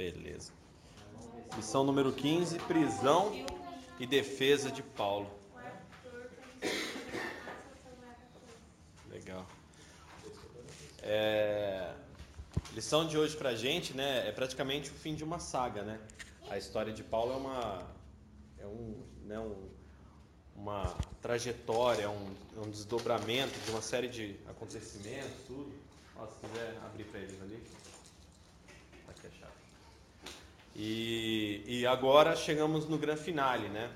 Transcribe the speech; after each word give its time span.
Beleza. 0.00 0.50
Lição 1.54 1.84
número 1.84 2.10
15: 2.10 2.58
prisão 2.60 3.44
e 3.98 4.06
defesa 4.06 4.70
de 4.70 4.82
Paulo. 4.82 5.30
Legal. 9.10 9.46
É, 11.02 11.92
lição 12.72 13.06
de 13.06 13.18
hoje 13.18 13.36
pra 13.36 13.54
gente, 13.54 13.92
né, 13.92 14.26
é 14.26 14.32
praticamente 14.32 14.88
o 14.90 14.94
fim 14.94 15.14
de 15.14 15.22
uma 15.22 15.38
saga, 15.38 15.82
né? 15.82 16.00
A 16.48 16.56
história 16.56 16.94
de 16.94 17.02
Paulo 17.02 17.34
é 17.34 17.36
uma 17.36 17.86
é 18.58 18.66
um, 18.66 19.02
né, 19.26 19.38
um, 19.38 19.68
uma 20.56 20.96
trajetória, 21.20 22.08
um, 22.08 22.34
um 22.56 22.70
desdobramento 22.70 23.58
de 23.66 23.70
uma 23.70 23.82
série 23.82 24.08
de 24.08 24.34
acontecimentos, 24.48 25.42
tudo. 25.46 25.70
Ó, 26.16 26.26
se 26.26 26.40
quiser 26.40 26.78
abrir 26.86 27.04
para 27.04 27.20
eles 27.20 27.42
ali. 27.42 27.62
Tá 29.04 29.12
aqui 29.12 29.26
a 29.26 29.30
chave. 29.30 29.60
E, 30.74 31.62
e 31.66 31.86
agora 31.86 32.36
chegamos 32.36 32.88
no 32.88 32.96
grande 32.96 33.20
finale, 33.20 33.68
né? 33.68 33.90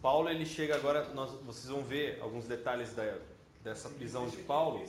Paulo 0.00 0.28
ele 0.28 0.44
chega 0.44 0.74
agora, 0.74 1.08
nós, 1.10 1.30
vocês 1.42 1.66
vão 1.66 1.82
ver 1.82 2.18
alguns 2.20 2.46
detalhes 2.46 2.92
da, 2.94 3.18
dessa 3.62 3.88
prisão 3.88 4.28
de 4.28 4.38
Paulo, 4.38 4.84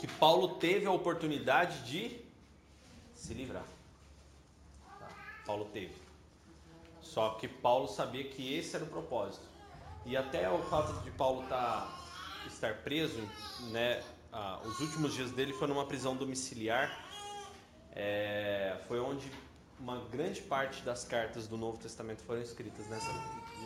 que 0.00 0.06
Paulo 0.06 0.56
teve 0.56 0.86
a 0.86 0.90
oportunidade 0.90 1.84
de 1.84 2.18
se 3.14 3.32
livrar. 3.34 3.64
Tá? 4.98 5.08
Paulo 5.46 5.66
teve. 5.66 5.94
Só 7.00 7.30
que 7.30 7.46
Paulo 7.46 7.86
sabia 7.86 8.24
que 8.24 8.54
esse 8.54 8.74
era 8.74 8.84
o 8.84 8.88
propósito. 8.88 9.46
E 10.04 10.16
até 10.16 10.50
o 10.50 10.58
fato 10.64 11.02
de 11.02 11.10
Paulo 11.12 11.46
tá, 11.48 11.88
estar 12.46 12.74
preso, 12.82 13.20
né, 13.70 14.02
ah, 14.32 14.60
os 14.64 14.80
últimos 14.80 15.14
dias 15.14 15.30
dele 15.30 15.52
foi 15.52 15.68
numa 15.68 15.86
prisão 15.86 16.16
domiciliar. 16.16 17.05
É, 17.96 18.76
foi 18.86 19.00
onde 19.00 19.30
uma 19.80 19.98
grande 20.10 20.42
parte 20.42 20.82
das 20.82 21.04
cartas 21.04 21.48
do 21.48 21.56
Novo 21.56 21.78
Testamento 21.78 22.22
foram 22.22 22.42
escritas 22.42 22.86
nessa, 22.88 23.10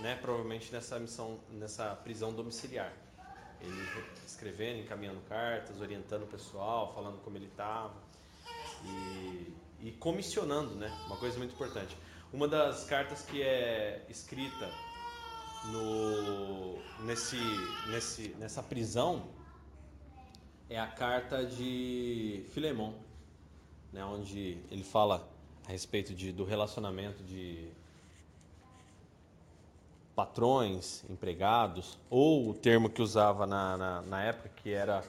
né, 0.01 0.17
provavelmente 0.21 0.73
nessa 0.73 0.99
missão, 0.99 1.41
nessa 1.51 1.97
prisão 1.97 2.33
domiciliar. 2.33 2.93
Ele 3.61 3.89
escrevendo, 4.25 4.81
encaminhando 4.81 5.21
cartas, 5.29 5.81
orientando 5.81 6.23
o 6.23 6.27
pessoal, 6.27 6.95
falando 6.95 7.21
como 7.23 7.37
ele 7.37 7.47
estava 7.47 7.95
e, 8.85 9.55
e 9.81 9.93
comissionando, 9.93 10.75
né? 10.77 10.91
Uma 11.07 11.17
coisa 11.17 11.37
muito 11.37 11.53
importante. 11.53 11.95
Uma 12.33 12.49
das 12.49 12.85
cartas 12.85 13.23
que 13.23 13.43
é 13.43 14.07
escrita 14.09 14.71
no, 15.67 16.79
nesse, 17.05 17.37
nesse, 17.89 18.29
nessa 18.39 18.63
prisão 18.63 19.29
é 20.71 20.79
a 20.79 20.87
carta 20.87 21.45
de 21.45 22.47
Filemão, 22.55 22.95
né, 23.93 24.05
onde 24.05 24.59
ele 24.71 24.85
fala 24.85 25.29
a 25.67 25.71
respeito 25.71 26.15
de, 26.15 26.33
do 26.33 26.45
relacionamento 26.45 27.23
de 27.23 27.69
patrões, 30.15 31.05
empregados, 31.09 31.99
ou 32.09 32.51
o 32.51 32.55
termo 32.55 32.91
que 32.91 33.01
usava 33.01 33.47
na, 33.47 33.77
na, 33.77 34.03
na 34.03 34.23
época 34.23 34.51
que 34.57 34.71
era 34.71 35.03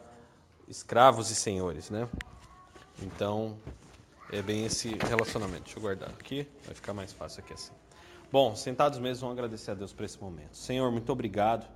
escravos 0.68 1.30
e 1.30 1.36
senhores, 1.36 1.90
né? 1.90 2.08
Então, 3.02 3.58
é 4.32 4.42
bem 4.42 4.66
esse 4.66 4.90
relacionamento. 4.96 5.64
Deixa 5.64 5.78
eu 5.78 5.82
guardar 5.82 6.10
aqui, 6.10 6.48
vai 6.66 6.74
ficar 6.74 6.94
mais 6.94 7.12
fácil 7.12 7.44
aqui 7.44 7.54
assim. 7.54 7.74
Bom, 8.32 8.56
sentados 8.56 9.00
mesmo, 9.00 9.22
vamos 9.22 9.38
agradecer 9.38 9.72
a 9.72 9.74
Deus 9.74 9.92
por 9.92 10.06
esse 10.06 10.22
momento. 10.22 10.56
Senhor, 10.56 10.90
muito 10.92 11.12
obrigado 11.12 11.68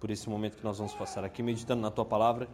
por 0.00 0.10
esse 0.10 0.28
momento 0.28 0.56
que 0.56 0.64
nós 0.64 0.78
vamos 0.78 0.92
passar 0.94 1.22
aqui, 1.22 1.42
meditando 1.42 1.80
na 1.80 1.90
Tua 1.90 2.04
palavra. 2.04 2.48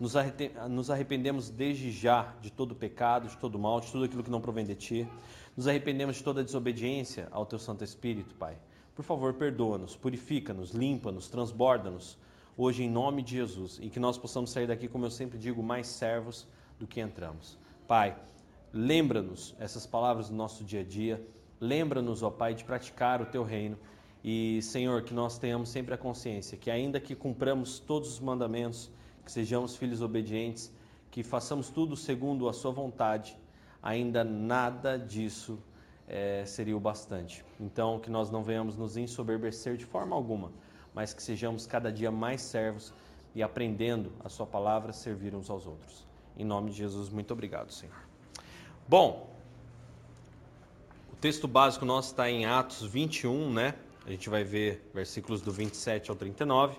Nos 0.00 0.90
arrependemos 0.90 1.50
desde 1.50 1.90
já 1.92 2.34
de 2.40 2.50
todo 2.50 2.74
pecado, 2.74 3.28
de 3.28 3.36
todo 3.36 3.58
mal, 3.58 3.80
de 3.80 3.92
tudo 3.92 4.04
aquilo 4.04 4.24
que 4.24 4.30
não 4.30 4.40
provém 4.40 4.64
de 4.64 4.74
Ti. 4.74 5.08
Nos 5.54 5.68
arrependemos 5.68 6.16
de 6.16 6.24
toda 6.24 6.42
desobediência 6.42 7.28
ao 7.30 7.44
Teu 7.44 7.58
Santo 7.58 7.84
Espírito, 7.84 8.34
Pai. 8.34 8.56
Por 8.94 9.04
favor, 9.04 9.34
perdoa-nos, 9.34 9.94
purifica-nos, 9.94 10.70
limpa-nos, 10.70 11.28
transborda-nos, 11.28 12.18
hoje 12.56 12.82
em 12.82 12.90
nome 12.90 13.22
de 13.22 13.36
Jesus. 13.36 13.78
E 13.82 13.90
que 13.90 14.00
nós 14.00 14.16
possamos 14.16 14.50
sair 14.50 14.66
daqui, 14.66 14.88
como 14.88 15.04
eu 15.04 15.10
sempre 15.10 15.38
digo, 15.38 15.62
mais 15.62 15.86
servos 15.86 16.48
do 16.78 16.86
que 16.86 17.00
entramos. 17.00 17.58
Pai, 17.86 18.16
lembra-nos 18.72 19.54
essas 19.58 19.86
palavras 19.86 20.30
do 20.30 20.34
nosso 20.34 20.64
dia 20.64 20.80
a 20.80 20.84
dia 20.84 21.22
Lembra-nos, 21.60 22.22
ó 22.22 22.30
Pai, 22.30 22.54
de 22.54 22.64
praticar 22.64 23.20
o 23.20 23.26
teu 23.26 23.44
reino. 23.44 23.76
E, 24.24 24.62
Senhor, 24.62 25.02
que 25.02 25.12
nós 25.12 25.38
tenhamos 25.38 25.68
sempre 25.68 25.94
a 25.94 25.98
consciência 25.98 26.56
que, 26.56 26.70
ainda 26.70 26.98
que 26.98 27.14
cumpramos 27.14 27.78
todos 27.78 28.14
os 28.14 28.20
mandamentos, 28.20 28.90
que 29.24 29.30
sejamos 29.30 29.76
filhos 29.76 30.02
obedientes, 30.02 30.72
que 31.10 31.22
façamos 31.22 31.68
tudo 31.68 31.96
segundo 31.96 32.48
a 32.48 32.52
Sua 32.52 32.70
vontade, 32.70 33.36
ainda 33.82 34.22
nada 34.24 34.98
disso 34.98 35.58
é, 36.06 36.44
seria 36.46 36.76
o 36.76 36.80
bastante. 36.80 37.44
Então, 37.58 37.98
que 37.98 38.10
nós 38.10 38.30
não 38.30 38.42
venhamos 38.42 38.76
nos 38.76 38.96
ensoberbecer 38.96 39.76
de 39.76 39.84
forma 39.84 40.14
alguma, 40.14 40.52
mas 40.94 41.12
que 41.12 41.22
sejamos 41.22 41.66
cada 41.66 41.92
dia 41.92 42.10
mais 42.10 42.40
servos 42.40 42.92
e 43.34 43.42
aprendendo 43.42 44.12
a 44.24 44.28
Sua 44.28 44.46
palavra, 44.46 44.92
servir 44.92 45.34
uns 45.34 45.48
aos 45.48 45.66
outros. 45.66 46.06
Em 46.36 46.44
nome 46.44 46.70
de 46.70 46.76
Jesus, 46.78 47.08
muito 47.08 47.32
obrigado, 47.32 47.72
Senhor. 47.72 47.94
Bom, 48.88 49.30
texto 51.20 51.46
básico 51.46 51.84
nosso 51.84 52.12
está 52.12 52.30
em 52.30 52.46
Atos 52.46 52.82
21, 52.82 53.52
né? 53.52 53.74
A 54.06 54.10
gente 54.10 54.30
vai 54.30 54.42
ver 54.42 54.90
versículos 54.94 55.42
do 55.42 55.52
27 55.52 56.10
ao 56.10 56.16
39. 56.16 56.78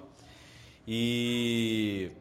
E 0.88 2.12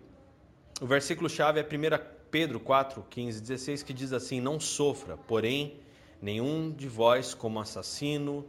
o 0.80 0.86
versículo-chave 0.86 1.60
é 1.60 1.62
1 1.62 2.20
Pedro 2.30 2.60
4, 2.60 3.04
15, 3.10 3.40
16, 3.40 3.82
que 3.82 3.92
diz 3.92 4.12
assim: 4.12 4.40
Não 4.40 4.58
sofra, 4.58 5.16
porém, 5.16 5.80
nenhum 6.20 6.70
de 6.70 6.88
vós 6.88 7.34
como 7.34 7.60
assassino, 7.60 8.46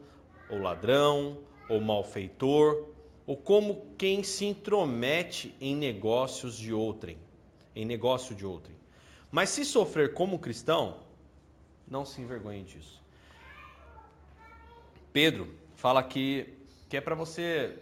ou 0.50 0.60
ladrão, 0.60 1.40
ou 1.70 1.82
malfeitor, 1.82 2.88
ou 3.26 3.36
como 3.36 3.88
quem 3.98 4.24
se 4.24 4.46
intromete 4.46 5.56
em 5.60 5.76
negócios 5.76 6.56
de 6.56 6.74
outrem, 6.74 7.18
em 7.76 7.86
negócio 7.86 8.36
de 8.36 8.46
outrem. 8.46 8.76
Mas 9.32 9.50
se 9.50 9.66
sofrer 9.66 10.14
como 10.14 10.40
cristão, 10.40 10.98
não 11.88 12.06
se 12.06 12.22
envergonhe 12.22 12.64
disso 12.64 13.02
Pedro 15.14 15.54
fala 15.76 16.02
que, 16.02 16.54
que 16.88 16.96
é 16.96 17.02
para 17.02 17.16
você 17.16 17.78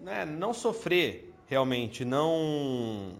né, 0.00 0.24
não 0.24 0.52
sofrer 0.52 1.32
realmente, 1.46 2.04
não, 2.04 3.14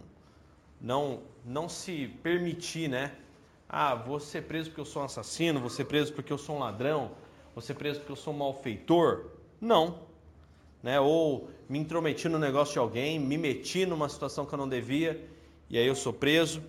não, 0.84 1.22
não 1.46 1.66
se 1.66 2.08
permitir, 2.22 2.88
né? 2.88 3.12
Ah, 3.66 3.94
vou 3.94 4.20
ser 4.20 4.42
preso 4.42 4.68
porque 4.68 4.82
eu 4.82 4.84
sou 4.84 5.00
um 5.00 5.06
assassino, 5.06 5.58
vou 5.58 5.70
ser 5.70 5.86
preso 5.86 6.12
porque 6.12 6.30
eu 6.30 6.36
sou 6.36 6.56
um 6.56 6.58
ladrão, 6.58 7.12
vou 7.54 7.62
ser 7.62 7.72
preso 7.72 8.00
porque 8.00 8.12
eu 8.12 8.16
sou 8.16 8.34
um 8.34 8.36
malfeitor. 8.36 9.30
Não. 9.58 10.00
Né? 10.82 11.00
Ou 11.00 11.48
me 11.70 11.78
intrometi 11.78 12.28
no 12.28 12.38
negócio 12.38 12.74
de 12.74 12.78
alguém, 12.78 13.18
me 13.18 13.38
meti 13.38 13.86
numa 13.86 14.10
situação 14.10 14.44
que 14.44 14.52
eu 14.52 14.58
não 14.58 14.68
devia 14.68 15.26
e 15.70 15.78
aí 15.78 15.86
eu 15.86 15.96
sou 15.96 16.12
preso. 16.12 16.62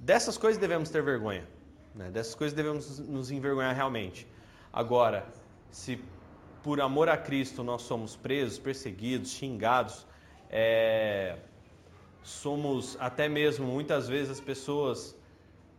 Dessas 0.00 0.38
coisas 0.38 0.58
devemos 0.58 0.88
ter 0.88 1.02
vergonha. 1.02 1.46
Né? 1.94 2.10
Dessas 2.10 2.34
coisas 2.34 2.56
devemos 2.56 2.98
nos 2.98 3.30
envergonhar 3.30 3.74
realmente. 3.74 4.26
Agora, 4.72 5.26
se 5.70 6.02
por 6.62 6.80
amor 6.80 7.10
a 7.10 7.18
Cristo 7.18 7.62
nós 7.62 7.82
somos 7.82 8.16
presos, 8.16 8.58
perseguidos, 8.58 9.32
xingados, 9.32 10.06
é, 10.48 11.36
somos 12.24 12.96
até 12.98 13.28
mesmo 13.28 13.66
muitas 13.66 14.08
vezes 14.08 14.30
as 14.30 14.40
pessoas, 14.40 15.14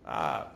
ah, 0.06 0.52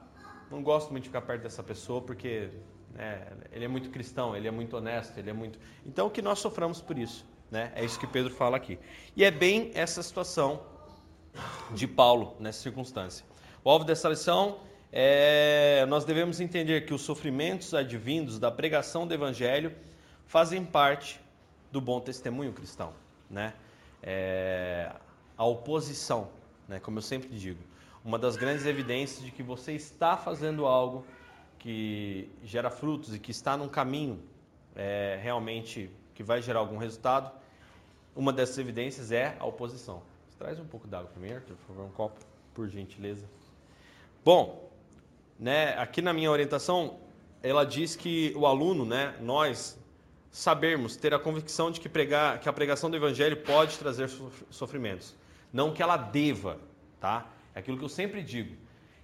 não 0.49 0.61
gosto 0.61 0.91
muito 0.91 1.03
de 1.03 1.09
ficar 1.09 1.23
perto 1.23 1.41
dessa 1.41 1.63
pessoa 1.63 1.99
porque 1.99 2.49
né, 2.93 3.27
ele 3.51 3.65
é 3.65 3.67
muito 3.67 3.89
cristão, 3.89 4.37
ele 4.37 4.47
é 4.47 4.51
muito 4.51 4.77
honesto, 4.77 5.17
ele 5.17 5.31
é 5.31 5.33
muito. 5.33 5.59
Então 5.83 6.09
que 6.09 6.21
nós 6.21 6.39
soframos 6.39 6.79
por 6.79 6.97
isso, 6.97 7.25
né? 7.49 7.71
É 7.75 7.83
isso 7.83 7.99
que 7.99 8.05
Pedro 8.05 8.31
fala 8.31 8.55
aqui. 8.55 8.77
E 9.17 9.25
é 9.25 9.31
bem 9.31 9.71
essa 9.73 10.03
situação 10.03 10.61
de 11.71 11.87
Paulo 11.87 12.35
nessa 12.39 12.61
circunstância. 12.61 13.25
O 13.63 13.69
alvo 13.69 13.83
dessa 13.83 14.07
lição 14.07 14.59
é, 14.91 15.85
nós 15.87 16.05
devemos 16.05 16.39
entender 16.39 16.85
que 16.85 16.93
os 16.93 17.01
sofrimentos 17.01 17.73
advindos 17.73 18.37
da 18.39 18.51
pregação 18.51 19.07
do 19.07 19.13
Evangelho 19.13 19.73
fazem 20.27 20.63
parte 20.63 21.19
do 21.71 21.81
bom 21.81 21.99
testemunho 21.99 22.53
cristão. 22.53 22.93
Né? 23.29 23.53
É, 24.01 24.91
a 25.39 25.45
oposição, 25.45 26.27
né, 26.67 26.81
como 26.81 26.97
eu 26.97 27.01
sempre 27.01 27.29
digo, 27.29 27.61
uma 28.03 28.19
das 28.19 28.35
grandes 28.35 28.65
evidências 28.65 29.23
de 29.23 29.31
que 29.31 29.41
você 29.41 29.71
está 29.71 30.17
fazendo 30.17 30.65
algo 30.65 31.05
que 31.57 32.29
gera 32.43 32.69
frutos 32.69 33.15
e 33.15 33.19
que 33.19 33.31
está 33.31 33.55
num 33.55 33.69
caminho 33.69 34.21
é, 34.75 35.17
realmente 35.23 35.89
que 36.13 36.21
vai 36.23 36.41
gerar 36.41 36.59
algum 36.59 36.75
resultado, 36.75 37.31
uma 38.13 38.33
dessas 38.33 38.57
evidências 38.57 39.13
é 39.13 39.37
a 39.39 39.45
oposição. 39.45 40.01
Você 40.29 40.37
traz 40.37 40.59
um 40.59 40.65
pouco 40.65 40.85
d'água 40.89 41.09
para 41.09 41.21
mim, 41.21 41.31
Arthur, 41.31 41.55
por 41.55 41.67
favor, 41.67 41.85
um 41.85 41.91
copo, 41.91 42.19
por 42.53 42.67
gentileza. 42.67 43.25
Bom, 44.25 44.69
né, 45.39 45.69
aqui 45.77 46.01
na 46.01 46.11
minha 46.11 46.29
orientação, 46.29 46.97
ela 47.41 47.65
diz 47.65 47.95
que 47.95 48.33
o 48.35 48.45
aluno, 48.45 48.83
né, 48.83 49.15
nós, 49.21 49.79
sabermos, 50.29 50.97
ter 50.97 51.13
a 51.13 51.19
convicção 51.19 51.71
de 51.71 51.79
que, 51.79 51.87
pregar, 51.87 52.41
que 52.41 52.49
a 52.49 52.53
pregação 52.53 52.91
do 52.91 52.97
evangelho 52.97 53.37
pode 53.37 53.79
trazer 53.79 54.09
sofrimentos. 54.49 55.15
Não 55.51 55.73
que 55.73 55.81
ela 55.81 55.97
deva, 55.97 56.59
tá? 56.99 57.27
É 57.55 57.59
aquilo 57.59 57.77
que 57.77 57.83
eu 57.83 57.89
sempre 57.89 58.21
digo. 58.21 58.55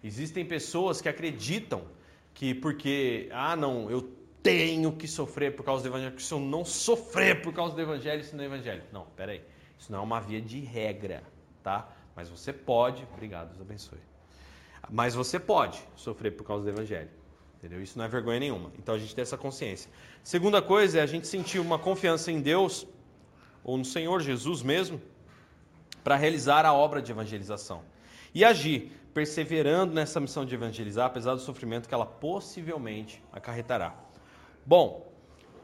Existem 0.03 0.45
pessoas 0.45 1.01
que 1.01 1.09
acreditam 1.09 1.83
que 2.33 2.53
porque, 2.53 3.30
ah, 3.31 3.56
não, 3.56 3.89
eu 3.89 4.13
tenho 4.44 4.92
que 4.92 5.07
sofrer 5.07 5.56
por 5.56 5.63
causa 5.63 5.83
do 5.83 5.89
evangelho, 5.89 6.15
que 6.15 6.21
se 6.21 6.33
eu 6.33 6.39
não 6.39 6.63
sofrer 6.63 7.42
por 7.42 7.53
causa 7.53 7.74
do 7.74 7.81
evangelho, 7.81 8.21
isso 8.21 8.36
não 8.36 8.44
é 8.44 8.47
evangelho. 8.47 8.83
Não, 8.92 9.06
peraí. 9.15 9.42
Isso 9.80 9.92
não 9.92 10.00
é 10.00 10.01
uma 10.01 10.19
via 10.19 10.42
de 10.42 10.59
regra, 10.59 11.24
tá? 11.63 11.89
Mas 12.15 12.30
você 12.30 12.53
pode, 12.53 13.07
obrigado, 13.13 13.50
Deus 13.50 13.62
abençoe. 13.62 14.00
Mas 14.89 15.15
você 15.15 15.39
pode 15.39 15.81
sofrer 15.95 16.31
por 16.31 16.45
causa 16.45 16.63
do 16.63 16.69
evangelho. 16.69 17.09
Entendeu? 17.57 17.81
Isso 17.81 17.98
não 17.98 18.06
é 18.06 18.07
vergonha 18.07 18.39
nenhuma. 18.39 18.71
Então 18.77 18.94
a 18.94 19.00
gente 19.00 19.15
tem 19.15 19.24
essa 19.24 19.38
consciência. 19.38 19.89
Segunda 20.24 20.62
coisa 20.62 21.00
é 21.00 21.01
a 21.01 21.07
gente 21.07 21.27
sentir 21.27 21.59
uma 21.59 21.80
confiança 21.80 22.31
em 22.31 22.39
Deus 22.39 22.86
ou 23.63 23.77
no 23.77 23.86
Senhor 23.86 24.21
Jesus 24.21 24.62
mesmo 24.62 25.01
para 26.06 26.16
realizar 26.16 26.68
a 26.68 26.72
obra 26.72 27.02
de 27.02 27.12
evangelização 27.12 27.81
e 28.31 28.46
agir 28.46 28.92
perseverando 29.12 29.92
nessa 29.92 30.19
missão 30.19 30.46
de 30.46 30.54
evangelizar, 30.54 31.07
apesar 31.07 31.34
do 31.34 31.42
sofrimento 31.42 31.90
que 31.90 31.96
ela 31.96 32.06
possivelmente 32.06 33.24
acarretará. 33.34 33.96
Bom, 34.63 35.12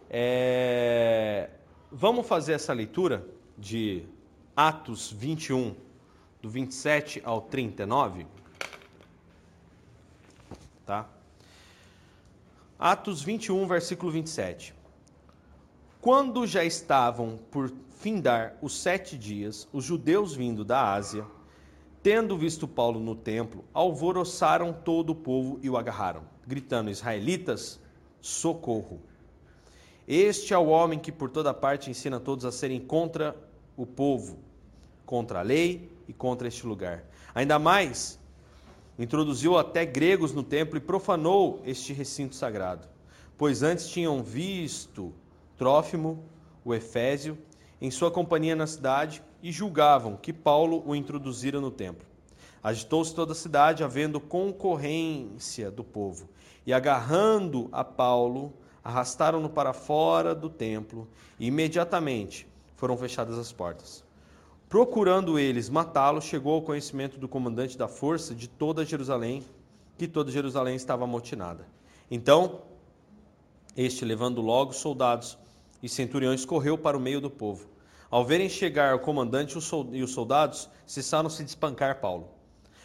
é... 0.10 1.48
vamos 1.92 2.28
fazer 2.28 2.54
essa 2.54 2.74
leitura 2.74 3.24
de 3.56 4.04
Atos 4.56 5.12
21, 5.12 5.76
do 6.42 6.50
27 6.50 7.22
ao 7.24 7.42
39. 7.42 8.26
Tá? 10.88 11.08
Atos 12.80 13.22
21, 13.22 13.68
versículo 13.68 14.12
27. 14.12 14.74
Quando 16.02 16.46
já 16.48 16.64
estavam 16.66 17.40
por 17.52 17.72
findar 18.00 18.58
os 18.62 18.82
sete 18.82 19.18
dias, 19.18 19.68
os 19.72 19.86
judeus 19.86 20.34
vindo 20.36 20.66
da 20.66 20.94
Ásia 20.94 21.26
Tendo 22.04 22.36
visto 22.36 22.68
Paulo 22.68 23.00
no 23.00 23.16
templo, 23.16 23.64
alvoroçaram 23.72 24.74
todo 24.74 25.12
o 25.12 25.16
povo 25.16 25.60
e 25.62 25.70
o 25.70 25.78
agarraram, 25.78 26.24
gritando: 26.48 26.90
Israelitas, 26.90 27.80
socorro! 28.20 29.00
Este 30.08 30.52
é 30.52 30.58
o 30.58 30.66
homem 30.66 30.98
que 30.98 31.12
por 31.12 31.30
toda 31.30 31.54
parte 31.54 31.92
ensina 31.92 32.20
todos 32.20 32.44
a 32.44 32.52
serem 32.52 32.80
contra 32.80 33.36
o 33.78 33.86
povo, 33.86 34.40
contra 35.06 35.40
a 35.40 35.44
lei 35.44 35.92
e 36.08 36.14
contra 36.14 36.48
este 36.48 36.66
lugar. 36.66 37.04
Ainda 37.36 37.60
mais, 37.60 38.20
introduziu 38.98 39.56
até 39.56 39.86
gregos 39.86 40.34
no 40.34 40.42
templo 40.42 40.78
e 40.78 40.82
profanou 40.82 41.62
este 41.68 41.94
recinto 41.94 42.36
sagrado, 42.36 42.88
pois 43.38 43.62
antes 43.62 43.88
tinham 43.88 44.24
visto 44.24 45.14
Trófimo, 45.62 46.24
o 46.66 46.74
Efésio, 46.74 47.38
em 47.80 47.92
sua 47.92 48.10
companhia 48.10 48.56
na 48.56 48.66
cidade 48.66 49.22
e 49.44 49.52
julgavam 49.52 50.18
que 50.18 50.34
Paulo 50.34 50.82
o 50.88 50.96
introduzira 50.96 51.62
no 51.62 51.70
templo. 51.70 52.04
Agitou-se 52.64 53.14
toda 53.14 53.34
a 53.34 53.36
cidade, 53.36 53.84
havendo 53.84 54.20
concorrência 54.20 55.70
do 55.70 55.84
povo, 55.84 56.28
e 56.66 56.74
agarrando 56.74 57.70
a 57.72 57.84
Paulo, 57.84 58.52
arrastaram-no 58.84 59.52
para 59.52 59.72
fora 59.72 60.34
do 60.34 60.50
templo, 60.50 61.08
e 61.40 61.46
imediatamente 61.46 62.48
foram 62.76 62.98
fechadas 62.98 63.38
as 63.38 63.52
portas. 63.52 64.04
Procurando 64.68 65.38
eles 65.38 65.70
matá-lo, 65.70 66.24
chegou 66.24 66.56
ao 66.56 66.64
conhecimento 66.64 67.20
do 67.20 67.28
comandante 67.28 67.78
da 67.78 67.88
força 67.88 68.34
de 68.34 68.48
toda 68.48 68.84
Jerusalém, 68.84 69.44
que 69.96 70.08
toda 70.08 70.32
Jerusalém 70.32 70.76
estava 70.76 71.04
amotinada. 71.04 71.68
Então, 72.10 72.62
este, 73.78 74.04
levando 74.04 74.42
logo 74.42 74.74
soldados 74.74 75.38
e 75.82 75.90
centuriões, 75.90 76.46
correu 76.46 76.78
para 76.78 76.98
o 76.98 77.02
meio 77.02 77.22
do 77.22 77.30
povo 77.30 77.72
ao 78.12 78.26
verem 78.26 78.50
chegar 78.50 78.94
o 78.94 79.00
comandante 79.00 79.58
e 79.94 80.04
os 80.04 80.12
soldados, 80.12 80.70
cessaram-se 80.86 81.42
de 81.46 81.52
espancar 81.52 82.02
Paulo. 82.02 82.28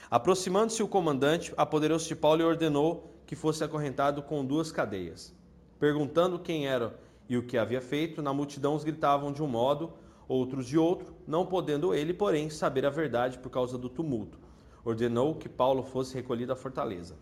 Aproximando-se 0.09 0.85
o 0.85 0.89
comandante, 0.89 1.53
apoderou-se 1.57 2.07
de 2.07 2.15
Paulo 2.15 2.43
e 2.43 2.45
ordenou 2.45 3.13
que 3.27 3.35
fosse 3.35 3.65
acorrentado 3.65 4.23
com 4.23 4.45
duas 4.45 4.71
cadeias. 4.71 5.35
Perguntando 5.81 6.39
quem 6.39 6.69
era 6.69 6.97
e 7.29 7.37
o 7.37 7.43
que 7.43 7.59
havia 7.59 7.81
feito, 7.81 8.23
na 8.23 8.33
multidão 8.33 8.77
os 8.77 8.85
gritavam 8.85 9.33
de 9.33 9.43
um 9.43 9.49
modo, 9.49 9.93
outros 10.29 10.65
de 10.65 10.79
outro, 10.79 11.13
não 11.27 11.45
podendo 11.45 11.93
ele, 11.93 12.15
porém, 12.15 12.49
saber 12.49 12.87
a 12.87 12.91
verdade 12.91 13.37
por 13.41 13.51
causa 13.51 13.77
do 13.77 13.89
tumulto. 13.89 14.39
Ordenou 14.85 15.35
que 15.35 15.49
Paulo 15.49 15.83
fosse 15.83 16.15
recolhido 16.15 16.53
à 16.53 16.57
fortaleza. 16.57 17.17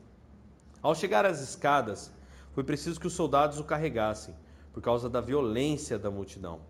Ao 0.83 0.95
chegar 0.95 1.25
às 1.25 1.41
escadas, 1.41 2.13
foi 2.53 2.65
preciso 2.65 3.01
que 3.01 3.07
os 3.07 3.15
soldados 3.15 3.59
o 3.59 3.65
carregassem, 3.65 4.35
por 4.75 4.83
causa 4.83 5.09
da 5.09 5.23
violência 5.23 5.99
da 5.99 6.11
multidão 6.11 6.61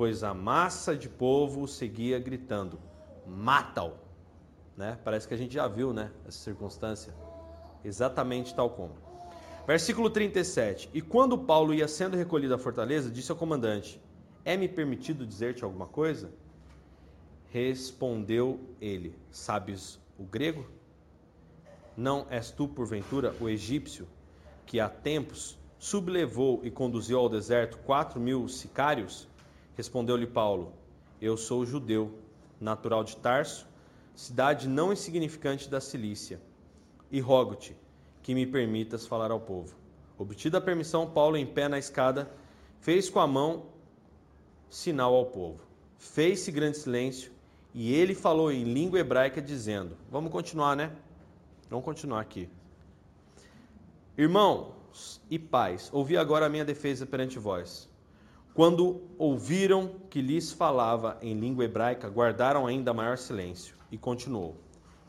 pois 0.00 0.24
a 0.24 0.32
massa 0.32 0.96
de 0.96 1.10
povo 1.10 1.68
seguia 1.68 2.18
gritando: 2.18 2.80
mata-o! 3.26 3.92
Né? 4.74 4.98
Parece 5.04 5.28
que 5.28 5.34
a 5.34 5.36
gente 5.36 5.52
já 5.52 5.68
viu 5.68 5.92
né, 5.92 6.10
essa 6.26 6.38
circunstância, 6.38 7.12
exatamente 7.84 8.54
tal 8.54 8.70
como. 8.70 8.94
Versículo 9.66 10.08
37. 10.08 10.88
E 10.94 11.02
quando 11.02 11.36
Paulo 11.36 11.74
ia 11.74 11.86
sendo 11.86 12.16
recolhido 12.16 12.54
à 12.54 12.58
fortaleza, 12.58 13.10
disse 13.10 13.30
ao 13.30 13.36
comandante: 13.36 14.00
É-me 14.42 14.70
permitido 14.70 15.26
dizer-te 15.26 15.64
alguma 15.64 15.86
coisa? 15.86 16.32
Respondeu 17.50 18.58
ele: 18.80 19.14
Sabes 19.30 20.00
o 20.18 20.24
grego? 20.24 20.64
Não 21.94 22.26
és 22.30 22.50
tu, 22.50 22.66
porventura, 22.66 23.34
o 23.38 23.50
egípcio, 23.50 24.08
que 24.64 24.80
há 24.80 24.88
tempos 24.88 25.58
sublevou 25.80 26.60
e 26.62 26.70
conduziu 26.70 27.18
ao 27.18 27.28
deserto 27.28 27.78
quatro 27.78 28.20
mil 28.20 28.46
sicários? 28.46 29.26
Respondeu-lhe 29.74 30.26
Paulo: 30.26 30.74
Eu 31.20 31.36
sou 31.38 31.64
judeu, 31.64 32.18
natural 32.60 33.02
de 33.02 33.16
Tarso, 33.16 33.66
cidade 34.14 34.68
não 34.68 34.92
insignificante 34.92 35.68
da 35.70 35.80
Cilícia, 35.80 36.38
e 37.10 37.18
rogo-te 37.18 37.74
que 38.22 38.34
me 38.34 38.46
permitas 38.46 39.06
falar 39.06 39.30
ao 39.30 39.40
povo. 39.40 39.74
Obtida 40.18 40.58
a 40.58 40.60
permissão, 40.60 41.10
Paulo, 41.10 41.38
em 41.38 41.46
pé 41.46 41.66
na 41.66 41.78
escada, 41.78 42.30
fez 42.80 43.08
com 43.08 43.18
a 43.18 43.26
mão 43.26 43.64
sinal 44.68 45.14
ao 45.14 45.26
povo. 45.26 45.60
Fez-se 45.96 46.52
grande 46.52 46.76
silêncio 46.76 47.32
e 47.72 47.94
ele 47.94 48.14
falou 48.14 48.52
em 48.52 48.64
língua 48.64 48.98
hebraica, 48.98 49.40
dizendo: 49.40 49.96
Vamos 50.10 50.30
continuar, 50.30 50.76
né? 50.76 50.92
Vamos 51.70 51.86
continuar 51.86 52.20
aqui. 52.20 52.50
Irmãos 54.90 55.20
e 55.30 55.38
pais, 55.38 55.88
ouvi 55.92 56.16
agora 56.16 56.46
a 56.46 56.48
minha 56.48 56.64
defesa 56.64 57.06
perante 57.06 57.38
vós. 57.38 57.88
Quando 58.52 59.02
ouviram 59.16 59.94
que 60.10 60.20
lhes 60.20 60.50
falava 60.50 61.16
em 61.22 61.38
língua 61.38 61.64
hebraica, 61.64 62.08
guardaram 62.08 62.66
ainda 62.66 62.92
maior 62.92 63.16
silêncio. 63.16 63.76
E 63.92 63.96
continuou: 63.96 64.56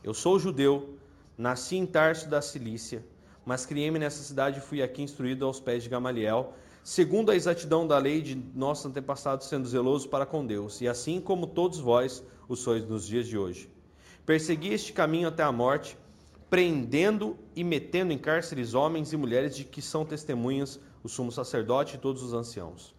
Eu 0.04 0.14
sou 0.14 0.38
judeu, 0.38 0.96
nasci 1.36 1.76
em 1.76 1.84
Tarso 1.84 2.28
da 2.28 2.40
Cilícia, 2.40 3.04
mas 3.44 3.66
criei-me 3.66 3.98
nessa 3.98 4.22
cidade 4.22 4.58
e 4.58 4.62
fui 4.62 4.80
aqui 4.80 5.02
instruído 5.02 5.44
aos 5.44 5.58
pés 5.58 5.82
de 5.82 5.88
Gamaliel, 5.88 6.52
segundo 6.84 7.32
a 7.32 7.36
exatidão 7.36 7.84
da 7.84 7.98
lei 7.98 8.22
de 8.22 8.36
nossos 8.54 8.86
antepassados, 8.86 9.48
sendo 9.48 9.66
zeloso 9.66 10.08
para 10.08 10.24
com 10.24 10.46
Deus, 10.46 10.80
e 10.80 10.86
assim 10.86 11.20
como 11.20 11.48
todos 11.48 11.80
vós 11.80 12.22
o 12.48 12.54
sois 12.54 12.86
nos 12.86 13.04
dias 13.04 13.26
de 13.26 13.36
hoje. 13.36 13.68
Persegui 14.24 14.72
este 14.72 14.92
caminho 14.92 15.26
até 15.26 15.42
a 15.42 15.50
morte, 15.50 15.98
prendendo 16.52 17.38
e 17.56 17.64
metendo 17.64 18.12
em 18.12 18.18
cárceres 18.18 18.74
homens 18.74 19.10
e 19.10 19.16
mulheres 19.16 19.56
de 19.56 19.64
que 19.64 19.80
são 19.80 20.04
testemunhas 20.04 20.78
o 21.02 21.08
sumo 21.08 21.32
sacerdote 21.32 21.96
e 21.96 21.98
todos 21.98 22.22
os 22.22 22.34
anciãos. 22.34 22.94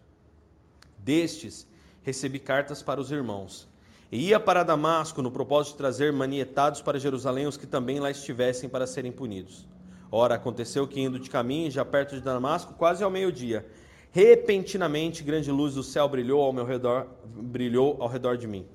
Destes, 0.98 1.64
recebi 2.02 2.40
cartas 2.40 2.82
para 2.82 3.00
os 3.00 3.12
irmãos. 3.12 3.68
E 4.10 4.30
ia 4.30 4.40
para 4.40 4.64
Damasco 4.64 5.22
no 5.22 5.30
propósito 5.30 5.74
de 5.74 5.78
trazer 5.78 6.12
manietados 6.12 6.82
para 6.82 6.98
Jerusalém 6.98 7.46
os 7.46 7.56
que 7.56 7.64
também 7.64 8.00
lá 8.00 8.10
estivessem 8.10 8.68
para 8.68 8.88
serem 8.88 9.12
punidos. 9.12 9.68
Ora, 10.10 10.34
aconteceu 10.34 10.88
que 10.88 11.00
indo 11.00 11.20
de 11.20 11.30
caminho, 11.30 11.70
já 11.70 11.84
perto 11.84 12.16
de 12.16 12.22
Damasco, 12.22 12.74
quase 12.74 13.04
ao 13.04 13.10
meio-dia, 13.10 13.64
repentinamente 14.10 15.22
grande 15.22 15.52
luz 15.52 15.74
do 15.74 15.82
céu 15.84 16.08
brilhou 16.08 16.42
ao 16.42 16.52
meu 16.52 16.64
redor, 16.64 17.06
brilhou 17.24 17.98
ao 18.00 18.08
redor 18.08 18.36
de 18.36 18.48
mim. 18.48 18.66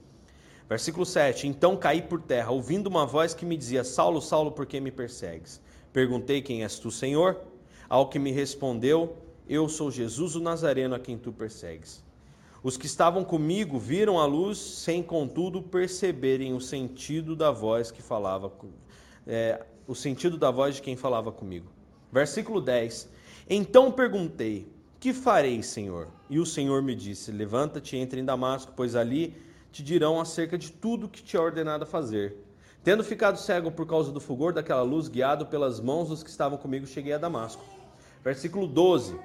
Versículo 0.69 1.03
7. 1.03 1.47
Então 1.47 1.75
caí 1.75 1.99
por 1.99 2.21
terra, 2.21 2.51
ouvindo 2.51 2.85
uma 2.85 3.03
voz 3.03 3.33
que 3.33 3.43
me 3.43 3.57
dizia: 3.57 3.83
Saulo, 3.83 4.21
Saulo, 4.21 4.51
por 4.51 4.67
que 4.67 4.79
me 4.79 4.91
persegues? 4.91 5.59
Perguntei: 5.91 6.43
Quem 6.43 6.61
és 6.61 6.77
tu, 6.77 6.91
Senhor? 6.91 7.41
Ao 7.89 8.07
que 8.07 8.19
me 8.19 8.31
respondeu: 8.31 9.17
Eu 9.47 9.67
sou 9.67 9.89
Jesus 9.89 10.35
o 10.35 10.39
Nazareno 10.39 10.93
a 10.93 10.99
quem 10.99 11.17
tu 11.17 11.33
persegues. 11.33 12.03
Os 12.61 12.77
que 12.77 12.85
estavam 12.85 13.23
comigo 13.23 13.79
viram 13.79 14.19
a 14.19 14.25
luz, 14.25 14.59
sem 14.59 15.01
contudo 15.01 15.61
perceberem 15.61 16.53
o 16.53 16.61
sentido 16.61 17.35
da 17.35 17.49
voz 17.49 17.89
que 17.89 18.01
falava, 18.01 18.51
é, 19.25 19.65
o 19.87 19.95
sentido 19.95 20.37
da 20.37 20.51
voz 20.51 20.75
de 20.75 20.81
quem 20.81 20.95
falava 20.95 21.31
comigo. 21.31 21.71
Versículo 22.11 22.61
10. 22.61 23.09
Então 23.49 23.91
perguntei: 23.91 24.67
Que 24.99 25.13
farei, 25.13 25.63
Senhor? 25.63 26.09
E 26.29 26.37
o 26.37 26.45
Senhor 26.45 26.83
me 26.83 26.93
disse: 26.93 27.31
Levanta-te 27.31 27.95
e 27.95 27.99
entre 27.99 28.21
em 28.21 28.25
Damasco, 28.25 28.71
pois 28.75 28.95
ali 28.95 29.48
te 29.71 29.83
dirão 29.83 30.19
acerca 30.19 30.57
de 30.57 30.71
tudo 30.71 31.07
que 31.07 31.21
te 31.21 31.37
é 31.37 31.39
ordenado 31.39 31.85
fazer. 31.85 32.35
Tendo 32.83 33.03
ficado 33.03 33.37
cego 33.37 33.71
por 33.71 33.85
causa 33.85 34.11
do 34.11 34.19
fulgor 34.19 34.53
daquela 34.53 34.81
luz, 34.81 35.07
guiado 35.07 35.45
pelas 35.45 35.79
mãos 35.79 36.09
dos 36.09 36.23
que 36.23 36.29
estavam 36.29 36.57
comigo, 36.57 36.87
cheguei 36.87 37.13
a 37.13 37.17
Damasco. 37.17 37.63
Versículo 38.23 38.67
12. 38.67 39.19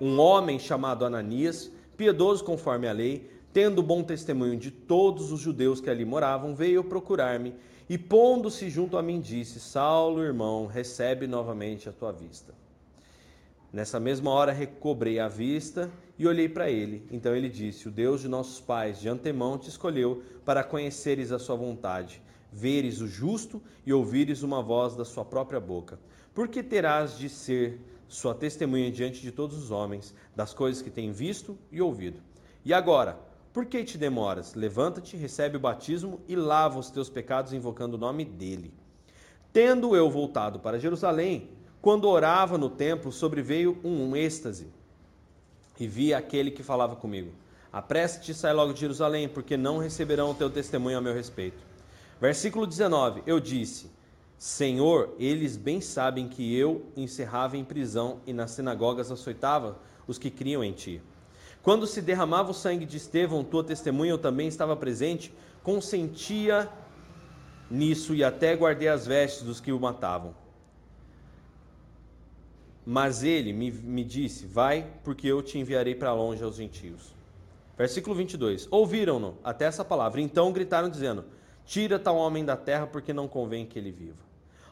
Um 0.00 0.18
homem 0.18 0.58
chamado 0.58 1.04
Ananias 1.04 1.70
piedoso 1.96 2.44
conforme 2.44 2.88
a 2.88 2.92
lei, 2.92 3.30
tendo 3.52 3.82
bom 3.82 4.02
testemunho 4.02 4.56
de 4.56 4.70
todos 4.70 5.30
os 5.32 5.40
judeus 5.40 5.80
que 5.80 5.90
ali 5.90 6.04
moravam, 6.04 6.54
veio 6.54 6.82
procurar-me 6.82 7.54
e 7.88 7.98
pondo-se 7.98 8.70
junto 8.70 8.96
a 8.96 9.02
mim 9.02 9.20
disse: 9.20 9.60
Saulo, 9.60 10.22
irmão, 10.22 10.66
recebe 10.66 11.26
novamente 11.26 11.88
a 11.88 11.92
tua 11.92 12.12
vista. 12.12 12.54
Nessa 13.72 13.98
mesma 13.98 14.30
hora 14.30 14.52
recobrei 14.52 15.18
a 15.18 15.28
vista 15.28 15.90
e 16.18 16.26
olhei 16.26 16.48
para 16.48 16.70
ele. 16.70 17.06
Então 17.10 17.34
ele 17.34 17.48
disse: 17.48 17.88
O 17.88 17.90
Deus 17.90 18.20
de 18.20 18.28
nossos 18.28 18.60
pais 18.60 19.00
de 19.00 19.08
antemão 19.08 19.58
te 19.58 19.68
escolheu 19.68 20.22
para 20.44 20.64
conheceres 20.64 21.32
a 21.32 21.38
sua 21.38 21.56
vontade, 21.56 22.22
veres 22.52 23.00
o 23.00 23.06
justo 23.06 23.62
e 23.84 23.92
ouvires 23.92 24.42
uma 24.42 24.62
voz 24.62 24.94
da 24.94 25.04
sua 25.04 25.24
própria 25.24 25.60
boca. 25.60 25.98
Porque 26.32 26.62
terás 26.62 27.18
de 27.18 27.28
ser 27.28 27.80
sua 28.08 28.34
testemunha 28.34 28.90
diante 28.90 29.20
de 29.20 29.32
todos 29.32 29.56
os 29.56 29.70
homens 29.70 30.14
das 30.36 30.52
coisas 30.52 30.82
que 30.82 30.90
tem 30.90 31.10
visto 31.10 31.58
e 31.70 31.80
ouvido. 31.80 32.20
E 32.64 32.72
agora, 32.72 33.18
por 33.52 33.66
que 33.66 33.84
te 33.84 33.98
demoras? 33.98 34.54
Levanta-te, 34.54 35.16
recebe 35.16 35.56
o 35.56 35.60
batismo 35.60 36.20
e 36.28 36.34
lava 36.34 36.78
os 36.78 36.90
teus 36.90 37.08
pecados 37.08 37.52
invocando 37.52 37.96
o 37.96 38.00
nome 38.00 38.24
dele. 38.24 38.72
Tendo 39.52 39.94
eu 39.94 40.10
voltado 40.10 40.58
para 40.58 40.78
Jerusalém, 40.78 41.50
quando 41.80 42.08
orava 42.08 42.58
no 42.58 42.68
templo, 42.68 43.12
sobreveio 43.12 43.78
um 43.84 44.16
êxtase 44.16 44.72
e 45.78 45.86
vi 45.86 46.14
aquele 46.14 46.50
que 46.50 46.62
falava 46.62 46.96
comigo: 46.96 47.32
Apresse-te 47.72 48.30
e 48.30 48.34
sai 48.34 48.52
logo 48.52 48.72
de 48.72 48.80
Jerusalém, 48.80 49.28
porque 49.28 49.56
não 49.56 49.78
receberão 49.78 50.30
o 50.30 50.34
teu 50.34 50.48
testemunho 50.48 50.98
a 50.98 51.00
meu 51.00 51.14
respeito. 51.14 51.62
Versículo 52.20 52.66
19: 52.66 53.22
Eu 53.26 53.40
disse: 53.40 53.90
Senhor, 54.38 55.14
eles 55.18 55.56
bem 55.56 55.80
sabem 55.80 56.28
que 56.28 56.56
eu 56.56 56.86
encerrava 56.96 57.56
em 57.56 57.64
prisão 57.64 58.20
e 58.26 58.32
nas 58.32 58.52
sinagogas 58.52 59.10
açoitava 59.10 59.78
os 60.06 60.18
que 60.18 60.30
criam 60.30 60.62
em 60.62 60.72
ti. 60.72 61.00
Quando 61.62 61.86
se 61.86 62.02
derramava 62.02 62.50
o 62.50 62.54
sangue 62.54 62.84
de 62.84 62.98
Estevão, 62.98 63.42
tua 63.42 63.64
testemunha, 63.64 64.10
eu 64.10 64.18
também 64.18 64.46
estava 64.46 64.76
presente, 64.76 65.32
consentia 65.62 66.68
nisso 67.70 68.14
e 68.14 68.22
até 68.22 68.54
guardei 68.54 68.88
as 68.88 69.06
vestes 69.06 69.42
dos 69.42 69.60
que 69.60 69.72
o 69.72 69.80
matavam. 69.80 70.34
Mas 72.84 73.22
ele 73.22 73.52
me, 73.52 73.70
me 73.70 74.04
disse: 74.04 74.46
Vai, 74.46 74.86
porque 75.02 75.26
eu 75.26 75.42
te 75.42 75.58
enviarei 75.58 75.94
para 75.94 76.12
longe 76.12 76.42
aos 76.42 76.56
gentios. 76.56 77.14
Versículo 77.76 78.14
22. 78.14 78.68
Ouviram-no 78.70 79.36
até 79.42 79.64
essa 79.64 79.84
palavra. 79.84 80.20
Então 80.20 80.52
gritaram, 80.52 80.88
dizendo: 80.88 81.24
Tira 81.64 81.98
tal 81.98 82.16
homem 82.16 82.44
da 82.44 82.56
terra, 82.56 82.86
porque 82.86 83.12
não 83.12 83.26
convém 83.26 83.66
que 83.66 83.78
ele 83.78 83.90
viva. 83.90 84.22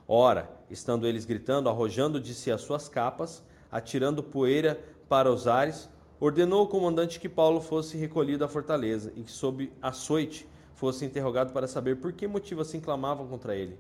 Ora, 0.07 0.51
estando 0.71 1.07
eles 1.07 1.25
gritando, 1.25 1.69
arrojando 1.69 2.21
de 2.21 2.35
si 2.35 2.51
as 2.51 2.61
suas 2.61 2.89
capas, 2.89 3.43
atirando 3.71 4.23
poeira 4.23 4.79
para 5.09 5.33
os 5.33 5.47
ares, 5.47 5.89
ordenou 6.21 6.65
o 6.65 6.69
comandante 6.69 7.19
que 7.19 7.29
Paulo 7.29 7.61
fosse 7.61 7.97
recolhido 7.97 8.45
à 8.45 8.49
fortaleza 8.49 9.13
e 9.17 9.23
que, 9.23 9.33
sob 9.33 9.73
açoite, 9.81 10.47
fosse 10.75 11.05
interrogado 11.05 11.53
para 11.53 11.67
saber 11.67 11.97
por 11.97 12.13
que 12.13 12.27
motivo 12.27 12.61
assim 12.61 12.81
clamavam 12.81 13.27
contra 13.27 13.57
ele. 13.57 13.79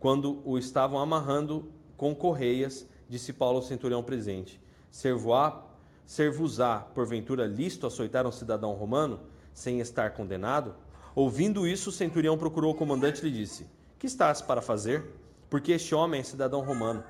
Quando 0.00 0.40
o 0.44 0.58
estavam 0.58 0.98
amarrando 0.98 1.70
com 1.96 2.14
correias, 2.14 2.88
disse 3.08 3.32
Paulo 3.32 3.56
ao 3.56 3.62
centurião 3.62 4.02
presente: 4.02 4.60
Servos-á, 4.90 6.78
porventura, 6.94 7.46
lícito 7.46 7.86
açoitar 7.86 8.26
um 8.26 8.32
cidadão 8.32 8.72
romano, 8.72 9.20
sem 9.52 9.80
estar 9.80 10.10
condenado? 10.10 10.74
Ouvindo 11.14 11.66
isso, 11.66 11.90
o 11.90 11.92
centurião 11.92 12.38
procurou 12.38 12.72
o 12.72 12.76
comandante 12.76 13.20
e 13.20 13.28
lhe 13.28 13.36
disse: 13.36 13.66
Que 13.98 14.06
estás 14.06 14.40
para 14.40 14.62
fazer? 14.62 15.04
Porque 15.50 15.72
este 15.72 15.94
homem 15.94 16.20
é 16.20 16.24
cidadão 16.24 16.60
romano. 16.60 17.02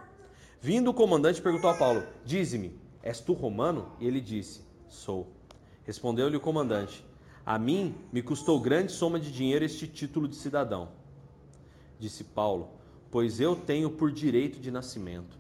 Vindo 0.61 0.91
o 0.91 0.95
comandante, 0.95 1.43
perguntou 1.43 1.71
a 1.71 1.75
Paulo: 1.75 2.03
Dize-me, 2.25 2.79
és 3.03 3.21
tu 3.21 3.33
romano? 3.33 3.93
E 4.01 4.07
ele 4.07 4.21
disse: 4.21 4.63
Sou. 4.89 5.27
Respondeu-lhe 5.85 6.37
o 6.37 6.41
comandante: 6.41 7.05
A 7.45 7.59
mim 7.59 7.95
me 8.13 8.23
custou 8.23 8.61
grande 8.61 8.93
soma 8.93 9.21
de 9.21 9.31
dinheiro 9.31 9.65
este 9.65 9.87
título 9.87 10.27
de 10.27 10.37
cidadão. 10.37 10.89
Disse 11.99 12.25
Paulo: 12.25 12.71
Pois 13.11 13.41
eu 13.41 13.57
tenho 13.57 13.91
por 13.91 14.11
direito 14.11 14.59
de 14.59 14.71
nascimento. 14.71 15.39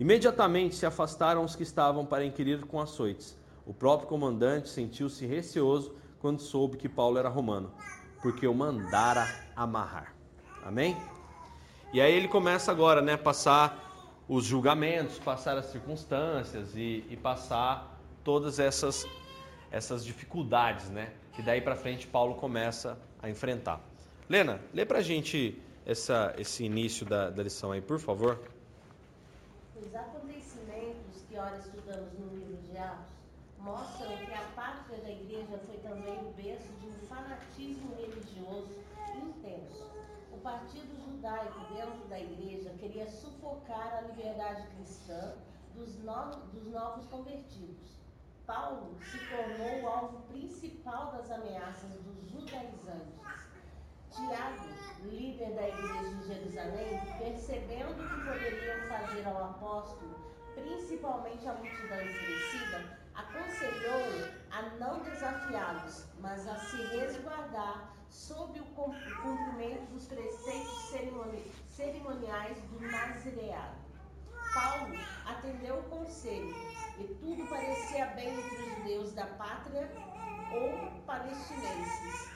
Imediatamente 0.00 0.74
se 0.74 0.86
afastaram 0.86 1.44
os 1.44 1.54
que 1.54 1.62
estavam 1.62 2.04
para 2.04 2.24
inquirir 2.24 2.64
com 2.66 2.80
açoites. 2.80 3.38
O 3.66 3.72
próprio 3.72 4.08
comandante 4.08 4.68
sentiu-se 4.68 5.24
receoso 5.26 5.94
quando 6.20 6.40
soube 6.40 6.76
que 6.76 6.88
Paulo 6.88 7.18
era 7.18 7.28
romano, 7.28 7.72
porque 8.20 8.46
o 8.46 8.54
mandara 8.54 9.28
amarrar. 9.54 10.14
Amém? 10.64 10.96
E 11.92 12.00
aí 12.00 12.12
ele 12.12 12.28
começa 12.28 12.70
agora, 12.70 13.02
né, 13.02 13.16
passar 13.16 14.22
os 14.28 14.44
julgamentos, 14.44 15.18
passar 15.18 15.56
as 15.58 15.66
circunstâncias 15.66 16.74
e, 16.74 17.04
e 17.10 17.16
passar 17.16 18.00
todas 18.24 18.58
essas 18.58 19.06
essas 19.70 20.04
dificuldades, 20.04 20.90
né, 20.90 21.14
que 21.32 21.40
daí 21.40 21.60
para 21.62 21.74
frente 21.74 22.06
Paulo 22.06 22.34
começa 22.34 22.98
a 23.22 23.30
enfrentar. 23.30 23.80
Lena, 24.28 24.60
lê 24.72 24.84
para 24.84 25.00
gente 25.00 25.58
essa, 25.86 26.34
esse 26.36 26.62
início 26.64 27.06
da, 27.06 27.30
da 27.30 27.42
lição 27.42 27.72
aí, 27.72 27.80
por 27.80 27.98
favor. 27.98 28.38
Os 29.84 29.94
acontecimentos 29.96 31.22
que 31.28 31.36
ora 31.36 31.58
estudamos 31.58 32.16
no 32.16 32.36
livro 32.36 32.56
de 32.62 32.78
Atos 32.78 33.12
mostram 33.58 34.16
que 34.16 34.32
a 34.32 34.42
pátria 34.54 34.98
da 34.98 35.10
igreja 35.10 35.58
foi 35.66 35.76
também 35.78 36.18
o 36.20 36.32
berço 36.34 36.72
de 36.80 36.86
um 36.86 37.06
fanatismo 37.08 37.92
religioso 37.96 38.70
intenso. 39.16 39.90
O 40.30 40.38
partido 40.38 40.96
judaico 41.04 41.74
dentro 41.74 42.08
da 42.08 42.18
igreja 42.18 42.70
queria 42.78 43.08
sufocar 43.08 43.92
a 43.94 44.00
liberdade 44.02 44.68
cristã 44.68 45.34
dos, 45.74 45.98
no, 45.98 46.30
dos 46.52 46.66
novos 46.68 47.04
convertidos. 47.06 47.98
Paulo 48.46 48.96
se 49.00 49.18
tornou 49.18 49.82
o 49.82 49.88
alvo 49.88 50.20
principal 50.28 51.12
das 51.12 51.28
ameaças 51.30 51.90
dos 52.02 52.30
judaizantes. 52.30 53.20
Tiago, 54.12 54.68
líder 55.04 55.54
da 55.54 55.68
igreja 55.68 56.04
de 56.04 56.26
Jerusalém, 56.26 57.00
percebendo 57.16 58.06
que 58.10 58.20
poderiam 58.20 58.78
fazer 58.86 59.26
ao 59.26 59.42
apóstolo, 59.42 60.14
principalmente 60.54 61.48
a 61.48 61.54
multidão 61.54 61.98
enfurecida, 62.02 62.78
aconselhou 63.14 64.28
a 64.50 64.62
não 64.78 65.00
desafiá-los, 65.00 66.04
mas 66.20 66.46
a 66.46 66.56
se 66.56 66.82
resguardar 66.82 67.90
sob 68.10 68.60
o 68.60 68.64
cumprimento 68.66 69.90
dos 69.92 70.06
preceitos 70.06 70.76
cerimoniais 71.70 72.60
do 72.70 72.90
nazireado. 72.90 73.78
Paulo 74.52 75.06
atendeu 75.24 75.78
o 75.78 75.84
conselho 75.84 76.54
e 76.98 77.04
tudo 77.14 77.46
parecia 77.48 78.04
bem 78.08 78.40
entre 78.40 78.62
os 78.62 78.74
judeus 78.76 79.14
da 79.14 79.24
pátria 79.24 79.90
ou 80.50 80.92
palestinenses 81.06 82.31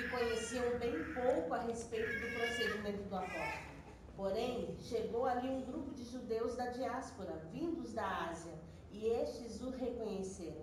que 0.00 0.08
conheciam 0.08 0.78
bem 0.78 1.04
pouco 1.12 1.52
a 1.52 1.58
respeito 1.58 2.20
do 2.20 2.34
procedimento 2.34 3.02
do 3.02 3.16
apóstolo. 3.16 3.70
Porém, 4.16 4.74
chegou 4.78 5.26
ali 5.26 5.48
um 5.48 5.62
grupo 5.62 5.92
de 5.94 6.04
judeus 6.04 6.56
da 6.56 6.66
diáspora, 6.66 7.42
vindos 7.52 7.92
da 7.92 8.28
Ásia, 8.30 8.54
e 8.90 9.06
estes 9.06 9.60
o 9.60 9.70
reconheceram. 9.70 10.62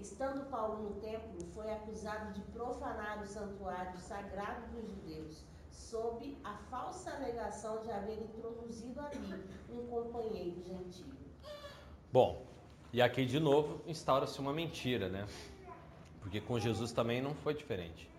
Estando 0.00 0.48
Paulo 0.50 0.82
no 0.82 1.00
templo, 1.00 1.38
foi 1.54 1.70
acusado 1.70 2.32
de 2.32 2.40
profanar 2.52 3.22
o 3.22 3.26
santuário 3.26 3.96
sagrado 3.98 4.66
dos 4.72 4.88
judeus, 4.88 5.44
sob 5.70 6.36
a 6.42 6.56
falsa 6.70 7.12
alegação 7.12 7.82
de 7.82 7.90
haver 7.90 8.20
introduzido 8.20 9.00
ali 9.00 9.44
um 9.70 9.86
companheiro 9.86 10.60
gentil. 10.64 11.06
Bom, 12.12 12.44
e 12.92 13.00
aqui 13.00 13.24
de 13.24 13.38
novo 13.38 13.80
instaura-se 13.86 14.40
uma 14.40 14.52
mentira, 14.52 15.08
né? 15.08 15.26
Porque 16.20 16.40
com 16.40 16.58
Jesus 16.58 16.92
também 16.92 17.22
não 17.22 17.34
foi 17.34 17.54
diferente. 17.54 18.11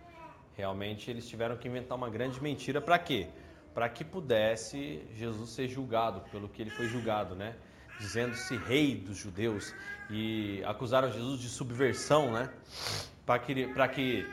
Realmente 0.55 1.09
eles 1.09 1.27
tiveram 1.27 1.57
que 1.57 1.67
inventar 1.67 1.97
uma 1.97 2.09
grande 2.09 2.41
mentira 2.41 2.79
para 2.79 2.99
quê? 2.99 3.27
Para 3.73 3.89
que 3.89 4.03
pudesse 4.03 5.01
Jesus 5.15 5.49
ser 5.49 5.67
julgado 5.67 6.21
pelo 6.31 6.47
que 6.47 6.61
ele 6.61 6.69
foi 6.69 6.87
julgado, 6.87 7.35
né? 7.35 7.55
Dizendo-se 7.99 8.55
rei 8.57 8.95
dos 8.95 9.17
judeus 9.17 9.73
e 10.09 10.63
acusaram 10.65 11.11
Jesus 11.11 11.39
de 11.39 11.49
subversão, 11.49 12.31
né? 12.31 12.51
Para 13.25 13.39
que, 13.39 13.67
para 13.67 13.87
que 13.87 14.27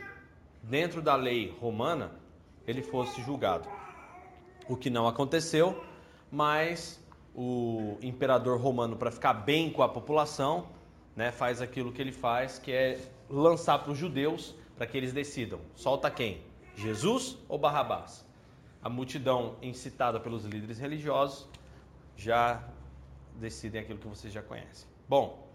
dentro 0.62 1.00
da 1.00 1.14
lei 1.14 1.56
romana 1.58 2.12
ele 2.66 2.82
fosse 2.82 3.22
julgado. 3.22 3.68
O 4.68 4.76
que 4.76 4.90
não 4.90 5.08
aconteceu, 5.08 5.82
mas 6.30 7.02
o 7.34 7.96
imperador 8.02 8.60
romano, 8.60 8.96
para 8.96 9.10
ficar 9.10 9.32
bem 9.32 9.70
com 9.70 9.82
a 9.82 9.88
população, 9.88 10.68
né, 11.16 11.32
faz 11.32 11.62
aquilo 11.62 11.92
que 11.92 12.00
ele 12.02 12.12
faz, 12.12 12.58
que 12.58 12.70
é 12.70 13.00
lançar 13.28 13.78
para 13.78 13.92
os 13.92 13.98
judeus 13.98 14.54
para 14.80 14.86
que 14.86 14.96
eles 14.96 15.12
decidam: 15.12 15.60
solta 15.76 16.10
quem? 16.10 16.42
Jesus 16.74 17.36
ou 17.50 17.58
Barrabás? 17.58 18.26
A 18.82 18.88
multidão 18.88 19.56
incitada 19.60 20.18
pelos 20.18 20.46
líderes 20.46 20.78
religiosos 20.78 21.46
já 22.16 22.66
decidem 23.34 23.82
aquilo 23.82 23.98
que 23.98 24.08
vocês 24.08 24.32
já 24.32 24.42
conhecem. 24.42 24.88
Bom, 25.06 25.46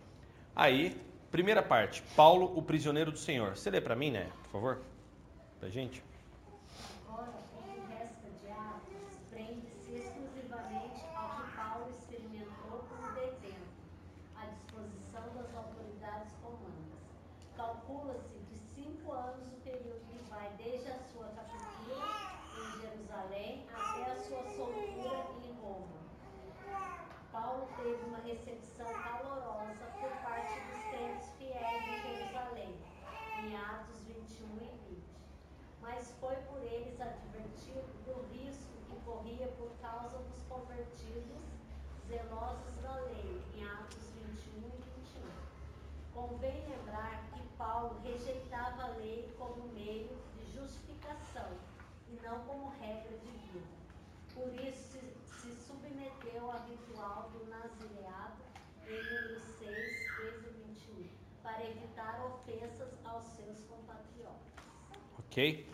aí, 0.56 0.96
primeira 1.32 1.64
parte: 1.64 2.04
Paulo, 2.16 2.56
o 2.56 2.62
prisioneiro 2.62 3.12
do 3.12 3.18
Senhor. 3.18 3.58
Você 3.58 3.72
lê 3.72 3.82
para 3.82 3.96
mim, 3.96 4.12
né? 4.12 4.30
Por 4.44 4.52
favor, 4.52 4.82
pra 5.60 5.70
gente. 5.70 6.04
enquanto 21.32 21.56
em 22.58 22.82
Jerusalém, 22.82 23.68
até 23.74 24.12
a 24.12 24.16
sua 24.16 24.44
soltura 24.44 25.26
em 25.44 25.52
Roma. 25.62 26.06
Paulo 27.32 27.68
teve 27.78 28.04
uma 28.06 28.20
recepção 28.20 28.86
calorosa 28.86 29.86
por 30.00 30.10
parte 30.24 30.60
dos 30.60 30.84
crentes 30.90 31.30
fiéis 31.38 31.84
de 31.84 32.02
Jerusalém, 32.02 32.76
em 33.44 33.56
Atos 33.58 34.02
21 34.04 34.46
e 34.58 34.96
20. 34.96 35.04
Mas 35.82 36.12
foi 36.20 36.36
por 36.48 36.62
eles 36.62 37.00
advertido 37.02 37.84
do 38.06 38.26
risco 38.34 38.72
que 38.88 38.96
corria 39.04 39.48
por 39.58 39.70
causa 39.82 40.18
dos 40.18 40.42
convertidos 40.44 41.44
zelosos 42.08 42.76
da 42.82 42.96
lei, 43.02 43.42
em 43.56 43.64
Atos 43.66 44.10
21 44.16 44.68
e 44.68 44.82
21. 44.96 45.46
Convém 46.14 46.64
lembrar 46.70 47.24
que 47.34 47.42
Paulo 47.58 48.00
rejeitava 48.04 48.84
a 48.84 48.88
lei 48.98 49.34
como 49.38 49.68
meio 49.74 50.16
de 50.38 50.54
justiça 50.54 50.85
e 52.10 52.20
não 52.24 52.40
como 52.40 52.70
regra 52.80 53.18
de 53.18 53.32
vida. 53.32 53.66
Por 54.34 54.54
isso 54.68 54.92
se, 54.92 55.00
se 55.26 55.56
submeteu 55.66 56.52
ao 56.52 56.66
ritual 56.68 57.32
do 57.34 57.50
nazireado 57.50 58.44
em 58.88 58.98
número 58.98 59.40
6, 59.40 59.60
13 59.60 60.48
e 60.48 60.64
21, 60.68 61.08
para 61.42 61.66
evitar 61.66 62.26
ofensas 62.26 62.90
aos 63.04 63.24
seus 63.24 63.62
compatriotas. 63.64 64.54
Ok? 65.20 65.68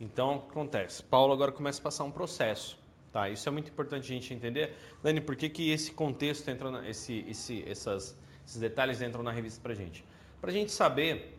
Então, 0.00 0.44
acontece? 0.50 1.02
Paulo 1.02 1.32
agora 1.32 1.52
começa 1.52 1.80
a 1.80 1.82
passar 1.82 2.04
um 2.04 2.10
processo. 2.10 2.80
Tá, 3.12 3.28
isso 3.28 3.46
é 3.46 3.52
muito 3.52 3.70
importante 3.70 4.04
a 4.04 4.14
gente 4.14 4.32
entender. 4.32 4.74
Dani, 5.02 5.20
por 5.20 5.36
que, 5.36 5.50
que 5.50 5.70
esse 5.70 5.92
contexto 5.92 6.48
entra, 6.48 6.70
na, 6.70 6.88
esse, 6.88 7.26
esse, 7.28 7.62
essas, 7.68 8.16
esses 8.46 8.58
detalhes 8.58 9.02
entram 9.02 9.22
na 9.22 9.30
revista 9.30 9.60
para 9.62 9.74
gente? 9.74 10.02
Para 10.40 10.50
a 10.50 10.52
gente 10.52 10.72
saber 10.72 11.38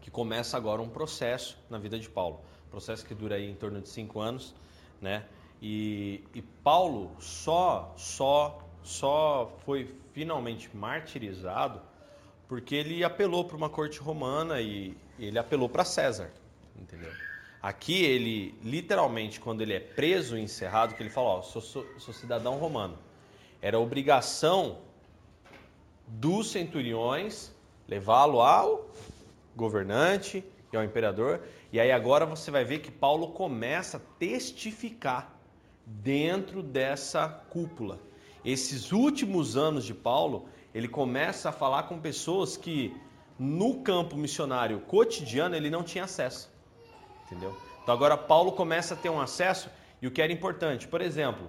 que 0.00 0.10
começa 0.10 0.56
agora 0.56 0.80
um 0.80 0.88
processo 0.88 1.58
na 1.68 1.78
vida 1.78 1.98
de 1.98 2.08
Paulo. 2.08 2.40
Processo 2.76 3.06
que 3.06 3.14
dura 3.14 3.36
aí 3.36 3.50
em 3.50 3.54
torno 3.54 3.80
de 3.80 3.88
cinco 3.88 4.20
anos, 4.20 4.54
né? 5.00 5.24
E, 5.62 6.22
e 6.34 6.42
Paulo 6.42 7.10
só, 7.18 7.94
só, 7.96 8.62
só 8.82 9.50
foi 9.64 9.94
finalmente 10.12 10.68
martirizado 10.76 11.80
porque 12.46 12.74
ele 12.74 13.02
apelou 13.02 13.46
para 13.46 13.56
uma 13.56 13.70
corte 13.70 13.98
romana 13.98 14.60
e 14.60 14.94
ele 15.18 15.38
apelou 15.38 15.70
para 15.70 15.86
César, 15.86 16.30
entendeu? 16.78 17.10
Aqui 17.62 18.04
ele, 18.04 18.54
literalmente, 18.62 19.40
quando 19.40 19.62
ele 19.62 19.72
é 19.72 19.80
preso 19.80 20.36
e 20.36 20.42
encerrado, 20.42 20.94
que 20.94 21.02
ele 21.02 21.08
fala, 21.08 21.28
ó, 21.28 21.40
sou, 21.40 21.62
sou, 21.62 21.86
sou 21.98 22.12
cidadão 22.12 22.58
romano. 22.58 22.98
Era 23.62 23.78
obrigação 23.78 24.80
dos 26.06 26.50
centuriões 26.50 27.50
levá-lo 27.88 28.42
ao 28.42 28.86
governante 29.56 30.44
e 30.70 30.76
ao 30.76 30.84
imperador. 30.84 31.40
E 31.72 31.80
aí 31.80 31.90
agora 31.90 32.24
você 32.24 32.50
vai 32.50 32.64
ver 32.64 32.78
que 32.78 32.90
Paulo 32.90 33.28
começa 33.28 33.96
a 33.96 34.00
testificar 34.18 35.36
dentro 35.84 36.62
dessa 36.62 37.28
cúpula. 37.28 37.98
Esses 38.44 38.92
últimos 38.92 39.56
anos 39.56 39.84
de 39.84 39.94
Paulo, 39.94 40.48
ele 40.74 40.88
começa 40.88 41.48
a 41.48 41.52
falar 41.52 41.84
com 41.84 42.00
pessoas 42.00 42.56
que 42.56 42.94
no 43.38 43.82
campo 43.82 44.16
missionário 44.16 44.80
cotidiano 44.80 45.54
ele 45.54 45.68
não 45.68 45.82
tinha 45.82 46.04
acesso. 46.04 46.50
Entendeu? 47.24 47.56
Então 47.82 47.94
agora 47.94 48.16
Paulo 48.16 48.52
começa 48.52 48.94
a 48.94 48.96
ter 48.96 49.08
um 49.08 49.20
acesso 49.20 49.68
e 50.00 50.06
o 50.06 50.10
que 50.10 50.22
era 50.22 50.32
importante, 50.32 50.86
por 50.86 51.00
exemplo, 51.00 51.48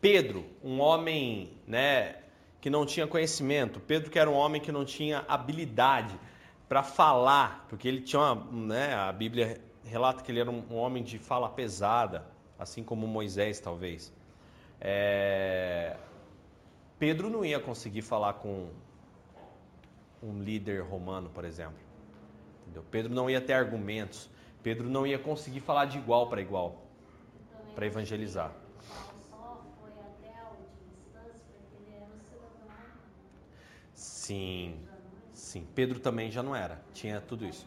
Pedro, 0.00 0.44
um 0.62 0.80
homem, 0.80 1.52
né, 1.66 2.16
que 2.60 2.70
não 2.70 2.84
tinha 2.86 3.06
conhecimento, 3.06 3.80
Pedro 3.80 4.10
que 4.10 4.18
era 4.18 4.28
um 4.28 4.34
homem 4.34 4.60
que 4.60 4.72
não 4.72 4.84
tinha 4.84 5.24
habilidade 5.28 6.18
para 6.70 6.84
falar, 6.84 7.66
porque 7.68 7.88
ele 7.88 8.00
tinha 8.00 8.22
uma, 8.22 8.36
né, 8.68 8.94
a 8.94 9.10
Bíblia 9.10 9.60
relata 9.82 10.22
que 10.22 10.30
ele 10.30 10.38
era 10.38 10.48
um 10.48 10.76
homem 10.76 11.02
de 11.02 11.18
fala 11.18 11.48
pesada, 11.48 12.24
assim 12.56 12.84
como 12.84 13.08
Moisés 13.08 13.58
talvez. 13.58 14.12
É... 14.80 15.96
Pedro 16.96 17.28
não 17.28 17.44
ia 17.44 17.58
conseguir 17.58 18.02
falar 18.02 18.34
com 18.34 18.68
um 20.22 20.40
líder 20.40 20.82
romano, 20.82 21.28
por 21.30 21.44
exemplo. 21.44 21.80
Entendeu? 22.62 22.84
Pedro 22.88 23.12
não 23.12 23.28
ia 23.28 23.40
ter 23.40 23.54
argumentos. 23.54 24.30
Pedro 24.62 24.88
não 24.88 25.04
ia 25.04 25.18
conseguir 25.18 25.58
falar 25.58 25.86
de 25.86 25.98
igual 25.98 26.28
para 26.28 26.40
igual 26.40 26.86
para 27.74 27.84
evangelizar. 27.84 28.52
Sim, 33.92 34.78
sim. 35.50 35.66
Pedro 35.74 35.98
também 35.98 36.30
já 36.30 36.42
não 36.42 36.54
era. 36.54 36.80
Tinha 36.94 37.20
tudo 37.20 37.44
isso. 37.44 37.66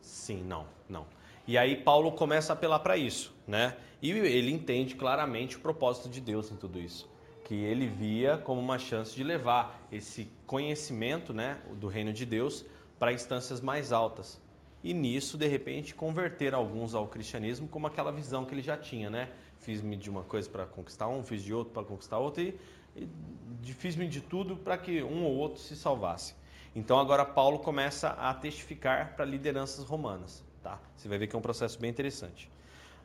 Sim, 0.00 0.42
não, 0.42 0.66
não. 0.88 1.06
E 1.46 1.56
aí 1.56 1.76
Paulo 1.76 2.12
começa 2.12 2.52
a 2.52 2.54
apelar 2.54 2.80
para 2.80 2.96
isso, 2.96 3.34
né? 3.46 3.76
E 4.00 4.10
ele 4.10 4.50
entende 4.50 4.94
claramente 4.94 5.56
o 5.56 5.60
propósito 5.60 6.08
de 6.08 6.20
Deus 6.20 6.50
em 6.50 6.56
tudo 6.56 6.80
isso, 6.80 7.08
que 7.44 7.54
ele 7.54 7.86
via 7.86 8.36
como 8.36 8.60
uma 8.60 8.78
chance 8.78 9.14
de 9.14 9.22
levar 9.22 9.80
esse 9.90 10.28
conhecimento, 10.46 11.32
né, 11.32 11.60
do 11.76 11.86
reino 11.86 12.12
de 12.12 12.26
Deus 12.26 12.64
para 12.98 13.12
instâncias 13.12 13.60
mais 13.60 13.92
altas 13.92 14.40
e 14.82 14.92
nisso, 14.92 15.38
de 15.38 15.46
repente, 15.46 15.94
converter 15.94 16.54
alguns 16.54 16.94
ao 16.94 17.06
cristianismo 17.06 17.68
como 17.68 17.86
aquela 17.86 18.10
visão 18.10 18.44
que 18.44 18.52
ele 18.52 18.62
já 18.62 18.76
tinha, 18.76 19.08
né? 19.08 19.30
Fiz-me 19.58 19.96
de 19.96 20.10
uma 20.10 20.24
coisa 20.24 20.48
para 20.50 20.66
conquistar 20.66 21.06
um, 21.06 21.22
fiz 21.22 21.42
de 21.44 21.54
outro 21.54 21.72
para 21.72 21.84
conquistar 21.84 22.18
outro 22.18 22.42
e, 22.42 22.58
e 22.96 23.72
fiz-me 23.72 24.08
de 24.08 24.20
tudo 24.20 24.56
para 24.56 24.76
que 24.76 25.00
um 25.02 25.24
ou 25.24 25.36
outro 25.36 25.60
se 25.60 25.76
salvasse. 25.76 26.34
Então 26.74 26.98
agora 26.98 27.24
Paulo 27.24 27.58
começa 27.58 28.08
a 28.08 28.32
testificar 28.32 29.14
para 29.14 29.26
lideranças 29.26 29.84
romanas, 29.84 30.42
tá? 30.62 30.80
Você 30.96 31.06
vai 31.06 31.18
ver 31.18 31.26
que 31.26 31.36
é 31.36 31.38
um 31.38 31.42
processo 31.42 31.78
bem 31.78 31.90
interessante. 31.90 32.50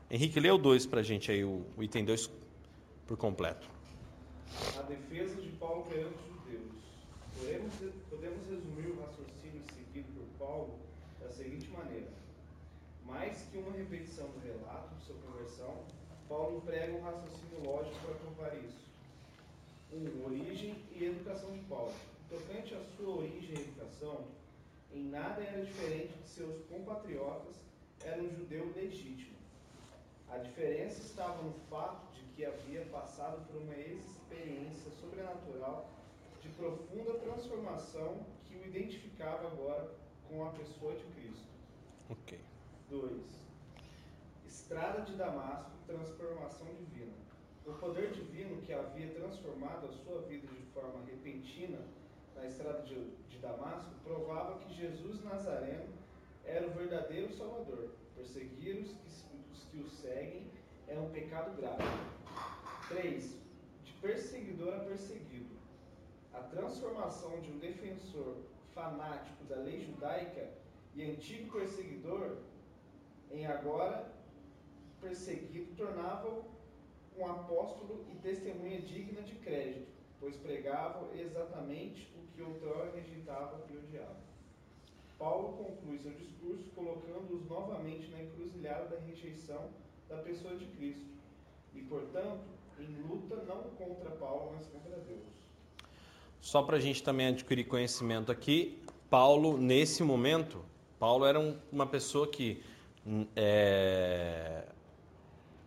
Henrique, 0.09 0.39
lê 0.39 0.49
o 0.49 0.57
2 0.57 0.85
para 0.85 1.01
a 1.01 1.03
gente 1.03 1.29
aí, 1.29 1.43
o, 1.43 1.65
item 1.79 2.05
2 2.05 2.31
por 3.05 3.17
completo. 3.17 3.69
A 4.79 4.81
defesa 4.83 5.41
de 5.41 5.49
Paulo 5.57 5.83
perante 5.83 6.15
os 6.15 6.45
judeus. 6.45 6.71
Podemos, 7.37 7.73
podemos 8.09 8.47
resumir 8.47 8.87
o 8.87 9.01
raciocínio 9.01 9.61
seguido 9.75 10.07
por 10.13 10.47
Paulo 10.47 10.79
da 11.19 11.29
seguinte 11.29 11.67
maneira: 11.67 12.07
mais 13.05 13.43
que 13.51 13.57
uma 13.57 13.73
repetição 13.73 14.27
do 14.27 14.39
relato 14.47 14.95
de 14.95 15.03
sua 15.03 15.15
conversão, 15.17 15.75
Paulo 16.29 16.57
emprega 16.59 16.93
um 16.93 17.03
raciocínio 17.03 17.65
lógico 17.65 17.97
para 18.05 18.15
provar 18.15 18.55
isso. 18.63 18.87
1. 19.91 19.97
Um, 19.97 20.25
origem 20.25 20.75
e 20.95 21.03
educação 21.03 21.51
de 21.51 21.59
Paulo. 21.61 21.93
Tocante 22.29 22.75
à 22.75 22.83
sua 22.97 23.19
origem 23.19 23.55
e 23.55 23.61
educação, 23.61 24.27
em 24.91 25.03
nada 25.05 25.41
era 25.41 25.63
diferente 25.63 26.13
de 26.17 26.27
seus 26.27 26.61
compatriotas, 26.65 27.55
era 28.03 28.21
um 28.21 28.29
judeu 28.29 28.73
legítimo. 28.75 29.37
A 30.29 30.37
diferença 30.37 31.01
estava 31.01 31.41
no 31.41 31.53
fato 31.69 32.13
de 32.13 32.21
que 32.33 32.43
havia 32.43 32.85
passado 32.87 33.47
por 33.47 33.61
uma 33.61 33.75
experiência 33.75 34.91
sobrenatural 34.99 35.89
de 36.41 36.49
profunda 36.49 37.13
transformação 37.13 38.25
que 38.45 38.55
o 38.55 38.65
identificava 38.65 39.47
agora 39.47 39.89
com 40.27 40.45
a 40.45 40.51
pessoa 40.51 40.95
de 40.95 41.03
Cristo. 41.13 41.47
Ok. 42.09 42.39
2. 42.89 43.11
Estrada 44.45 45.01
de 45.01 45.15
Damasco, 45.15 45.71
transformação 45.85 46.67
divina. 46.75 47.13
O 47.65 47.73
poder 47.73 48.11
divino 48.11 48.61
que 48.61 48.73
havia 48.73 49.13
transformado 49.13 49.87
a 49.87 49.91
sua 49.91 50.21
vida 50.23 50.47
de 50.47 50.61
forma 50.73 51.05
repentina 51.05 51.79
na 52.37 52.45
estrada 52.45 52.81
de, 52.83 52.95
de 53.29 53.39
Damasco 53.39 53.91
provava 54.03 54.59
que 54.59 54.73
Jesus 54.73 55.23
Nazareno 55.23 55.93
era 56.45 56.67
o 56.67 56.71
verdadeiro 56.71 57.33
Salvador. 57.33 57.89
Perseguir 58.15 58.77
os 58.77 58.91
que, 58.91 59.07
os 59.51 59.63
que 59.65 59.79
o 59.79 59.89
seguem 59.89 60.49
é 60.87 60.97
um 60.97 61.09
pecado 61.09 61.55
grave. 61.57 61.83
3. 62.89 63.37
De 63.83 63.93
perseguidor 63.93 64.73
a 64.75 64.79
perseguido. 64.79 65.55
A 66.33 66.39
transformação 66.39 67.39
de 67.41 67.51
um 67.51 67.59
defensor 67.59 68.37
fanático 68.73 69.43
da 69.45 69.55
lei 69.57 69.81
judaica 69.81 70.49
e 70.95 71.03
antigo 71.03 71.51
perseguidor, 71.51 72.37
em 73.31 73.45
agora 73.45 74.11
perseguido, 75.01 75.75
tornava-o 75.75 76.45
um 77.17 77.25
apóstolo 77.25 78.05
e 78.11 78.15
testemunha 78.15 78.79
digna 78.81 79.21
de 79.21 79.33
crédito, 79.35 79.96
pois 80.19 80.35
pregava 80.37 81.07
exatamente 81.15 82.11
o 82.17 82.27
que 82.33 82.41
outrora 82.41 82.91
rejeitava 82.95 83.63
e 83.69 83.77
odiava. 83.77 84.27
Paulo 85.17 85.57
conclui 85.57 85.97
seu 85.99 86.11
discurso 86.11 86.69
colocando-os 86.75 87.47
novamente 87.47 88.07
na 88.09 88.21
encruzilhada 88.21 88.85
da 88.85 88.99
rejeição 88.99 89.69
da 90.07 90.17
pessoa 90.17 90.55
de 90.55 90.65
Cristo 90.65 91.07
e, 91.73 91.81
portanto, 91.81 92.45
em 92.79 93.01
luta 93.01 93.35
não 93.47 93.63
contra 93.71 94.11
Paulo, 94.11 94.53
mas 94.55 94.67
contra 94.67 94.97
Deus. 95.01 95.23
Só 96.39 96.61
para 96.61 96.77
a 96.77 96.79
gente 96.79 97.03
também 97.03 97.27
adquirir 97.27 97.65
conhecimento 97.65 98.31
aqui, 98.31 98.79
Paulo, 99.09 99.57
nesse 99.57 100.03
momento, 100.03 100.63
Paulo 100.99 101.25
era 101.25 101.39
um, 101.39 101.57
uma 101.71 101.87
pessoa 101.87 102.27
que 102.27 102.63
hum, 103.05 103.25
é, 103.35 104.67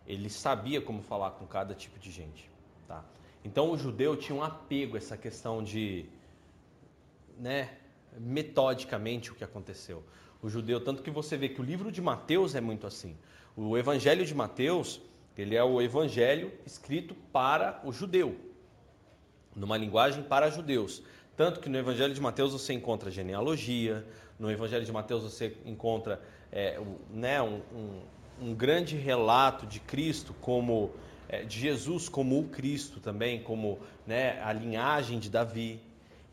ele 0.07 0.29
sabia 0.29 0.81
como 0.81 1.01
falar 1.01 1.31
com 1.31 1.45
cada 1.45 1.75
tipo 1.75 1.99
de 1.99 2.11
gente. 2.11 2.49
Tá? 2.87 3.03
Então 3.43 3.71
o 3.71 3.77
judeu 3.77 4.15
tinha 4.15 4.37
um 4.37 4.43
apego 4.43 4.95
a 4.95 4.97
essa 4.97 5.17
questão 5.17 5.63
de, 5.63 6.05
né, 7.37 7.69
metodicamente 8.17 9.31
o 9.31 9.35
que 9.35 9.43
aconteceu. 9.43 10.03
O 10.41 10.49
judeu, 10.49 10.83
tanto 10.83 11.03
que 11.03 11.11
você 11.11 11.37
vê 11.37 11.49
que 11.49 11.61
o 11.61 11.63
livro 11.63 11.91
de 11.91 12.01
Mateus 12.01 12.55
é 12.55 12.61
muito 12.61 12.87
assim. 12.87 13.17
O 13.55 13.77
evangelho 13.77 14.25
de 14.25 14.33
Mateus, 14.33 15.01
ele 15.37 15.55
é 15.55 15.63
o 15.63 15.81
evangelho 15.81 16.51
escrito 16.65 17.15
para 17.31 17.81
o 17.83 17.91
judeu 17.91 18.51
numa 19.55 19.77
linguagem 19.77 20.23
para 20.23 20.49
judeus. 20.49 21.01
Tanto 21.35 21.59
que 21.59 21.69
no 21.69 21.77
Evangelho 21.77 22.13
de 22.13 22.21
Mateus 22.21 22.53
você 22.53 22.73
encontra 22.73 23.09
genealogia, 23.09 24.05
no 24.39 24.51
Evangelho 24.51 24.85
de 24.85 24.91
Mateus 24.91 25.23
você 25.23 25.55
encontra 25.65 26.21
é, 26.51 26.79
né, 27.09 27.41
um, 27.41 27.61
um, 27.73 28.01
um, 28.41 28.55
grande 28.55 28.95
relato 28.95 29.65
de 29.65 29.79
Cristo 29.79 30.35
como 30.41 30.91
de 31.39 31.59
Jesus 31.59 32.09
como 32.09 32.39
o 32.39 32.49
Cristo 32.49 32.99
também, 32.99 33.41
como 33.41 33.79
né, 34.05 34.41
a 34.43 34.51
linhagem 34.51 35.19
de 35.19 35.29
Davi. 35.29 35.79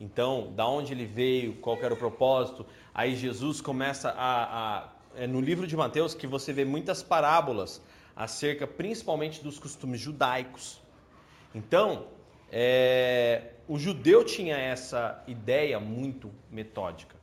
Então, 0.01 0.53
da 0.55 0.67
onde 0.67 0.93
ele 0.93 1.07
veio, 1.07 1.55
qual 1.55 1.77
era 1.83 1.95
o 1.95 1.97
propósito. 1.97 2.65
Aí 2.95 3.17
Jesus 3.17 3.61
começa 3.61 4.11
a, 4.11 4.79
a 4.79 4.89
é 5.17 5.27
no 5.27 5.41
livro 5.41 5.67
de 5.67 5.77
Mateus 5.77 6.15
que 6.15 6.27
você 6.27 6.53
vê 6.53 6.65
muitas 6.65 7.03
parábolas 7.03 7.83
acerca 8.15 8.67
principalmente 8.67 9.43
dos 9.43 9.59
costumes 9.59 10.01
judaicos. 10.01 10.81
Então, 11.55 12.07
é, 12.53 13.53
o 13.67 13.79
judeu 13.79 14.25
tinha 14.25 14.57
essa 14.57 15.23
ideia 15.27 15.81
muito 15.81 16.31
metódica. 16.51 17.17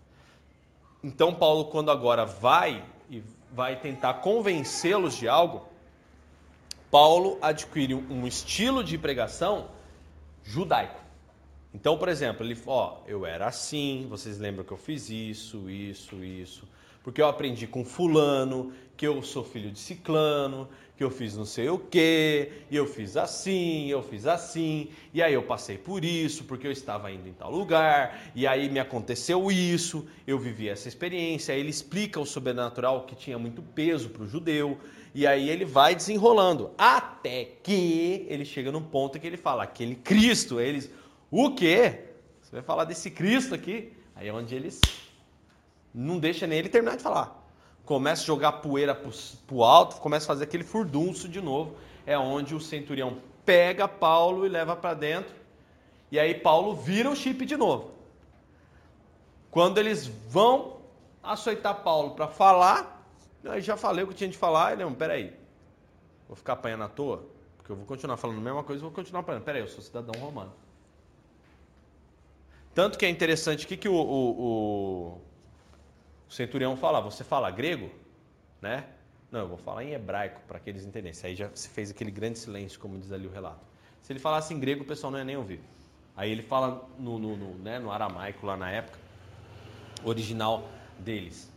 Então, 1.03 1.33
Paulo, 1.33 1.65
quando 1.65 1.91
agora 1.91 2.25
vai 2.25 2.83
e 3.09 3.23
vai 3.51 3.79
tentar 3.79 4.15
convencê-los 4.15 5.15
de 5.15 5.27
algo, 5.27 5.67
Paulo 6.95 7.38
adquire 7.41 7.93
um 7.93 8.25
estilo 8.25 8.81
de 8.81 8.97
pregação 8.97 9.67
judaico. 10.45 10.97
Então, 11.73 11.97
por 11.97 12.08
exemplo, 12.08 12.45
ele, 12.45 12.58
ó, 12.65 12.99
eu 13.05 13.25
era 13.25 13.47
assim, 13.47 14.08
vocês 14.10 14.39
lembram 14.39 14.63
que 14.63 14.71
eu 14.71 14.77
fiz 14.77 15.10
isso, 15.10 15.69
isso, 15.69 16.23
isso, 16.23 16.63
porque 17.03 17.21
eu 17.21 17.27
aprendi 17.27 17.67
com 17.67 17.84
fulano, 17.84 18.71
que 18.95 19.05
eu 19.05 19.21
sou 19.21 19.43
filho 19.43 19.69
de 19.71 19.77
ciclano, 19.77 20.69
que 20.95 21.03
eu 21.03 21.12
fiz 21.12 21.36
não 21.36 21.43
sei 21.43 21.67
o 21.67 21.77
quê, 21.77 22.63
e 22.71 22.77
eu 22.77 22.88
fiz 22.88 23.17
assim, 23.17 23.88
eu 23.88 24.01
fiz 24.01 24.25
assim, 24.25 24.88
e 25.13 25.21
aí 25.21 25.34
eu 25.34 25.43
passei 25.43 25.77
por 25.77 26.05
isso, 26.05 26.45
porque 26.45 26.65
eu 26.65 26.71
estava 26.71 27.12
indo 27.12 27.27
em 27.27 27.34
tal 27.34 27.51
lugar, 27.51 28.31
e 28.34 28.47
aí 28.47 28.69
me 28.69 28.79
aconteceu 28.79 29.51
isso, 29.51 30.08
eu 30.25 30.39
vivi 30.39 30.69
essa 30.69 30.88
experiência. 30.88 31.53
Aí 31.53 31.60
ele 31.60 31.69
explica 31.69 32.21
o 32.21 32.25
sobrenatural 32.25 33.03
que 33.03 33.15
tinha 33.15 33.38
muito 33.38 33.62
peso 33.62 34.08
para 34.10 34.23
o 34.23 34.27
judeu, 34.27 34.77
e 35.15 35.25
aí 35.25 35.49
ele 35.49 35.65
vai 35.65 35.95
desenrolando, 35.95 36.69
até 36.78 37.45
que 37.63 38.28
ele 38.30 38.45
chega 38.45 38.71
num 38.71 38.84
ponto 38.84 39.19
que 39.19 39.25
ele 39.25 39.38
fala, 39.38 39.63
aquele 39.63 39.95
Cristo, 39.95 40.60
eles, 40.60 40.91
o 41.32 41.56
quê? 41.56 42.10
Você 42.43 42.51
vai 42.51 42.62
falar 42.62 42.84
desse 42.84 43.10
Cristo 43.10 43.56
aqui? 43.56 43.91
Aí 44.15 44.28
é 44.28 44.34
onde 44.34 44.54
eles 44.54 44.80
não 45.91 46.19
deixa 46.19 46.45
nem 46.45 46.60
ele 46.60 46.69
terminar 46.69 46.97
de 46.97 47.01
falar 47.01 47.45
começa 47.86 48.23
a 48.23 48.25
jogar 48.25 48.51
poeira 48.54 48.95
para 48.95 49.12
o 49.51 49.63
alto, 49.63 49.97
começa 49.97 50.25
a 50.25 50.28
fazer 50.28 50.45
aquele 50.45 50.63
furdunço 50.63 51.30
de 51.30 51.39
novo. 51.39 51.75
É 52.06 52.17
onde 52.17 52.56
o 52.56 52.60
centurião 52.60 53.17
pega 53.45 53.88
Paulo 53.88 54.45
e 54.45 54.49
leva 54.49 54.75
para 54.75 54.93
dentro. 54.93 55.34
E 56.12 56.19
aí 56.19 56.34
Paulo 56.34 56.75
vira 56.75 57.10
o 57.10 57.15
chip 57.15 57.45
de 57.45 57.56
novo. 57.56 57.91
Quando 59.51 59.78
eles 59.78 60.08
vão 60.08 60.78
açoitar 61.21 61.75
Paulo 61.84 62.12
para 62.12 62.28
falar, 62.28 62.94
eu 63.53 63.62
já 63.62 63.77
falei 63.77 64.03
o 64.03 64.08
que 64.08 64.13
tinha 64.13 64.29
de 64.29 64.38
falar, 64.38 64.73
ele, 64.73 64.84
não, 64.84 64.93
peraí, 64.93 65.34
vou 66.27 66.36
ficar 66.36 66.53
apanhando 66.53 66.84
à 66.84 66.89
toa? 66.89 67.25
Porque 67.58 67.71
eu 67.71 67.75
vou 67.75 67.86
continuar 67.86 68.17
falando 68.17 68.38
a 68.38 68.41
mesma 68.41 68.63
coisa, 68.63 68.81
vou 68.81 68.91
continuar 68.91 69.21
apanhando. 69.21 69.43
Peraí, 69.43 69.62
eu 69.62 69.67
sou 69.67 69.81
cidadão 69.81 70.19
romano. 70.19 70.53
Tanto 72.73 72.97
que 72.97 73.05
é 73.05 73.10
interessante, 73.10 73.65
o 73.65 73.67
que, 73.67 73.77
que 73.77 73.88
o, 73.88 73.93
o, 73.93 74.41
o 74.41 75.21
o 76.27 76.34
centurião 76.34 76.75
fala, 76.75 76.99
você 77.01 77.23
fala 77.23 77.49
grego? 77.51 77.89
Né? 78.62 78.86
Não, 79.31 79.41
eu 79.41 79.47
vou 79.47 79.58
falar 79.58 79.84
em 79.84 79.93
hebraico 79.93 80.41
para 80.47 80.60
que 80.60 80.69
eles 80.69 80.86
entendessem. 80.86 81.29
Aí 81.29 81.36
já 81.36 81.49
se 81.53 81.69
fez 81.69 81.91
aquele 81.91 82.12
grande 82.12 82.39
silêncio, 82.39 82.79
como 82.79 82.97
diz 82.97 83.12
ali 83.12 83.27
o 83.27 83.31
relato. 83.31 83.65
Se 84.01 84.12
ele 84.12 84.19
falasse 84.19 84.53
em 84.53 84.60
grego, 84.60 84.84
o 84.84 84.86
pessoal 84.86 85.12
não 85.12 85.19
ia 85.19 85.25
nem 85.25 85.38
ouvir. 85.38 85.60
Aí 86.15 86.31
ele 86.31 86.41
fala 86.41 86.88
no, 86.97 87.19
no, 87.19 87.36
no, 87.36 87.55
né, 87.55 87.79
no 87.79 87.91
aramaico 87.91 88.45
lá 88.45 88.55
na 88.55 88.71
época, 88.71 88.97
original 90.03 90.67
deles. 90.99 91.51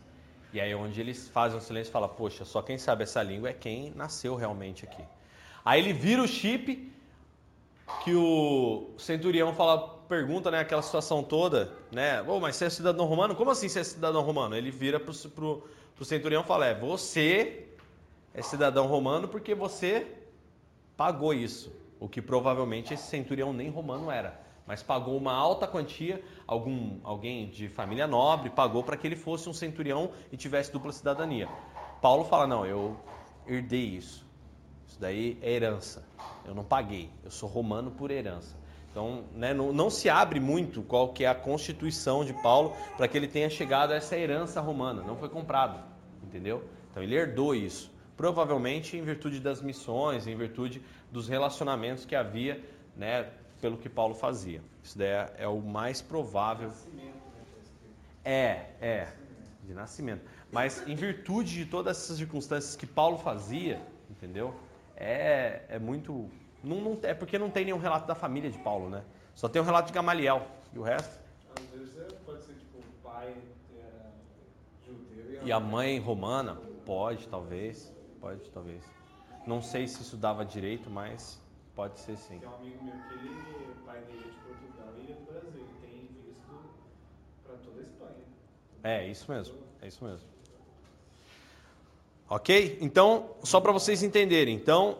E 0.51 0.59
aí 0.59 0.71
é 0.71 0.75
onde 0.75 0.99
eles 0.99 1.29
fazem 1.29 1.57
um 1.57 1.61
silêncio 1.61 1.91
e 1.91 1.93
falam, 1.93 2.09
poxa, 2.09 2.43
só 2.43 2.61
quem 2.61 2.77
sabe 2.77 3.03
essa 3.03 3.21
língua 3.21 3.49
é 3.49 3.53
quem 3.53 3.91
nasceu 3.95 4.35
realmente 4.35 4.85
aqui. 4.85 5.03
Aí 5.63 5.79
ele 5.79 5.93
vira 5.93 6.23
o 6.23 6.27
chip 6.27 6.91
que 8.03 8.13
o 8.15 8.89
centurião 8.97 9.53
fala, 9.53 9.99
pergunta, 10.07 10.49
né, 10.49 10.59
aquela 10.59 10.81
situação 10.81 11.23
toda, 11.23 11.71
né? 11.91 12.21
Oh, 12.23 12.39
mas 12.39 12.55
você 12.55 12.65
é 12.65 12.69
cidadão 12.69 13.05
romano? 13.05 13.35
Como 13.35 13.51
assim 13.51 13.69
você 13.69 13.79
é 13.81 13.83
cidadão 13.83 14.21
romano? 14.21 14.55
Ele 14.55 14.71
vira 14.71 14.99
pro, 14.99 15.13
pro, 15.29 15.69
pro 15.95 16.05
centurião 16.05 16.41
e 16.41 16.45
fala: 16.45 16.65
é, 16.65 16.73
você 16.73 17.67
é 18.33 18.41
cidadão 18.41 18.87
romano 18.87 19.27
porque 19.27 19.53
você 19.53 20.07
pagou 20.97 21.33
isso. 21.33 21.71
O 21.99 22.07
que 22.07 22.21
provavelmente 22.21 22.93
esse 22.93 23.03
centurião 23.03 23.51
nem 23.53 23.69
romano 23.69 24.09
era, 24.09 24.39
mas 24.69 24.83
pagou 24.83 25.17
uma 25.17 25.33
alta 25.33 25.65
quantia, 25.67 26.23
algum 26.45 26.99
alguém 27.03 27.49
de 27.49 27.67
família 27.67 28.05
nobre 28.05 28.51
pagou 28.51 28.83
para 28.83 28.95
que 28.95 29.07
ele 29.07 29.15
fosse 29.15 29.49
um 29.49 29.53
centurião 29.53 30.11
e 30.31 30.37
tivesse 30.37 30.71
dupla 30.71 30.93
cidadania. 30.93 31.49
Paulo 31.99 32.23
fala: 32.25 32.45
não, 32.45 32.67
eu 32.67 32.95
herdei 33.47 33.83
isso. 33.83 34.23
Isso 34.87 34.99
daí 34.99 35.39
é 35.41 35.51
herança. 35.51 36.07
Eu 36.45 36.53
não 36.53 36.63
paguei. 36.63 37.09
Eu 37.23 37.31
sou 37.31 37.49
romano 37.49 37.89
por 37.89 38.11
herança. 38.11 38.55
Então, 38.91 39.23
né, 39.33 39.55
não, 39.55 39.73
não, 39.73 39.89
se 39.89 40.07
abre 40.07 40.39
muito 40.39 40.83
qual 40.83 41.13
que 41.13 41.23
é 41.23 41.27
a 41.27 41.35
constituição 41.35 42.23
de 42.23 42.33
Paulo 42.33 42.75
para 42.95 43.07
que 43.07 43.17
ele 43.17 43.27
tenha 43.27 43.49
chegado 43.49 43.91
a 43.91 43.95
essa 43.95 44.15
herança 44.15 44.61
romana. 44.61 45.01
Não 45.01 45.15
foi 45.15 45.29
comprado, 45.29 45.83
entendeu? 46.23 46.63
Então 46.91 47.01
ele 47.01 47.15
herdou 47.15 47.55
isso. 47.55 47.91
Provavelmente 48.15 48.95
em 48.95 49.01
virtude 49.01 49.39
das 49.39 49.63
missões, 49.63 50.27
em 50.27 50.35
virtude 50.35 50.79
dos 51.11 51.27
relacionamentos 51.27 52.05
que 52.05 52.15
havia, 52.15 52.63
né, 52.95 53.29
pelo 53.61 53.77
que 53.77 53.89
Paulo 53.89 54.15
fazia. 54.15 54.61
Isso 54.83 54.97
daí 54.97 55.07
é, 55.07 55.33
é 55.39 55.47
o 55.47 55.59
mais 55.59 56.01
provável. 56.01 56.71
Né, 56.93 57.13
é, 58.23 58.65
é, 58.81 59.13
de 59.63 59.73
nascimento. 59.73 60.21
Mas 60.51 60.87
em 60.87 60.95
virtude 60.95 61.63
de 61.63 61.65
todas 61.65 61.97
essas 61.97 62.17
circunstâncias 62.17 62.75
que 62.75 62.85
Paulo 62.85 63.17
fazia, 63.17 63.81
entendeu? 64.09 64.53
É, 64.95 65.63
é 65.69 65.79
muito 65.79 66.29
não, 66.63 66.81
não, 66.81 66.99
é 67.03 67.13
porque 67.13 67.39
não 67.39 67.49
tem 67.49 67.65
nenhum 67.65 67.77
relato 67.77 68.07
da 68.07 68.15
família 68.15 68.49
de 68.49 68.57
Paulo, 68.57 68.89
né? 68.89 69.03
Só 69.33 69.47
tem 69.47 69.61
o 69.61 69.63
um 69.63 69.65
relato 69.65 69.87
de 69.87 69.93
Gamaliel. 69.93 70.45
E 70.73 70.79
o 70.79 70.81
resto? 70.81 71.19
Às 71.55 71.65
vezes 71.79 72.13
pode 72.25 72.43
ser 72.43 72.53
tipo 72.53 72.79
o 72.79 73.03
pai 73.03 73.33
era 73.77 74.11
judeu 74.85 75.45
e 75.45 75.51
a, 75.51 75.59
mãe 75.59 75.99
romana. 75.99 76.57
Pode, 76.85 77.27
talvez. 77.27 77.93
Pode, 78.19 78.49
talvez. 78.51 78.83
Não 79.47 79.61
sei 79.61 79.87
se 79.87 80.01
isso 80.01 80.17
dava 80.17 80.45
direito, 80.45 80.89
mas 80.89 81.41
pode 81.79 81.97
ser 81.97 82.17
sim. 82.17 82.37
Tem 82.39 82.49
um 82.49 82.55
amigo 82.55 82.83
meu 82.83 82.93
que 83.07 83.13
ele, 83.13 83.73
pai 83.85 84.01
dele 84.01 84.19
é 84.19 84.31
de 84.31 84.37
Portugal 84.39 84.93
e 84.97 84.99
ele 84.99 85.11
é 85.13 85.15
do 85.15 85.31
Brasil. 85.31 85.61
Ele 85.61 85.77
tem 85.79 86.09
visto 86.25 86.43
para 87.41 87.55
toda 87.55 87.79
a 87.79 87.83
Espanha. 87.83 88.25
É, 88.83 89.07
isso 89.07 89.31
mesmo. 89.31 89.55
É 89.81 89.87
isso 89.87 90.03
mesmo. 90.03 90.27
Ok? 92.29 92.77
Então, 92.81 93.29
só 93.43 93.61
para 93.61 93.71
vocês 93.71 94.03
entenderem. 94.03 94.53
Então, 94.53 94.97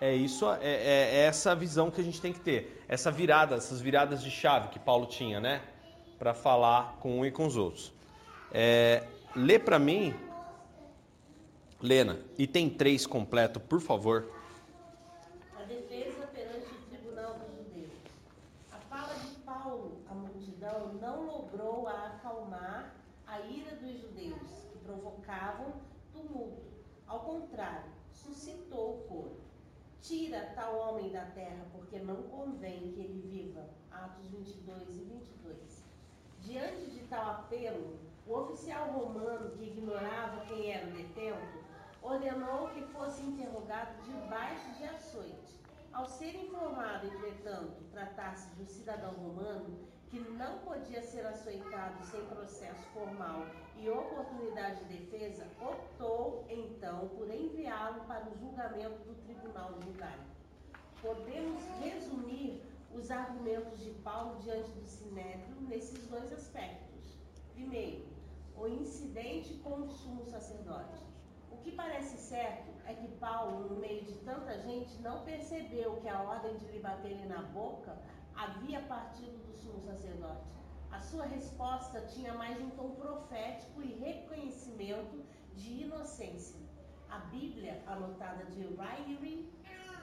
é 0.00 0.14
isso, 0.14 0.48
é, 0.52 0.58
é, 0.62 1.16
é, 1.16 1.16
essa 1.24 1.56
visão 1.56 1.90
que 1.90 2.00
a 2.00 2.04
gente 2.04 2.20
tem 2.20 2.32
que 2.32 2.38
ter. 2.38 2.84
Essa 2.86 3.10
virada, 3.10 3.56
essas 3.56 3.80
viradas 3.80 4.22
de 4.22 4.30
chave 4.30 4.68
que 4.68 4.78
Paulo 4.78 5.06
tinha, 5.06 5.40
né? 5.40 5.60
Para 6.20 6.34
falar 6.34 6.98
com 7.00 7.18
um 7.18 7.26
e 7.26 7.32
com 7.32 7.46
os 7.46 7.56
outros. 7.56 7.92
É, 8.52 9.08
lê 9.34 9.58
para 9.58 9.76
mim, 9.76 10.14
Lena, 11.82 12.20
item 12.38 12.70
3 12.70 13.08
completo, 13.08 13.58
por 13.58 13.80
favor. 13.80 14.30
A 15.64 15.66
defesa 15.66 16.26
perante 16.26 16.66
o 16.66 16.88
tribunal 16.90 17.38
dos 17.38 17.56
judeus. 17.56 17.92
A 18.70 18.76
fala 18.76 19.14
de 19.14 19.34
Paulo 19.46 20.02
à 20.10 20.14
multidão 20.14 20.92
não 21.00 21.24
logrou 21.24 21.88
acalmar 21.88 22.92
a 23.26 23.40
ira 23.40 23.76
dos 23.76 23.98
judeus, 23.98 24.42
que 24.70 24.78
provocavam 24.84 25.72
tumulto. 26.12 26.62
Ao 27.06 27.20
contrário, 27.34 27.90
suscitou 28.12 28.98
o 28.98 29.08
coro. 29.08 29.40
Tira 30.00 30.52
tal 30.54 30.76
homem 30.78 31.10
da 31.10 31.24
terra, 31.26 31.66
porque 31.72 31.98
não 31.98 32.22
convém 32.24 32.92
que 32.92 33.00
ele 33.00 33.26
viva. 33.28 33.68
Atos 33.90 34.26
22 34.26 34.88
e 34.88 35.04
22. 35.04 35.84
Diante 36.40 36.90
de 36.90 37.00
tal 37.06 37.30
apelo, 37.30 37.98
o 38.26 38.34
oficial 38.34 38.90
romano, 38.90 39.50
que 39.52 39.64
ignorava 39.64 40.44
quem 40.46 40.70
era 40.70 40.86
o 40.86 40.92
detento, 40.92 41.64
ordenou 42.02 42.68
que 42.68 42.82
fosse 42.92 43.22
interrogado 43.22 44.02
debaixo 44.02 44.70
de 44.76 44.84
açoite. 44.84 45.58
Ao 45.92 46.06
ser 46.06 46.34
informado, 46.34 47.06
entretanto, 47.06 47.82
tratar-se 47.90 48.54
de 48.54 48.62
um 48.62 48.66
cidadão 48.66 49.12
romano, 49.12 49.78
que 50.14 50.20
não 50.30 50.58
podia 50.58 51.02
ser 51.02 51.26
açoitado 51.26 52.00
sem 52.04 52.24
processo 52.26 52.86
formal 52.90 53.46
e 53.76 53.90
oportunidade 53.90 54.84
de 54.84 54.98
defesa, 54.98 55.44
optou 55.60 56.46
então 56.48 57.08
por 57.08 57.28
enviá-lo 57.28 58.02
para 58.02 58.30
o 58.30 58.38
julgamento 58.38 59.02
do 59.02 59.14
tribunal 59.24 59.74
judaico. 59.82 60.22
Podemos 61.02 61.64
resumir 61.82 62.62
os 62.94 63.10
argumentos 63.10 63.80
de 63.80 63.90
Paulo 64.04 64.38
diante 64.38 64.70
do 64.70 64.86
Sinédrio 64.86 65.56
nesses 65.62 66.06
dois 66.06 66.32
aspectos. 66.32 67.18
Primeiro, 67.52 68.06
o 68.56 68.68
incidente 68.68 69.54
com 69.64 69.80
o 69.80 69.88
sumo 69.88 70.24
sacerdote. 70.26 71.02
O 71.50 71.56
que 71.56 71.72
parece 71.72 72.16
certo 72.18 72.70
é 72.86 72.94
que 72.94 73.08
Paulo, 73.16 73.68
no 73.68 73.80
meio 73.80 74.04
de 74.04 74.14
tanta 74.18 74.60
gente, 74.60 74.96
não 75.02 75.24
percebeu 75.24 75.96
que 75.96 76.08
a 76.08 76.22
ordem 76.22 76.56
de 76.56 76.66
lhe 76.66 76.78
baterem 76.78 77.26
na 77.26 77.42
boca 77.42 77.98
havia 78.36 78.80
partido 78.82 79.38
do 79.46 79.56
sumo 79.56 79.80
sacerdote. 79.82 80.54
A 80.90 81.00
sua 81.00 81.26
resposta 81.26 82.00
tinha 82.02 82.34
mais 82.34 82.60
um 82.60 82.70
tom 82.70 82.90
profético 82.90 83.82
e 83.82 83.94
reconhecimento 83.94 85.24
de 85.54 85.82
inocência. 85.82 86.56
A 87.10 87.18
Bíblia, 87.18 87.82
anotada 87.86 88.44
de 88.44 88.60
Ryrie, 88.62 89.52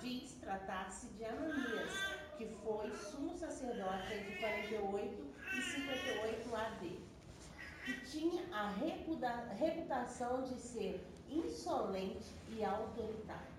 diz 0.01 0.33
tratar-se 0.35 1.07
de 1.07 1.25
Ananias, 1.25 1.93
que 2.37 2.45
foi 2.63 2.91
sumo 2.95 3.35
sacerdote 3.35 4.13
entre 4.13 4.37
48 4.37 5.27
e 5.57 5.61
58 5.61 6.55
AD, 6.55 6.99
que 7.85 8.01
tinha 8.05 8.43
a 8.53 8.69
reputação 9.53 10.43
de 10.43 10.55
ser 10.55 11.05
insolente 11.29 12.33
e 12.49 12.63
autoritário. 12.63 13.51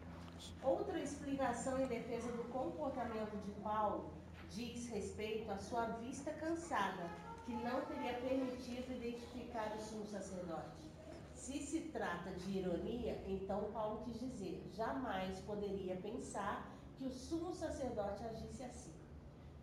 Outra 0.62 0.98
explicação 0.98 1.80
em 1.80 1.86
defesa 1.86 2.30
do 2.32 2.44
comportamento 2.44 3.36
de 3.44 3.52
Paulo 3.62 4.10
diz 4.54 4.88
respeito 4.88 5.50
à 5.50 5.58
sua 5.58 5.86
vista 5.98 6.30
cansada, 6.32 7.10
que 7.44 7.52
não 7.52 7.80
teria 7.86 8.14
permitido 8.20 8.92
identificar 8.92 9.74
o 9.76 9.80
sumo 9.80 10.06
sacerdote. 10.06 10.92
Se 11.34 11.58
se 11.58 11.80
trata 11.88 12.30
de 12.30 12.58
ironia, 12.58 13.20
então 13.26 13.72
Paulo 13.72 14.04
quis 14.04 14.20
dizer: 14.20 14.62
jamais 14.74 15.40
poderia 15.40 15.96
pensar 15.96 16.70
que 16.96 17.04
o 17.04 17.10
sumo 17.10 17.52
sacerdote 17.52 18.24
agisse 18.24 18.62
assim. 18.62 18.94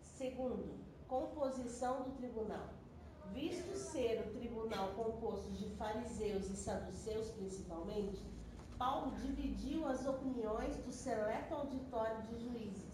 Segundo, 0.02 0.78
composição 1.08 2.02
do 2.02 2.10
tribunal. 2.16 2.68
Visto 3.32 3.76
ser 3.76 4.20
o 4.26 4.38
tribunal 4.38 4.88
composto 4.94 5.50
de 5.52 5.70
fariseus 5.76 6.50
e 6.50 6.56
saduceus 6.56 7.30
principalmente, 7.30 8.20
Paulo 8.76 9.14
dividiu 9.16 9.86
as 9.86 10.06
opiniões 10.06 10.76
do 10.78 10.90
seleto 10.90 11.54
auditório 11.54 12.22
de 12.22 12.44
juízes, 12.44 12.89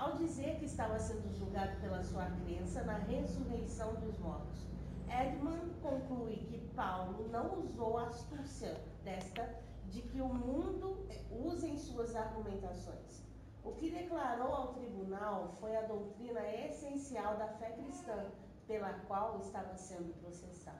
ao 0.00 0.16
dizer 0.16 0.58
que 0.58 0.64
estava 0.64 0.98
sendo 0.98 1.30
julgado 1.38 1.78
pela 1.78 2.02
sua 2.02 2.24
crença 2.42 2.82
na 2.84 2.96
ressurreição 2.96 3.94
dos 3.96 4.18
mortos. 4.18 4.66
Edmund 5.06 5.74
conclui 5.82 6.36
que 6.48 6.58
Paulo 6.74 7.28
não 7.30 7.60
usou 7.60 7.98
a 7.98 8.06
astúcia 8.06 8.80
desta 9.04 9.62
de 9.90 10.00
que 10.00 10.20
o 10.22 10.32
mundo 10.32 11.06
usa 11.30 11.68
em 11.68 11.76
suas 11.76 12.16
argumentações. 12.16 13.22
O 13.62 13.72
que 13.72 13.90
declarou 13.90 14.54
ao 14.54 14.72
tribunal 14.72 15.54
foi 15.60 15.76
a 15.76 15.82
doutrina 15.82 16.40
essencial 16.64 17.36
da 17.36 17.48
fé 17.58 17.70
cristã, 17.72 18.24
pela 18.66 18.94
qual 19.00 19.38
estava 19.40 19.76
sendo 19.76 20.14
processado. 20.20 20.78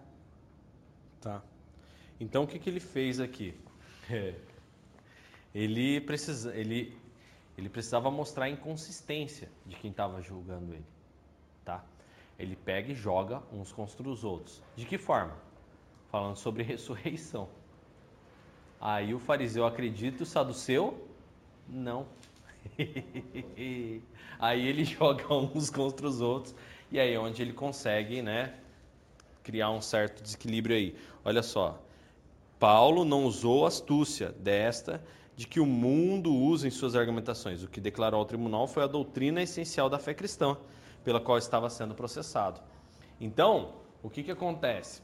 Tá. 1.21 1.43
Então 2.19 2.45
o 2.45 2.47
que, 2.47 2.59
que 2.59 2.71
ele 2.71 2.81
fez 2.81 3.21
aqui? 3.21 3.55
ele, 5.55 6.01
precisa, 6.01 6.57
ele, 6.57 6.99
ele 7.61 7.69
precisava 7.69 8.11
mostrar 8.11 8.47
a 8.47 8.49
inconsistência 8.51 9.51
de 9.67 9.77
quem 9.77 9.91
estava 9.91 10.23
julgando 10.23 10.73
ele. 10.73 10.87
Tá? 11.63 11.85
Ele 12.39 12.57
pega 12.57 12.91
e 12.91 12.95
joga 12.95 13.43
uns 13.53 13.71
contra 13.71 14.09
os 14.09 14.25
outros. 14.25 14.63
De 14.75 14.87
que 14.87 14.97
forma? 14.97 15.37
Falando 16.11 16.37
sobre 16.37 16.63
ressurreição. 16.65 17.49
Aí 18.81 19.13
o 19.13 19.19
fariseu 19.19 19.67
acredita 19.67 20.23
o 20.23 20.27
saduceu 20.27 21.07
não. 21.69 22.07
aí 24.39 24.67
ele 24.67 24.85
joga 24.87 25.33
uns 25.33 25.69
contra 25.69 26.07
os 26.07 26.23
outros 26.23 26.55
e 26.91 26.99
aí 26.99 27.13
é 27.13 27.21
onde 27.21 27.43
ele 27.43 27.53
consegue, 27.53 28.23
né, 28.23 28.55
criar 29.43 29.71
um 29.71 29.83
certo 29.83 30.23
desequilíbrio 30.23 30.75
aí. 30.75 30.97
Olha 31.23 31.43
só, 31.43 31.79
Paulo 32.59 33.05
não 33.05 33.25
usou 33.25 33.67
astúcia 33.67 34.33
desta 34.33 35.03
de 35.37 35.47
que 35.47 35.61
o 35.61 35.67
mundo 35.67 36.35
usa 36.35 36.69
em 36.69 36.71
suas 36.71 36.95
argumentações. 36.95 37.63
O 37.63 37.69
que 37.69 37.81
declarou 37.81 38.21
ao 38.21 38.27
tribunal 38.27 38.67
foi 38.67 38.83
a 38.83 38.87
doutrina 38.87 39.43
essencial 39.43 39.89
da 39.89 39.99
fé 39.99 40.13
cristã 40.13 40.57
pela 41.05 41.21
qual 41.21 41.39
estava 41.39 41.69
sendo 41.71 41.95
processado. 41.95 42.61
Então, 43.21 43.75
o 44.03 44.11
que, 44.11 44.23
que 44.23 44.31
acontece? 44.31 45.03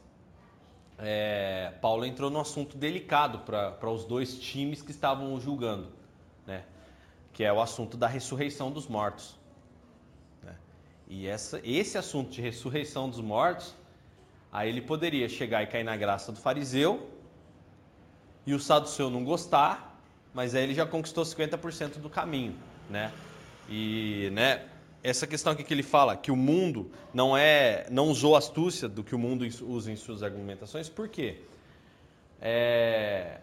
É, 0.99 1.73
Paulo 1.81 2.05
entrou 2.05 2.29
num 2.29 2.39
assunto 2.39 2.75
delicado 2.77 3.39
para 3.39 3.89
os 3.89 4.03
dois 4.03 4.39
times 4.39 4.81
que 4.81 4.91
estavam 4.91 5.39
julgando, 5.39 5.89
né? 6.45 6.63
que 7.33 7.43
é 7.43 7.53
o 7.53 7.61
assunto 7.61 7.95
da 7.95 8.07
ressurreição 8.07 8.71
dos 8.71 8.87
mortos. 8.87 9.37
Né? 10.41 10.55
E 11.07 11.27
essa, 11.27 11.61
esse 11.63 11.97
assunto 11.97 12.31
de 12.31 12.41
ressurreição 12.41 13.07
dos 13.07 13.21
mortos, 13.21 13.75
aí 14.51 14.69
ele 14.69 14.81
poderia 14.81 15.29
chegar 15.29 15.61
e 15.61 15.67
cair 15.67 15.83
na 15.83 15.95
graça 15.95 16.31
do 16.31 16.39
fariseu, 16.39 17.11
e 18.45 18.53
o 18.53 18.59
saduceu 18.59 19.09
não 19.09 19.23
gostar, 19.23 19.86
mas 20.37 20.53
aí 20.53 20.65
ele 20.65 20.75
já 20.75 20.85
conquistou 20.85 21.23
50% 21.23 21.97
do 21.97 22.11
caminho. 22.11 22.53
Né? 22.91 23.11
E 23.67 24.29
né, 24.33 24.65
essa 25.01 25.25
questão 25.25 25.51
aqui 25.51 25.63
que 25.63 25.73
ele 25.73 25.81
fala, 25.81 26.15
que 26.15 26.29
o 26.29 26.35
mundo 26.35 26.91
não 27.11 27.35
é, 27.35 27.87
não 27.89 28.09
usou 28.09 28.35
astúcia 28.35 28.87
do 28.87 29.03
que 29.03 29.15
o 29.15 29.17
mundo 29.17 29.47
usa 29.63 29.91
em 29.91 29.95
suas 29.95 30.21
argumentações, 30.21 30.89
por 30.89 31.09
quê? 31.09 31.39
É, 32.39 33.39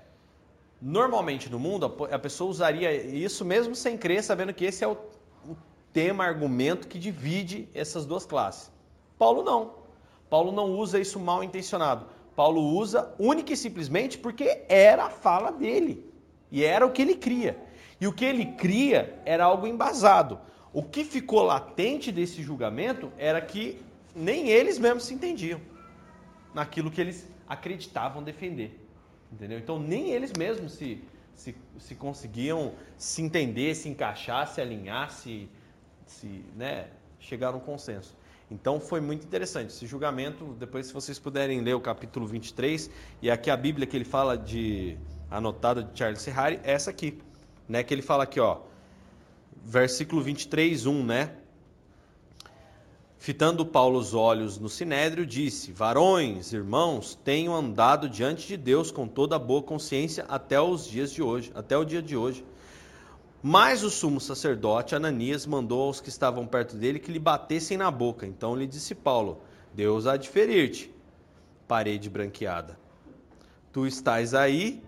normalmente 0.81 1.51
no 1.51 1.59
mundo 1.59 1.85
a 2.13 2.17
pessoa 2.17 2.49
usaria 2.49 2.95
isso 2.95 3.45
mesmo 3.45 3.75
sem 3.75 3.99
crer, 3.99 4.23
sabendo 4.23 4.55
que 4.55 4.65
esse 4.65 4.85
é 4.85 4.87
o, 4.87 4.93
o 5.49 5.57
tema, 5.93 6.25
argumento 6.25 6.87
que 6.87 6.97
divide 6.97 7.69
essas 7.75 8.07
duas 8.07 8.25
classes. 8.25 8.71
Paulo 9.19 9.43
não. 9.43 9.75
Paulo 10.31 10.53
não 10.53 10.71
usa 10.71 11.01
isso 11.01 11.19
mal 11.19 11.43
intencionado. 11.43 12.07
Paulo 12.37 12.61
usa 12.61 13.13
única 13.19 13.53
e 13.53 13.57
simplesmente 13.57 14.17
porque 14.17 14.63
era 14.69 15.07
a 15.07 15.11
fala 15.11 15.51
dele. 15.51 16.14
E 16.55 16.63
era 16.63 16.87
o 16.87 16.93
que 16.93 17.03
ele 17.03 17.17
cria. 17.17 17.59
E 18.01 18.07
o 18.07 18.13
que 18.13 18.25
ele 18.25 18.47
cria 18.53 19.21
era 19.25 19.45
algo 19.45 19.67
embasado. 19.67 20.39
O 20.73 20.85
que 20.85 21.05
ficou 21.05 21.43
latente 21.43 22.13
desse 22.13 22.45
julgamento 22.45 23.11
era 23.19 23.41
que 23.41 23.83
nem 24.15 24.51
eles 24.51 24.79
mesmos 24.79 25.03
se 25.03 25.15
entendiam 25.15 25.61
naquilo 26.55 26.93
que 26.93 27.01
eles 27.01 27.29
acreditavam 27.49 28.23
defender. 28.23 28.81
Entendeu? 29.33 29.59
Então 29.59 29.81
nem 29.81 30.13
eles 30.13 30.33
mesmos 30.39 30.75
se, 30.75 31.03
se, 31.35 31.57
se 31.77 31.97
conseguiam 31.97 32.75
se 32.97 33.21
entender, 33.21 33.75
se 33.75 33.89
encaixar, 33.89 34.47
se 34.47 34.61
alinhar, 34.61 35.11
se, 35.11 35.49
se 36.07 36.45
né, 36.55 36.87
chegar 37.19 37.49
a 37.49 37.57
um 37.57 37.61
consenso. 37.61 38.17
Então 38.49 38.79
foi 38.79 39.01
muito 39.01 39.27
interessante 39.27 39.71
esse 39.71 39.89
julgamento. 39.89 40.55
Depois, 40.57 40.87
se 40.87 40.93
vocês 40.93 41.19
puderem 41.19 41.63
ler 41.63 41.75
o 41.75 41.81
capítulo 41.81 42.29
23, 42.29 42.89
e 43.21 43.29
aqui 43.29 43.51
a 43.51 43.57
Bíblia 43.57 43.89
que 43.89 43.97
ele 43.97 44.05
fala 44.05 44.39
de 44.39 44.97
anotada 45.37 45.83
de 45.83 45.99
Charles 45.99 46.25
Ferrari, 46.25 46.61
é 46.63 46.73
essa 46.73 46.91
aqui, 46.91 47.19
né? 47.69 47.83
Que 47.83 47.93
ele 47.93 48.03
fala 48.03 48.25
aqui, 48.25 48.41
ó 48.41 48.61
versículo 49.65 50.21
23, 50.21 50.87
1, 50.87 51.05
né? 51.05 51.35
Fitando 53.17 53.65
Paulo 53.65 53.99
os 53.99 54.13
olhos 54.13 54.59
no 54.59 54.69
sinédrio, 54.69 55.25
disse: 55.25 55.73
Varões, 55.73 56.53
irmãos, 56.53 57.19
tenho 57.25 57.55
andado 57.55 58.09
diante 58.09 58.47
de 58.47 58.57
Deus 58.59 58.91
com 58.91 59.09
toda 59.09 59.37
a 59.37 59.39
boa 59.39 59.63
consciência 59.63 60.27
até 60.29 60.61
os 60.61 60.87
dias 60.87 61.11
de 61.11 61.23
hoje, 61.23 61.51
até 61.55 61.77
o 61.77 61.85
dia 61.85 62.03
de 62.03 62.15
hoje. 62.15 62.45
Mas 63.43 63.83
o 63.83 63.91
sumo 63.91 64.21
sacerdote 64.21 64.95
Ananias 64.95 65.47
mandou 65.47 65.83
aos 65.83 66.01
que 66.01 66.09
estavam 66.09 66.47
perto 66.47 66.77
dele 66.77 66.99
que 66.99 67.13
lhe 67.13 67.19
batessem 67.19 67.79
na 67.79 67.91
boca. 67.91 68.27
Então 68.27 68.55
lhe 68.55 68.67
disse 68.67 68.95
Paulo: 68.95 69.41
Deus 69.73 70.07
há 70.07 70.19
de 70.19 70.29
ferir-te, 70.29 70.95
parede 71.67 72.11
branqueada. 72.11 72.79
Tu 73.73 73.87
estás 73.87 74.35
aí, 74.35 74.83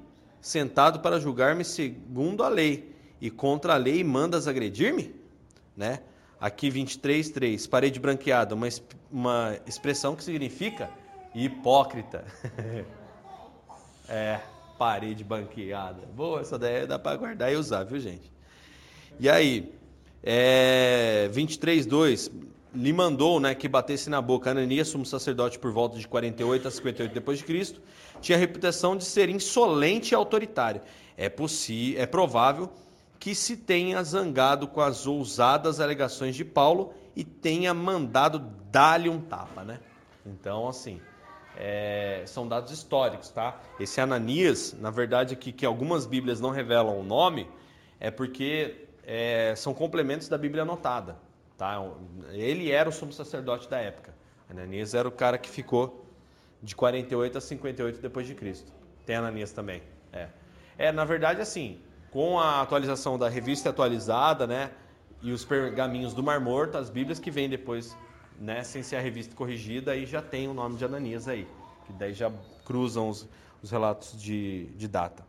sentado 0.46 1.00
para 1.00 1.18
julgar-me 1.18 1.64
segundo 1.64 2.44
a 2.44 2.48
lei 2.48 2.94
e 3.20 3.28
contra 3.28 3.74
a 3.74 3.76
lei 3.76 4.04
mandas 4.04 4.46
agredir-me? 4.46 5.12
Né? 5.76 5.98
Aqui 6.40 6.70
23, 6.70 7.30
3, 7.30 7.66
parede 7.66 7.98
branqueada, 7.98 8.54
uma, 8.54 8.68
uma 9.10 9.58
expressão 9.66 10.14
que 10.14 10.22
significa 10.22 10.88
hipócrita. 11.34 12.24
é, 14.08 14.38
parede 14.78 15.24
branqueada. 15.24 16.06
Boa, 16.14 16.42
essa 16.42 16.56
daí 16.56 16.86
dá 16.86 16.96
para 16.96 17.16
guardar 17.16 17.52
e 17.52 17.56
usar, 17.56 17.82
viu 17.82 17.98
gente? 17.98 18.30
E 19.18 19.28
aí, 19.28 19.74
é, 20.22 21.28
23, 21.32 21.86
2, 21.86 22.30
lhe 22.76 22.92
mandou 22.92 23.40
né, 23.40 23.54
que 23.54 23.66
batesse 23.66 24.10
na 24.10 24.20
boca 24.20 24.50
Ananias, 24.50 24.88
sumo 24.88 25.06
sacerdote 25.06 25.58
por 25.58 25.72
volta 25.72 25.98
de 25.98 26.06
48 26.06 26.68
a 26.68 26.70
58 26.70 27.12
depois 27.12 27.38
de 27.38 27.44
Cristo, 27.44 27.80
tinha 28.20 28.36
a 28.36 28.38
reputação 28.38 28.96
de 28.96 29.04
ser 29.04 29.28
insolente 29.28 30.12
e 30.12 30.14
autoritário. 30.14 30.82
É, 31.16 31.32
é 31.96 32.06
provável 32.06 32.70
que 33.18 33.34
se 33.34 33.56
tenha 33.56 34.02
zangado 34.02 34.68
com 34.68 34.80
as 34.80 35.06
ousadas 35.06 35.80
alegações 35.80 36.36
de 36.36 36.44
Paulo 36.44 36.92
e 37.14 37.24
tenha 37.24 37.72
mandado 37.72 38.38
dar-lhe 38.70 39.08
um 39.08 39.20
tapa, 39.20 39.64
né? 39.64 39.80
Então, 40.24 40.68
assim, 40.68 41.00
é, 41.56 42.22
são 42.26 42.46
dados 42.46 42.70
históricos, 42.70 43.30
tá? 43.30 43.58
Esse 43.80 44.00
Ananias, 44.00 44.76
na 44.78 44.90
verdade, 44.90 45.32
aqui 45.32 45.50
que 45.50 45.64
algumas 45.64 46.04
Bíblias 46.04 46.40
não 46.40 46.50
revelam 46.50 47.00
o 47.00 47.02
nome, 47.02 47.48
é 47.98 48.10
porque 48.10 48.86
é, 49.02 49.54
são 49.56 49.72
complementos 49.72 50.28
da 50.28 50.36
Bíblia 50.36 50.62
anotada, 50.64 51.16
tá? 51.56 51.82
Ele 52.30 52.70
era 52.70 52.88
o 52.88 52.92
sumo 52.92 53.12
sacerdote 53.12 53.68
da 53.68 53.78
época. 53.78 54.14
Ananias 54.48 54.94
era 54.94 55.08
o 55.08 55.12
cara 55.12 55.38
que 55.38 55.48
ficou 55.48 56.06
de 56.62 56.74
48 56.74 57.38
a 57.38 57.40
58 57.40 58.00
depois 58.00 58.26
de 58.26 58.34
Cristo. 58.34 58.72
Tem 59.04 59.16
Ananias 59.16 59.52
também, 59.52 59.82
é. 60.12 60.28
É, 60.78 60.92
na 60.92 61.04
verdade, 61.04 61.40
assim, 61.40 61.80
com 62.10 62.38
a 62.38 62.60
atualização 62.60 63.18
da 63.18 63.28
revista 63.28 63.70
atualizada, 63.70 64.46
né, 64.46 64.70
e 65.22 65.32
os 65.32 65.44
pergaminhos 65.44 66.12
do 66.12 66.22
Mar 66.22 66.40
Morto, 66.40 66.76
as 66.76 66.90
Bíblias 66.90 67.18
que 67.18 67.30
vêm 67.30 67.48
depois, 67.48 67.96
né, 68.38 68.62
sem 68.62 68.82
ser 68.82 68.96
a 68.96 69.00
revista 69.00 69.34
corrigida, 69.34 69.92
aí 69.92 70.04
já 70.06 70.20
tem 70.20 70.48
o 70.48 70.54
nome 70.54 70.76
de 70.76 70.84
Ananias 70.84 71.28
aí, 71.28 71.48
que 71.86 71.92
daí 71.92 72.12
já 72.12 72.30
cruzam 72.64 73.08
os, 73.08 73.28
os 73.62 73.70
relatos 73.70 74.20
de, 74.20 74.66
de 74.76 74.86
data. 74.86 75.24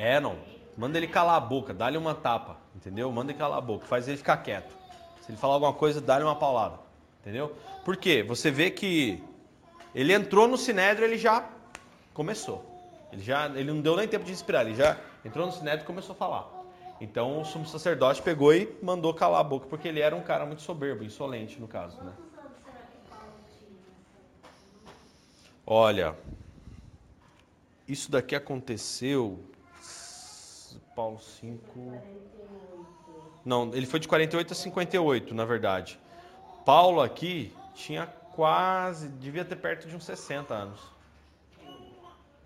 É, 0.00 0.18
não. 0.18 0.38
Manda 0.78 0.96
ele 0.96 1.06
calar 1.06 1.36
a 1.36 1.40
boca, 1.40 1.74
dá-lhe 1.74 1.98
uma 1.98 2.14
tapa, 2.14 2.56
entendeu? 2.74 3.12
Manda 3.12 3.32
ele 3.32 3.38
calar 3.38 3.58
a 3.58 3.60
boca, 3.60 3.84
faz 3.84 4.08
ele 4.08 4.16
ficar 4.16 4.38
quieto. 4.38 4.74
Se 5.20 5.30
ele 5.30 5.36
falar 5.36 5.54
alguma 5.54 5.74
coisa, 5.74 6.00
dá-lhe 6.00 6.24
uma 6.24 6.34
paulada, 6.34 6.78
entendeu? 7.20 7.54
Por 7.84 7.98
quê? 7.98 8.22
Você 8.22 8.50
vê 8.50 8.70
que 8.70 9.22
ele 9.94 10.14
entrou 10.14 10.48
no 10.48 10.56
sinédrio, 10.56 11.04
ele 11.04 11.18
já 11.18 11.46
começou. 12.14 12.64
Ele 13.12 13.20
já, 13.22 13.44
ele 13.48 13.70
não 13.70 13.82
deu 13.82 13.94
nem 13.94 14.08
tempo 14.08 14.24
de 14.24 14.30
respirar, 14.30 14.62
ele 14.62 14.74
já 14.74 14.96
entrou 15.22 15.44
no 15.44 15.52
sinédrio 15.52 15.82
e 15.82 15.86
começou 15.86 16.14
a 16.14 16.16
falar. 16.16 16.48
Então 16.98 17.38
o 17.38 17.44
sumo 17.44 17.66
sacerdote 17.66 18.22
pegou 18.22 18.54
e 18.54 18.74
mandou 18.82 19.12
calar 19.12 19.42
a 19.42 19.44
boca, 19.44 19.66
porque 19.66 19.86
ele 19.86 20.00
era 20.00 20.16
um 20.16 20.22
cara 20.22 20.46
muito 20.46 20.62
soberbo, 20.62 21.04
insolente 21.04 21.60
no 21.60 21.68
caso, 21.68 22.02
né? 22.02 22.14
Olha, 25.66 26.16
isso 27.86 28.10
daqui 28.10 28.34
aconteceu 28.34 29.38
Paulo 31.00 31.18
5 31.18 31.62
Não, 33.42 33.72
ele 33.72 33.86
foi 33.86 33.98
de 33.98 34.06
48 34.06 34.52
a 34.52 34.54
58, 34.54 35.34
na 35.34 35.46
verdade. 35.46 35.98
Paulo 36.62 37.00
aqui 37.00 37.56
tinha 37.74 38.06
quase, 38.06 39.08
devia 39.08 39.42
ter 39.42 39.56
perto 39.56 39.88
de 39.88 39.96
uns 39.96 40.04
60 40.04 40.52
anos. 40.52 40.78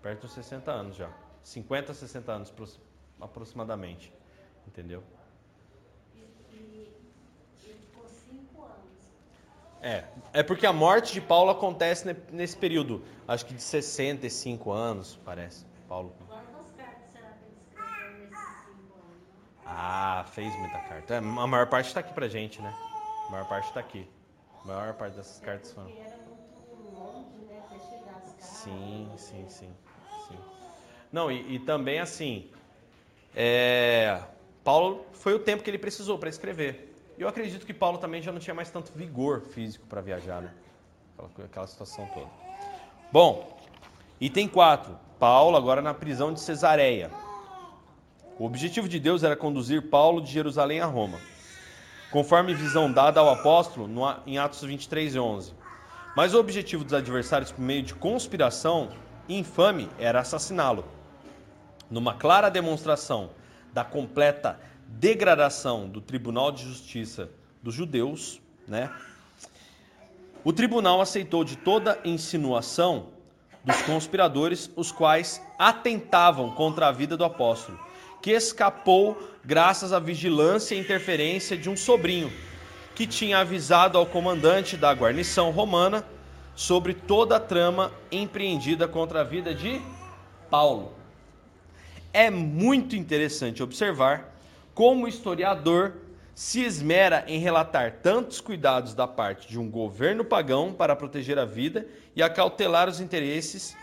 Perto 0.01 0.21
de 0.21 0.27
uns 0.27 0.31
60 0.31 0.71
anos 0.71 0.95
já. 0.95 1.09
50, 1.43 1.93
60 1.93 2.31
anos 2.31 2.53
aproximadamente. 3.19 4.13
Entendeu? 4.65 5.03
É, 9.81 10.05
é 10.31 10.43
porque 10.43 10.65
a 10.65 10.71
morte 10.71 11.11
de 11.11 11.19
Paulo 11.19 11.51
acontece 11.51 12.15
nesse 12.31 12.55
período, 12.55 13.03
acho 13.27 13.45
que 13.45 13.53
de 13.53 13.61
65 13.61 14.71
anos, 14.71 15.19
parece. 15.25 15.65
Paulo. 15.87 16.13
Quantas 16.27 16.71
cartas 16.71 17.11
será 17.11 17.29
que 17.29 17.45
ele 17.45 17.55
escreveu 17.61 18.19
nesses 18.21 18.65
5 18.65 18.93
anos? 18.95 19.15
Ah, 19.65 20.25
fez 20.31 20.55
muita 20.57 20.77
carta. 20.79 21.15
É, 21.15 21.17
a 21.17 21.21
maior 21.21 21.67
parte 21.67 21.87
está 21.87 21.99
aqui 21.99 22.13
pra 22.13 22.27
gente, 22.27 22.61
né? 22.61 22.73
A 23.27 23.31
maior 23.31 23.47
parte 23.47 23.67
está 23.67 23.79
aqui. 23.79 24.07
A 24.63 24.67
maior 24.67 24.93
parte 24.93 25.15
dessas 25.15 25.39
cartas 25.39 25.71
foram. 25.73 25.89
Era 25.89 26.17
muito 26.17 26.93
longe. 26.93 27.35
Sim, 28.39 29.11
sim, 29.17 29.45
sim. 29.49 29.73
sim. 30.27 30.37
Não, 31.11 31.31
e, 31.31 31.55
e 31.55 31.59
também 31.59 31.99
assim, 31.99 32.49
é, 33.35 34.21
Paulo 34.63 35.05
foi 35.13 35.33
o 35.33 35.39
tempo 35.39 35.63
que 35.63 35.69
ele 35.69 35.77
precisou 35.77 36.17
para 36.17 36.29
escrever. 36.29 36.93
E 37.17 37.21
eu 37.21 37.27
acredito 37.27 37.65
que 37.65 37.73
Paulo 37.73 37.97
também 37.97 38.21
já 38.21 38.31
não 38.31 38.39
tinha 38.39 38.53
mais 38.53 38.69
tanto 38.69 38.91
vigor 38.93 39.41
físico 39.41 39.85
para 39.87 40.01
viajar, 40.01 40.41
né? 40.41 40.53
Aquela, 41.17 41.45
aquela 41.47 41.67
situação 41.67 42.05
toda. 42.13 42.29
Bom, 43.11 43.57
item 44.19 44.47
4. 44.47 44.97
Paulo 45.19 45.55
agora 45.55 45.81
na 45.81 45.93
prisão 45.93 46.33
de 46.33 46.39
Cesareia. 46.39 47.09
O 48.37 48.45
objetivo 48.45 48.89
de 48.89 48.99
Deus 48.99 49.23
era 49.23 49.35
conduzir 49.35 49.89
Paulo 49.89 50.21
de 50.21 50.29
Jerusalém 50.29 50.81
a 50.81 50.85
Roma, 50.85 51.19
conforme 52.11 52.53
visão 52.53 52.91
dada 52.91 53.21
ao 53.21 53.29
apóstolo 53.29 53.89
em 54.27 54.37
Atos 54.37 54.61
23 54.61 55.15
e 55.15 55.19
11. 55.19 55.53
Mas 56.17 56.33
o 56.33 56.39
objetivo 56.39 56.83
dos 56.83 56.93
adversários 56.93 57.51
por 57.51 57.61
meio 57.61 57.81
de 57.81 57.95
conspiração 57.95 58.89
infame 59.29 59.89
era 59.97 60.19
assassiná-lo. 60.19 60.83
Numa 61.89 62.13
clara 62.13 62.49
demonstração 62.49 63.29
da 63.73 63.85
completa 63.85 64.59
degradação 64.85 65.87
do 65.87 66.01
Tribunal 66.01 66.51
de 66.51 66.63
Justiça 66.63 67.29
dos 67.63 67.73
judeus, 67.73 68.41
né? 68.67 68.91
O 70.43 70.51
tribunal 70.51 70.99
aceitou 70.99 71.43
de 71.43 71.55
toda 71.55 71.99
insinuação 72.03 73.07
dos 73.63 73.81
conspiradores, 73.81 74.69
os 74.75 74.91
quais 74.91 75.41
atentavam 75.57 76.51
contra 76.51 76.87
a 76.87 76.91
vida 76.91 77.17
do 77.17 77.25
apóstolo, 77.25 77.79
que 78.25 78.31
escapou 78.31 79.21
graças 79.43 79.93
à 79.93 79.99
vigilância 79.99 80.73
e 80.73 80.79
interferência 80.79 81.55
de 81.55 81.69
um 81.69 81.77
sobrinho, 81.77 82.33
que 82.95 83.05
tinha 83.05 83.37
avisado 83.37 83.99
ao 83.99 84.05
comandante 84.07 84.75
da 84.75 84.91
guarnição 84.91 85.51
romana 85.51 86.03
sobre 86.55 86.95
toda 86.95 87.35
a 87.35 87.39
trama 87.39 87.91
empreendida 88.11 88.87
contra 88.87 89.21
a 89.21 89.23
vida 89.23 89.53
de 89.53 89.79
Paulo. 90.49 90.93
É 92.11 92.31
muito 92.31 92.95
interessante 92.95 93.61
observar 93.61 94.35
como 94.73 95.07
historiador, 95.07 95.93
se 96.33 96.61
esmera 96.61 97.23
em 97.27 97.37
relatar 97.37 97.99
tantos 98.01 98.41
cuidados 98.41 98.95
da 98.95 99.07
parte 99.07 99.47
de 99.47 99.59
um 99.59 99.69
governo 99.69 100.25
pagão 100.25 100.73
para 100.73 100.95
proteger 100.95 101.37
a 101.37 101.45
vida 101.45 101.87
e 102.15 102.23
acautelar 102.23 102.89
os 102.89 102.99
interesses 102.99 103.77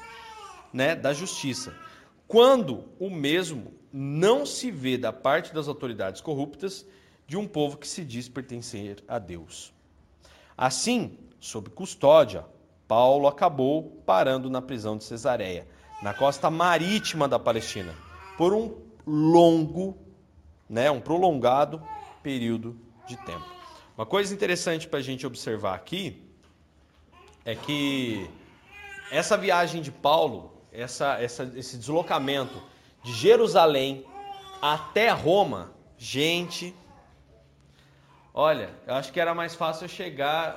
né, 0.72 0.96
da 0.96 1.12
justiça, 1.12 1.72
quando 2.26 2.88
o 2.98 3.08
mesmo 3.08 3.80
não 3.92 4.46
se 4.46 4.70
vê 4.70 4.96
da 4.96 5.12
parte 5.12 5.52
das 5.52 5.68
autoridades 5.68 6.20
corruptas 6.20 6.86
de 7.26 7.36
um 7.36 7.46
povo 7.46 7.76
que 7.76 7.86
se 7.86 8.04
diz 8.04 8.28
pertencer 8.28 9.02
a 9.06 9.18
Deus. 9.18 9.72
Assim, 10.56 11.18
sob 11.38 11.70
custódia, 11.70 12.44
Paulo 12.88 13.26
acabou 13.26 14.02
parando 14.06 14.48
na 14.48 14.62
prisão 14.62 14.96
de 14.96 15.04
Cesareia, 15.04 15.66
na 16.02 16.14
costa 16.14 16.50
marítima 16.50 17.28
da 17.28 17.38
Palestina, 17.38 17.94
por 18.36 18.52
um 18.52 18.74
longo 19.06 19.96
né, 20.72 20.90
um 20.90 21.00
prolongado 21.00 21.82
período 22.22 22.74
de 23.06 23.14
tempo. 23.18 23.44
Uma 23.94 24.06
coisa 24.06 24.32
interessante 24.32 24.88
para 24.88 25.00
a 25.00 25.02
gente 25.02 25.26
observar 25.26 25.74
aqui 25.74 26.22
é 27.44 27.54
que 27.54 28.28
essa 29.10 29.36
viagem 29.36 29.82
de 29.82 29.92
Paulo, 29.92 30.50
essa, 30.72 31.20
essa, 31.20 31.44
esse 31.54 31.76
deslocamento 31.76 32.58
de 33.02 33.12
Jerusalém 33.12 34.04
até 34.60 35.10
Roma, 35.10 35.72
gente, 35.98 36.74
olha, 38.32 38.70
eu 38.86 38.94
acho 38.94 39.12
que 39.12 39.20
era 39.20 39.34
mais 39.34 39.54
fácil 39.54 39.88
chegar, 39.88 40.56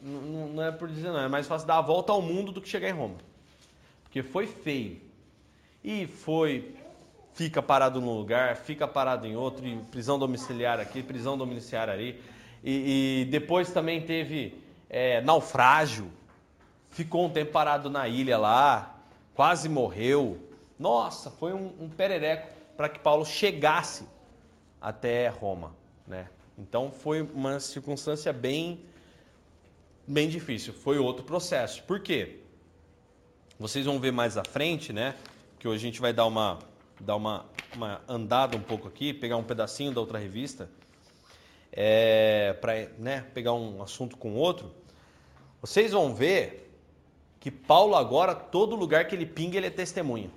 não, 0.00 0.48
não 0.48 0.62
é 0.62 0.70
por 0.70 0.88
dizer 0.88 1.10
não, 1.10 1.20
é 1.20 1.28
mais 1.28 1.46
fácil 1.46 1.66
dar 1.66 1.78
a 1.78 1.82
volta 1.82 2.12
ao 2.12 2.20
mundo 2.20 2.52
do 2.52 2.60
que 2.60 2.68
chegar 2.68 2.88
em 2.88 2.92
Roma, 2.92 3.16
porque 4.04 4.22
foi 4.22 4.46
feio 4.46 5.00
e 5.82 6.06
foi 6.06 6.74
fica 7.36 7.62
parado 7.62 8.00
num 8.00 8.14
lugar, 8.16 8.56
fica 8.56 8.88
parado 8.88 9.26
em 9.26 9.36
outro, 9.36 9.66
e 9.66 9.76
prisão 9.76 10.18
domiciliar 10.18 10.80
aqui, 10.80 11.02
prisão 11.02 11.36
domiciliar 11.36 11.90
ali. 11.90 12.18
E, 12.64 13.22
e 13.22 13.24
depois 13.26 13.70
também 13.70 14.00
teve 14.00 14.58
é, 14.88 15.20
naufrágio, 15.20 16.10
ficou 16.90 17.26
um 17.26 17.30
tempo 17.30 17.52
parado 17.52 17.90
na 17.90 18.08
ilha 18.08 18.38
lá, 18.38 18.96
quase 19.34 19.68
morreu. 19.68 20.38
Nossa, 20.78 21.30
foi 21.30 21.52
um, 21.52 21.72
um 21.80 21.88
perereco 21.88 22.48
para 22.76 22.88
que 22.88 22.98
Paulo 22.98 23.24
chegasse 23.24 24.04
até 24.80 25.28
Roma, 25.28 25.74
né? 26.06 26.28
Então 26.58 26.90
foi 26.90 27.22
uma 27.22 27.60
circunstância 27.60 28.32
bem, 28.32 28.84
bem 30.06 30.28
difícil. 30.28 30.72
Foi 30.72 30.98
outro 30.98 31.24
processo. 31.24 31.82
Por 31.82 32.00
quê? 32.00 32.40
Vocês 33.58 33.86
vão 33.86 33.98
ver 33.98 34.12
mais 34.12 34.36
à 34.36 34.44
frente, 34.44 34.92
né? 34.92 35.14
Que 35.58 35.68
hoje 35.68 35.86
a 35.86 35.88
gente 35.88 36.00
vai 36.00 36.12
dar 36.12 36.26
uma 36.26 36.58
dar 37.00 37.16
uma, 37.16 37.44
uma 37.74 38.00
andada 38.08 38.56
um 38.56 38.60
pouco 38.60 38.88
aqui, 38.88 39.12
pegar 39.12 39.36
um 39.36 39.44
pedacinho 39.44 39.92
da 39.92 40.00
outra 40.00 40.18
revista, 40.18 40.70
é, 41.72 42.54
para 42.54 42.88
né, 42.98 43.24
pegar 43.34 43.52
um 43.52 43.82
assunto 43.82 44.16
com 44.16 44.34
outro, 44.34 44.72
vocês 45.60 45.92
vão 45.92 46.14
ver 46.14 46.72
que 47.38 47.50
Paulo 47.50 47.94
agora, 47.94 48.34
todo 48.34 48.74
lugar 48.74 49.06
que 49.06 49.14
ele 49.14 49.26
pinga, 49.26 49.56
ele 49.56 49.66
é 49.66 49.70
testemunha. 49.70 50.30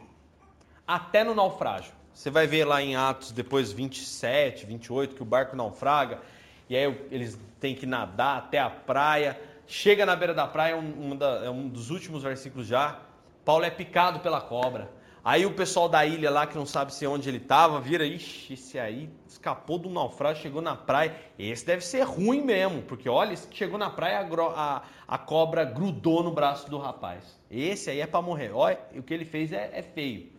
Até 0.89 1.23
no 1.23 1.35
naufrágio. 1.35 1.93
Você 2.11 2.31
vai 2.31 2.47
ver 2.47 2.65
lá 2.65 2.81
em 2.81 2.95
Atos, 2.95 3.31
depois 3.31 3.71
27, 3.71 4.65
28, 4.65 5.13
que 5.13 5.21
o 5.21 5.25
barco 5.25 5.55
naufraga, 5.55 6.19
e 6.67 6.75
aí 6.75 7.07
eles 7.11 7.39
têm 7.59 7.75
que 7.75 7.85
nadar 7.85 8.39
até 8.39 8.57
a 8.57 8.71
praia. 8.71 9.39
Chega 9.67 10.03
na 10.03 10.15
beira 10.15 10.33
da 10.33 10.47
praia, 10.47 10.75
um, 10.75 11.15
da, 11.15 11.45
é 11.45 11.49
um 11.51 11.69
dos 11.69 11.91
últimos 11.91 12.23
versículos 12.23 12.65
já. 12.65 13.01
Paulo 13.45 13.65
é 13.65 13.69
picado 13.69 14.19
pela 14.21 14.41
cobra. 14.41 14.89
Aí 15.23 15.45
o 15.45 15.53
pessoal 15.53 15.87
da 15.87 16.03
ilha 16.07 16.31
lá, 16.31 16.47
que 16.47 16.57
não 16.57 16.65
sabe 16.65 16.91
se 16.91 17.05
onde 17.05 17.29
ele 17.29 17.37
estava, 17.37 17.79
vira, 17.79 18.03
ixi, 18.03 18.53
esse 18.53 18.79
aí 18.79 19.11
escapou 19.27 19.77
do 19.77 19.91
naufrágio, 19.91 20.41
chegou 20.41 20.59
na 20.59 20.75
praia. 20.75 21.15
Esse 21.37 21.67
deve 21.67 21.85
ser 21.85 22.01
ruim 22.01 22.41
mesmo, 22.41 22.81
porque 22.81 23.07
olha, 23.07 23.35
chegou 23.51 23.77
na 23.77 23.91
praia, 23.91 24.21
a, 24.21 24.75
a, 24.75 24.81
a 25.07 25.17
cobra 25.19 25.63
grudou 25.65 26.23
no 26.23 26.31
braço 26.31 26.67
do 26.67 26.79
rapaz. 26.79 27.39
Esse 27.51 27.91
aí 27.91 28.01
é 28.01 28.07
para 28.07 28.23
morrer. 28.23 28.49
Olha, 28.55 28.79
o 28.95 29.03
que 29.03 29.13
ele 29.13 29.25
fez 29.25 29.53
é, 29.53 29.69
é 29.71 29.83
feio. 29.83 30.38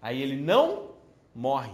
Aí 0.00 0.22
ele 0.22 0.36
não 0.36 0.90
morre. 1.34 1.72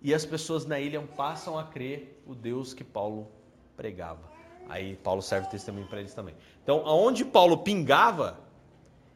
E 0.00 0.14
as 0.14 0.24
pessoas 0.24 0.64
na 0.64 0.78
ilha 0.78 1.00
passam 1.16 1.58
a 1.58 1.64
crer 1.64 2.22
o 2.26 2.34
Deus 2.34 2.72
que 2.72 2.84
Paulo 2.84 3.30
pregava. 3.76 4.28
Aí 4.68 4.96
Paulo 4.96 5.22
serve 5.22 5.48
testemunho 5.48 5.86
para 5.86 6.00
eles 6.00 6.14
também. 6.14 6.34
Então, 6.62 6.86
aonde 6.86 7.24
Paulo 7.24 7.58
pingava, 7.58 8.38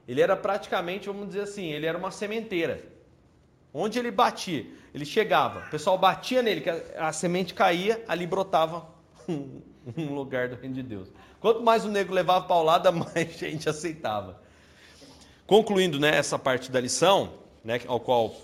ele 0.08 0.20
era 0.20 0.36
praticamente, 0.36 1.06
vamos 1.06 1.28
dizer 1.28 1.42
assim, 1.42 1.66
ele 1.66 1.86
era 1.86 1.96
uma 1.96 2.10
sementeira. 2.10 2.82
Onde 3.72 3.98
ele 3.98 4.10
batia, 4.10 4.66
ele 4.92 5.04
chegava, 5.04 5.60
o 5.60 5.70
pessoal 5.70 5.96
batia 5.96 6.42
nele, 6.42 6.62
a, 6.98 7.12
semente 7.12 7.54
caía, 7.54 8.04
ali 8.06 8.26
brotava 8.26 8.86
um, 9.28 10.14
lugar 10.14 10.48
do 10.48 10.56
reino 10.56 10.74
de 10.74 10.82
Deus. 10.82 11.08
Quanto 11.40 11.62
mais 11.62 11.84
o 11.84 11.88
negro 11.88 12.12
levava 12.12 12.46
paulada, 12.46 12.92
mais 12.92 13.32
gente 13.38 13.68
aceitava. 13.68 14.40
Concluindo 15.46 15.98
né, 15.98 16.16
essa 16.16 16.38
parte 16.38 16.70
da 16.70 16.80
lição, 16.80 17.41
né, 17.64 17.80
ao 17.86 18.00
qual 18.00 18.34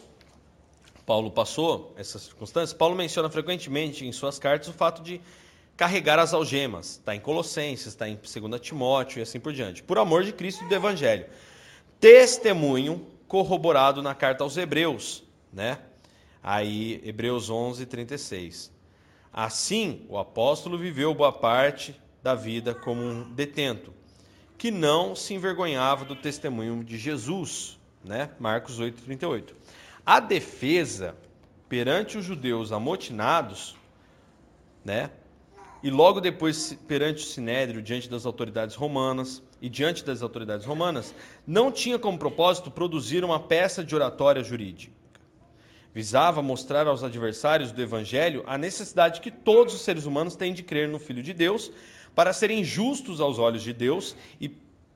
Paulo 1.04 1.30
passou 1.30 1.94
essas 1.96 2.22
circunstâncias, 2.22 2.72
Paulo 2.72 2.94
menciona 2.94 3.30
frequentemente 3.30 4.06
em 4.06 4.12
suas 4.12 4.38
cartas 4.38 4.68
o 4.68 4.72
fato 4.72 5.02
de 5.02 5.20
carregar 5.76 6.18
as 6.18 6.34
algemas. 6.34 6.92
Está 6.92 7.14
em 7.14 7.20
Colossenses, 7.20 7.86
está 7.86 8.08
em 8.08 8.16
2 8.16 8.60
Timóteo 8.60 9.20
e 9.20 9.22
assim 9.22 9.40
por 9.40 9.52
diante. 9.52 9.82
Por 9.82 9.96
amor 9.98 10.24
de 10.24 10.32
Cristo 10.32 10.64
e 10.64 10.68
do 10.68 10.74
Evangelho. 10.74 11.26
Testemunho 11.98 13.06
corroborado 13.26 14.02
na 14.02 14.14
carta 14.14 14.44
aos 14.44 14.56
Hebreus, 14.56 15.24
né? 15.52 15.78
Aí, 16.42 17.00
Hebreus 17.04 17.48
11, 17.48 17.86
36. 17.86 18.72
Assim, 19.32 20.04
o 20.08 20.18
apóstolo 20.18 20.76
viveu 20.76 21.14
boa 21.14 21.32
parte 21.32 21.94
da 22.22 22.34
vida 22.34 22.74
como 22.74 23.02
um 23.02 23.32
detento, 23.32 23.92
que 24.56 24.70
não 24.70 25.14
se 25.14 25.34
envergonhava 25.34 26.04
do 26.04 26.16
testemunho 26.16 26.82
de 26.82 26.98
Jesus, 26.98 27.78
né? 28.05 28.30
Marcos 28.38 28.78
8, 28.78 29.03
38. 29.03 29.55
A 30.05 30.20
defesa 30.20 31.16
perante 31.68 32.16
os 32.16 32.24
judeus 32.24 32.72
amotinados, 32.72 33.76
né? 34.84 35.11
E 35.82 35.90
logo 35.90 36.20
depois 36.20 36.76
perante 36.88 37.22
o 37.22 37.26
sinédrio, 37.26 37.80
diante 37.80 38.09
das 38.09 38.26
autoridades 38.26 38.74
romanas 38.74 39.42
e 39.62 39.68
diante 39.68 40.05
das 40.05 40.22
autoridades 40.22 40.66
romanas, 40.66 41.14
não 41.46 41.70
tinha 41.70 41.99
como 41.99 42.18
propósito 42.18 42.70
produzir 42.70 43.24
uma 43.24 43.38
peça 43.38 43.84
de 43.84 43.94
oratória 43.94 44.42
jurídica. 44.42 44.92
Visava 45.94 46.42
mostrar 46.42 46.86
aos 46.86 47.05
adversários 47.05 47.72
do 47.72 47.80
evangelho 47.80 48.42
a 48.46 48.59
necessidade 48.59 49.20
que 49.20 49.30
todos 49.30 49.74
os 49.74 49.82
seres 49.82 50.05
humanos 50.05 50.36
têm 50.36 50.53
de 50.53 50.62
crer 50.62 50.88
no 50.88 50.99
Filho 50.99 51.22
de 51.22 51.32
Deus 51.32 51.70
para 52.14 52.32
serem 52.32 52.64
justos 52.64 53.20
aos 53.20 53.38
olhos 53.38 53.62
de 53.62 53.72
Deus 53.72 54.16
e 54.40 54.49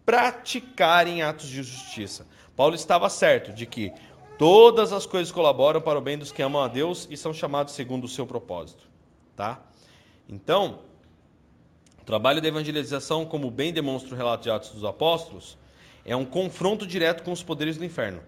praticarem 0.05 1.23
atos 1.23 1.49
de 1.49 1.63
justiça. 1.63 2.27
Paulo 2.57 2.75
estava 2.75 3.09
certo 3.09 3.53
de 3.53 3.67
que 3.67 3.93
todas 4.39 4.93
as 4.93 5.07
coisas 5.07 5.33
colaboram 5.33 5.81
para 5.81 5.99
o 5.99 6.03
bem 6.03 6.19
dos 6.19 6.31
que 6.31 6.43
amam 6.43 6.63
a 6.63 6.69
Deus 6.69 7.09
e 7.11 7.17
são 7.17 7.33
chamados 7.33 7.75
segundo 7.75 8.05
o 8.05 8.09
seu 8.09 8.27
propósito, 8.27 8.85
tá? 9.35 9.63
Então, 10.29 10.81
o 12.01 12.05
trabalho 12.05 12.43
da 12.43 12.49
evangelização, 12.49 13.25
como 13.25 13.51
bem 13.51 13.73
demonstra 13.73 14.15
o 14.15 14.17
relato 14.17 14.43
de 14.43 14.51
Atos 14.51 14.71
dos 14.71 14.85
Apóstolos, 14.85 15.57
é 16.05 16.17
um 16.17 16.25
confronto 16.25 16.87
direto 16.87 17.23
com 17.23 17.33
os 17.33 17.43
poderes 17.43 17.77
do 17.77 17.85
inferno. 17.85 18.21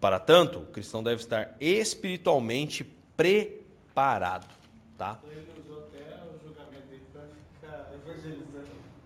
Para 0.00 0.20
tanto, 0.20 0.58
o 0.58 0.66
cristão 0.66 1.02
deve 1.02 1.22
estar 1.22 1.56
espiritualmente 1.58 2.84
preparado, 3.16 4.46
tá? 4.98 5.18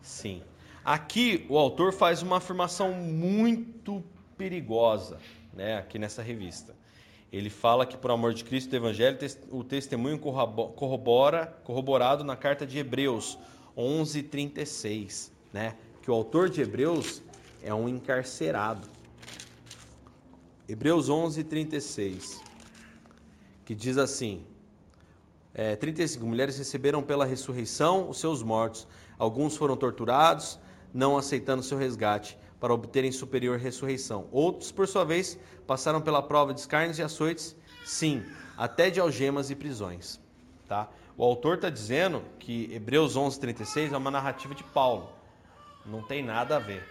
Sim. 0.03 0.43
Aqui 0.85 1.47
o 1.49 1.57
autor 1.57 1.93
faz 1.93 2.23
uma 2.23 2.39
afirmação 2.39 2.93
muito 2.93 4.03
perigosa, 4.39 5.19
né, 5.53 5.77
aqui 5.77 5.99
nessa 5.99 6.23
revista. 6.23 6.75
Ele 7.31 7.51
fala 7.51 7.85
que 7.85 7.97
por 7.97 8.11
amor 8.11 8.33
de 8.33 8.45
Cristo, 8.45 8.73
o 8.73 8.77
evangelho, 8.77 9.19
o 9.51 9.63
testemunho 9.63 10.19
corrobora, 10.19 11.47
corroborado 11.65 12.25
na 12.25 12.37
carta 12.37 12.67
de 12.67 12.79
Hebreus 12.79 13.39
11:36, 13.77 15.31
né, 15.53 15.77
que 16.01 16.11
o 16.11 16.15
autor 16.15 16.49
de 16.49 16.63
Hebreus 16.63 17.21
é 17.63 17.75
um 17.75 17.89
encarcerado. 17.89 18.89
Hebreus 20.67 21.11
11:36, 21.11 22.41
que 23.67 23.75
diz 23.75 23.99
assim: 23.99 24.43
é, 25.53 25.75
35 25.75 26.25
mulheres 26.25 26.57
receberam 26.57 27.03
pela 27.03 27.27
ressurreição 27.27 28.09
os 28.09 28.19
seus 28.19 28.43
mortos. 28.43 28.87
Alguns 29.19 29.57
foram 29.57 29.77
torturados, 29.77 30.59
não 30.95 31.19
aceitando 31.19 31.63
seu 31.63 31.77
resgate, 31.77 32.39
para 32.61 32.75
obterem 32.75 33.13
superior 33.13 33.59
ressurreição. 33.59 34.29
Outros, 34.33 34.73
por 34.73 34.89
sua 34.89 35.05
vez, 35.05 35.39
passaram 35.67 36.01
pela 36.01 36.23
prova 36.23 36.53
de 36.53 36.61
escárnios 36.61 36.99
e 36.99 37.03
açoites, 37.03 37.57
sim, 37.85 38.25
até 38.57 38.91
de 38.91 39.01
algemas 39.01 39.51
e 39.51 39.55
prisões. 39.55 40.21
Tá? 40.67 40.89
O 41.17 41.25
autor 41.25 41.57
está 41.57 41.71
dizendo 41.71 42.23
que 42.39 42.73
Hebreus 42.73 43.17
11:36 43.17 43.93
é 43.93 43.97
uma 43.97 44.11
narrativa 44.11 44.55
de 44.55 44.65
Paulo. 44.65 45.09
Não 45.87 46.03
tem 46.03 46.23
nada 46.23 46.57
a 46.57 46.59
ver, 46.59 46.87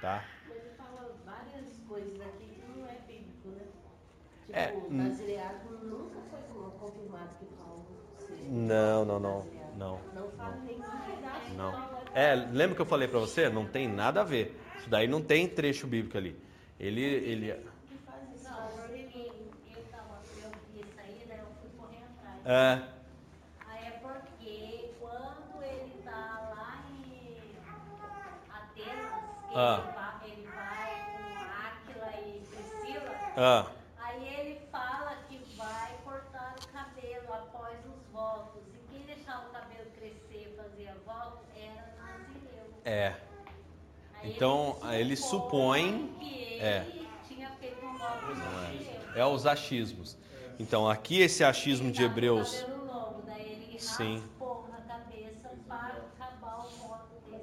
tá? 0.00 0.24
Ele 0.50 0.60
fala 0.76 1.14
várias 1.24 1.76
coisas 1.86 2.20
aqui 2.20 2.46
que 2.46 2.62
não 2.76 2.86
é 2.86 2.96
bíblico, 3.06 3.48
né? 3.48 3.64
Tipo, 4.46 4.58
É, 4.58 4.72
o 4.72 4.86
hum. 4.88 4.96
nazireado 4.96 5.70
nunca 5.82 6.18
foi 6.30 6.70
confirmado 6.80 7.28
que 7.38 7.44
Paulo 7.56 7.84
seja 8.18 8.42
Não, 8.48 9.04
não, 9.04 9.20
não, 9.20 9.46
não, 9.76 10.00
Não 10.14 10.30
fala 10.30 10.56
em 10.56 10.66
nenhum 10.66 10.82
pedaço 10.82 11.46
que 11.46 11.54
Não. 11.54 12.02
É, 12.14 12.34
lembra 12.34 12.74
que 12.74 12.82
eu 12.82 12.86
falei 12.86 13.08
para 13.08 13.18
você? 13.18 13.48
Não 13.48 13.66
tem 13.66 13.86
nada 13.86 14.22
a 14.22 14.24
ver. 14.24 14.61
Isso 14.82 14.90
daí 14.90 15.06
não 15.06 15.22
tem 15.22 15.46
trecho 15.48 15.86
bíblico 15.86 16.18
ali. 16.18 16.36
Ele, 16.80 17.00
ele, 17.04 17.52
que 17.88 17.96
faz 18.04 18.20
isso. 18.34 18.50
Não, 18.50 18.84
ele, 18.92 19.30
eu 19.76 19.82
tava, 19.92 20.20
eu 20.42 20.50
vi 20.72 20.80
isso 20.80 20.98
aí, 20.98 21.24
daí 21.28 21.38
eu 21.38 21.46
fui 21.60 21.70
correr 21.78 22.02
atrás. 22.02 22.44
é, 22.44 22.88
Aí 23.68 23.86
é 23.86 23.90
porque 24.02 24.90
quando 24.98 25.62
ele 25.62 26.02
tá 26.02 26.50
lá 26.56 26.84
em 26.90 27.38
Atenas, 28.50 29.22
ele, 29.46 29.54
Ah. 29.54 29.92
vai, 29.94 30.30
ele 30.30 30.46
vai 30.48 30.90
com 31.06 31.92
Áquila 31.92 32.12
e 32.26 32.40
Priscila, 32.40 33.14
ah, 33.36 33.70
aí 33.98 34.28
ele 34.40 34.60
fala 34.72 35.16
que 35.28 35.38
vai 35.56 35.96
cortar 36.02 36.56
o 36.60 36.66
cabelo 36.72 37.32
após 37.32 37.78
os 37.86 38.12
votos. 38.12 38.62
E 38.74 38.78
quem 38.90 39.06
deixava 39.06 39.48
o 39.48 39.52
cabelo 39.52 39.88
crescer, 39.96 40.52
fazia 40.56 40.96
voto, 41.06 41.38
era 41.56 41.94
Nazireu. 42.02 42.82
é. 42.84 43.14
Então, 44.24 44.76
ele 44.92 45.16
supõe- 45.16 46.10
é. 46.60 46.84
é. 49.14 49.20
É 49.20 49.26
os 49.26 49.46
achismos. 49.46 50.16
Então, 50.58 50.88
aqui 50.88 51.20
esse 51.20 51.42
achismo 51.44 51.90
de 51.90 52.02
Hebreus. 52.02 52.64
Sim. 53.78 54.22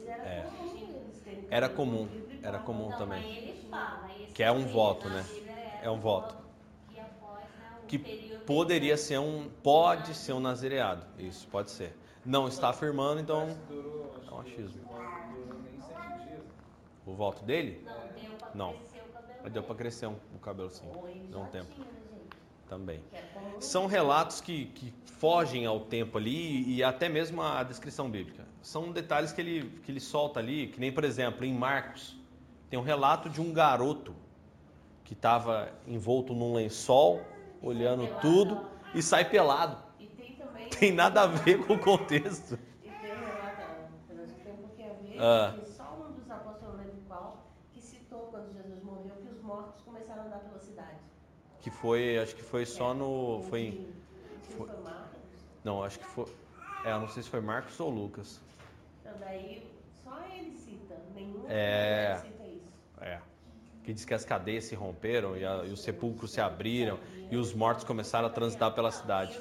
É. 0.08 0.46
Era 1.50 1.68
comum, 1.68 2.08
era 2.42 2.60
comum 2.60 2.92
também. 2.98 3.22
Que 4.34 4.44
é 4.44 4.52
um 4.52 4.66
voto, 4.68 5.10
né? 5.10 5.26
É 5.84 5.90
um 5.90 6.00
voto. 6.00 6.36
Que 7.88 7.98
poderia 8.46 8.96
ser 8.98 9.18
um. 9.20 9.50
Pode 9.64 10.14
ser 10.14 10.34
um 10.34 10.40
nazireado. 10.40 11.06
Isso, 11.18 11.48
pode 11.48 11.72
ser. 11.72 11.96
Não 12.26 12.48
está 12.48 12.70
afirmando, 12.70 13.20
então. 13.20 13.58
É 14.30 14.34
um 14.34 14.40
achismo. 14.40 14.82
não 14.92 15.34
durou 15.34 15.60
nem 15.62 15.82
sete 15.82 16.28
dias. 16.28 16.44
O 17.06 17.14
voto 17.14 17.44
dele? 17.44 17.84
Não, 17.86 17.94
deu 18.22 18.32
pra 18.38 18.50
Não. 18.54 18.74
crescer 18.74 19.00
o 19.02 19.14
cabelo. 19.14 19.40
Mas 19.44 19.54
deu 19.54 19.64
para 19.64 19.76
crescer 19.76 20.08
um, 20.08 20.16
o 20.36 20.40
cabelo 20.40 20.70
sim. 20.70 20.86
Deu 21.30 21.40
um 21.42 21.46
tempo 21.48 21.80
né, 21.80 21.86
também. 22.68 23.02
É. 23.14 23.24
São 23.60 23.88
relatos 23.88 24.42
que, 24.42 24.66
que 24.68 24.94
fogem 25.18 25.66
ao 25.66 25.80
tempo 25.82 26.18
ali 26.18 26.64
e 26.76 26.84
até 26.84 27.10
mesmo 27.10 27.42
à 27.42 27.64
descrição 27.64 28.10
bíblica. 28.10 28.46
São 28.62 28.92
detalhes 28.92 29.32
que 29.32 29.42
ele, 29.42 29.70
que 29.84 29.92
ele 29.92 30.00
solta 30.00 30.40
ali, 30.40 30.68
que 30.68 30.80
nem, 30.80 30.92
por 30.92 31.04
exemplo, 31.04 31.44
em 31.46 31.54
Marcos, 31.54 32.16
tem 32.70 32.78
um 32.78 32.84
relato 32.84 33.30
de 33.30 33.42
um 33.42 33.52
garoto 33.52 34.16
que 35.04 35.14
estava 35.14 35.72
envolto 35.88 36.34
num 36.36 36.54
lençol, 36.54 37.22
olhando 37.62 38.08
tudo 38.22 38.64
e 38.94 39.02
sai 39.02 39.26
pelado. 39.28 39.78
E 40.00 40.06
tem 40.06 40.36
também. 40.36 40.70
Tem 40.70 40.92
nada 40.94 41.22
a 41.24 41.28
ver 41.28 41.66
com 41.66 41.74
o 41.74 41.80
contexto. 41.80 42.60
E 42.84 42.90
tem 42.90 43.12
um 43.14 43.26
relato, 43.26 43.62
tem 44.44 44.54
um 44.54 44.58
pouquinho 44.58 44.90
a 44.92 44.94
ver, 44.94 45.18
Ah. 45.20 45.56
que 45.60 45.66
só 45.72 45.98
um 46.08 46.12
dos 46.14 46.30
apóstolos, 46.30 46.62
não 46.62 46.78
lembro 46.86 47.02
qual, 47.08 47.48
que 47.74 47.82
citou 47.82 48.28
quando 48.30 48.54
Jesus 48.54 48.84
morreu 48.84 49.16
que 49.16 49.30
os 49.34 49.42
mortos 49.42 49.82
começaram 49.82 50.22
a 50.24 50.26
andar 50.28 50.40
pela 50.40 50.60
cidade. 50.60 51.00
Que 51.62 51.70
foi, 51.70 52.18
acho 52.20 52.36
que 52.36 52.44
foi 52.44 52.66
só 52.66 52.94
no. 52.94 53.42
Foi 53.50 53.62
em. 53.62 53.88
Foi. 54.58 54.68
Não, 55.64 55.84
acho 55.84 56.00
que 56.00 56.06
foi. 56.06 56.26
É, 56.86 56.92
eu 56.94 57.00
não 57.00 57.08
sei 57.10 57.22
se 57.24 57.30
foi 57.30 57.42
Marcos 57.42 57.78
ou 57.80 57.90
Lucas. 57.90 58.40
Então 59.02 59.14
daí 59.20 59.64
só 60.04 60.18
ele 60.34 60.52
cita, 60.58 60.96
nenhum 61.14 61.44
É. 61.50 62.14
outro 62.16 62.30
cita 62.32 62.44
isso. 62.48 62.68
É. 63.02 63.20
Que 63.84 63.94
diz 63.94 64.06
que 64.06 64.14
as 64.14 64.24
cadeias 64.24 64.66
se 64.66 64.76
romperam 64.76 65.36
e, 65.36 65.46
a- 65.46 65.64
e 65.66 65.72
os 65.72 65.82
sepulcros 65.82 66.32
se 66.32 66.40
abriram 66.40 66.98
e 67.30 67.36
os 67.36 67.54
mortos 67.54 67.84
começaram 67.84 68.28
a 68.28 68.30
transitar 68.30 68.74
pela 68.74 68.92
cidade. 68.92 69.38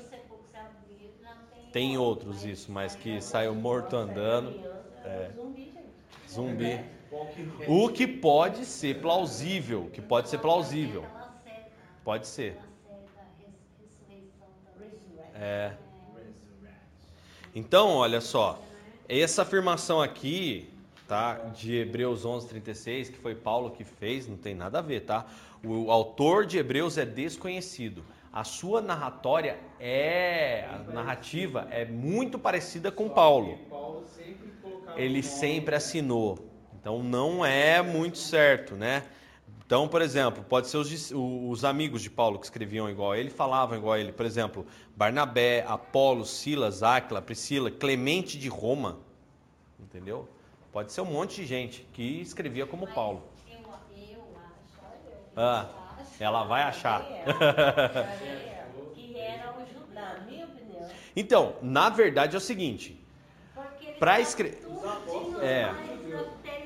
Tem 1.73 1.99
outros 1.99 2.45
isso, 2.45 2.73
mas 2.73 2.95
que 2.97 3.21
saiu 3.21 3.55
morto 3.55 3.95
andando. 3.95 4.59
É. 5.05 5.31
Zumbi, 5.37 5.65
gente. 5.67 6.31
Zumbi. 6.31 6.85
O 7.69 7.89
que 7.91 8.07
pode 8.07 8.65
ser 8.65 9.01
plausível, 9.01 9.89
que 9.93 10.01
pode 10.01 10.29
ser 10.29 10.39
plausível. 10.39 11.05
Pode 12.09 12.27
ser. 12.27 12.57
É. 15.35 15.73
Então, 17.55 17.97
olha 17.97 18.23
só, 18.23 18.59
essa 19.07 19.43
afirmação 19.43 20.01
aqui, 20.01 20.71
tá, 21.07 21.35
de 21.35 21.77
Hebreus 21.77 22.25
11:36, 22.25 23.11
que 23.11 23.19
foi 23.19 23.35
Paulo 23.35 23.73
que 23.73 23.85
fez, 23.85 24.27
não 24.27 24.39
tem 24.39 24.55
nada 24.55 24.79
a 24.79 24.81
ver, 24.81 25.01
tá? 25.01 25.27
O 25.63 25.91
autor 25.91 26.47
de 26.47 26.57
Hebreus 26.57 26.97
é 26.97 27.05
desconhecido. 27.05 28.03
A 28.33 28.43
sua 28.43 28.81
narratória 28.81 29.59
é, 29.79 30.67
a 30.67 30.91
narrativa 30.91 31.69
é 31.71 31.85
muito 31.85 32.39
parecida 32.39 32.91
com 32.91 33.11
Paulo. 33.11 33.59
Ele 34.97 35.23
sempre 35.23 35.75
assinou. 35.75 36.39
Então 36.81 37.03
não 37.03 37.45
é 37.45 37.83
muito 37.83 38.17
certo, 38.17 38.77
né? 38.77 39.05
Então, 39.69 39.87
por 39.87 40.01
exemplo, 40.01 40.43
pode 40.43 40.67
ser 40.67 40.79
os, 40.79 41.13
os, 41.15 41.63
amigos 41.63 42.01
de 42.01 42.09
Paulo 42.09 42.39
que 42.39 42.47
escreviam 42.47 42.89
igual 42.89 43.13
a 43.13 43.19
ele, 43.19 43.29
falavam 43.29 43.77
igual 43.77 43.93
a 43.93 44.01
ele. 44.01 44.13
Por 44.13 44.25
exemplo, 44.25 44.67
Barnabé, 44.97 45.63
Apolo, 45.69 46.25
Silas, 46.25 46.83
Áquila, 46.83 47.21
Priscila, 47.21 47.71
Clemente 47.71 48.39
de 48.39 48.49
Roma. 48.49 48.99
Entendeu? 49.79 50.27
Pode 50.73 50.91
ser 50.91 51.03
um 51.03 51.13
monte 51.13 51.43
de 51.43 51.47
gente 51.47 51.87
que 51.93 52.03
escrevia 52.23 52.67
como 52.67 52.87
Mas 52.87 52.95
Paulo. 52.95 53.23
Eu, 53.47 53.59
eu 53.59 53.69
acho, 54.39 54.81
Ah, 55.37 55.67
acho 56.01 56.23
ela 56.23 56.45
vai 56.45 56.63
achar. 56.63 57.05
que 57.05 57.13
era 59.21 59.53
o 59.53 59.67
judeu. 59.67 59.87
Na 59.93 60.19
minha 60.21 60.47
opinião. 60.47 60.89
Então, 61.15 61.57
na 61.61 61.91
verdade 61.91 62.35
é 62.35 62.39
o 62.39 62.41
seguinte. 62.41 62.99
Porque 63.55 63.85
ele 63.85 63.99
Pra 63.99 64.13
dá 64.15 64.21
escre- 64.21 64.53
tudinho 64.53 65.43
É. 65.43 65.75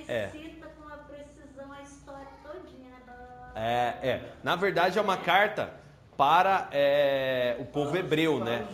É. 0.07 0.29
cita 0.29 0.69
com 0.69 0.83
uma 0.87 0.99
precisão 0.99 1.73
a 1.73 1.83
história 1.83 2.29
todinha. 2.43 2.91
né, 2.91 3.01
da- 3.07 3.42
É, 3.55 3.95
é. 4.03 4.21
Na 4.43 4.57
verdade 4.57 4.99
é 4.99 5.03
uma 5.03 5.17
carta 5.17 5.73
para 6.17 6.69
é, 6.73 7.57
o 7.59 7.65
povo 7.65 7.97
hebreu, 7.97 8.43
né? 8.43 8.67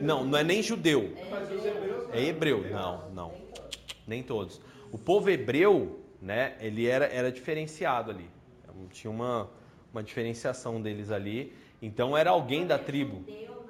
Não, 0.00 0.24
não 0.24 0.38
é 0.38 0.44
nem 0.44 0.62
judeu. 0.62 1.14
É 2.12 2.22
hebreu. 2.22 2.68
Não, 2.70 3.10
não. 3.10 3.34
Nem 4.06 4.22
todos. 4.22 4.60
O 4.92 4.98
povo 4.98 5.30
hebreu, 5.30 6.00
né? 6.20 6.56
Ele 6.60 6.86
era, 6.86 7.06
era 7.06 7.30
diferenciado 7.30 8.10
ali. 8.10 8.28
Tinha 8.90 9.10
uma, 9.10 9.48
uma 9.92 10.02
diferenciação 10.02 10.80
deles 10.80 11.10
ali. 11.10 11.54
Então 11.80 12.16
era 12.16 12.30
alguém 12.30 12.66
da 12.66 12.78
tribo, 12.78 13.24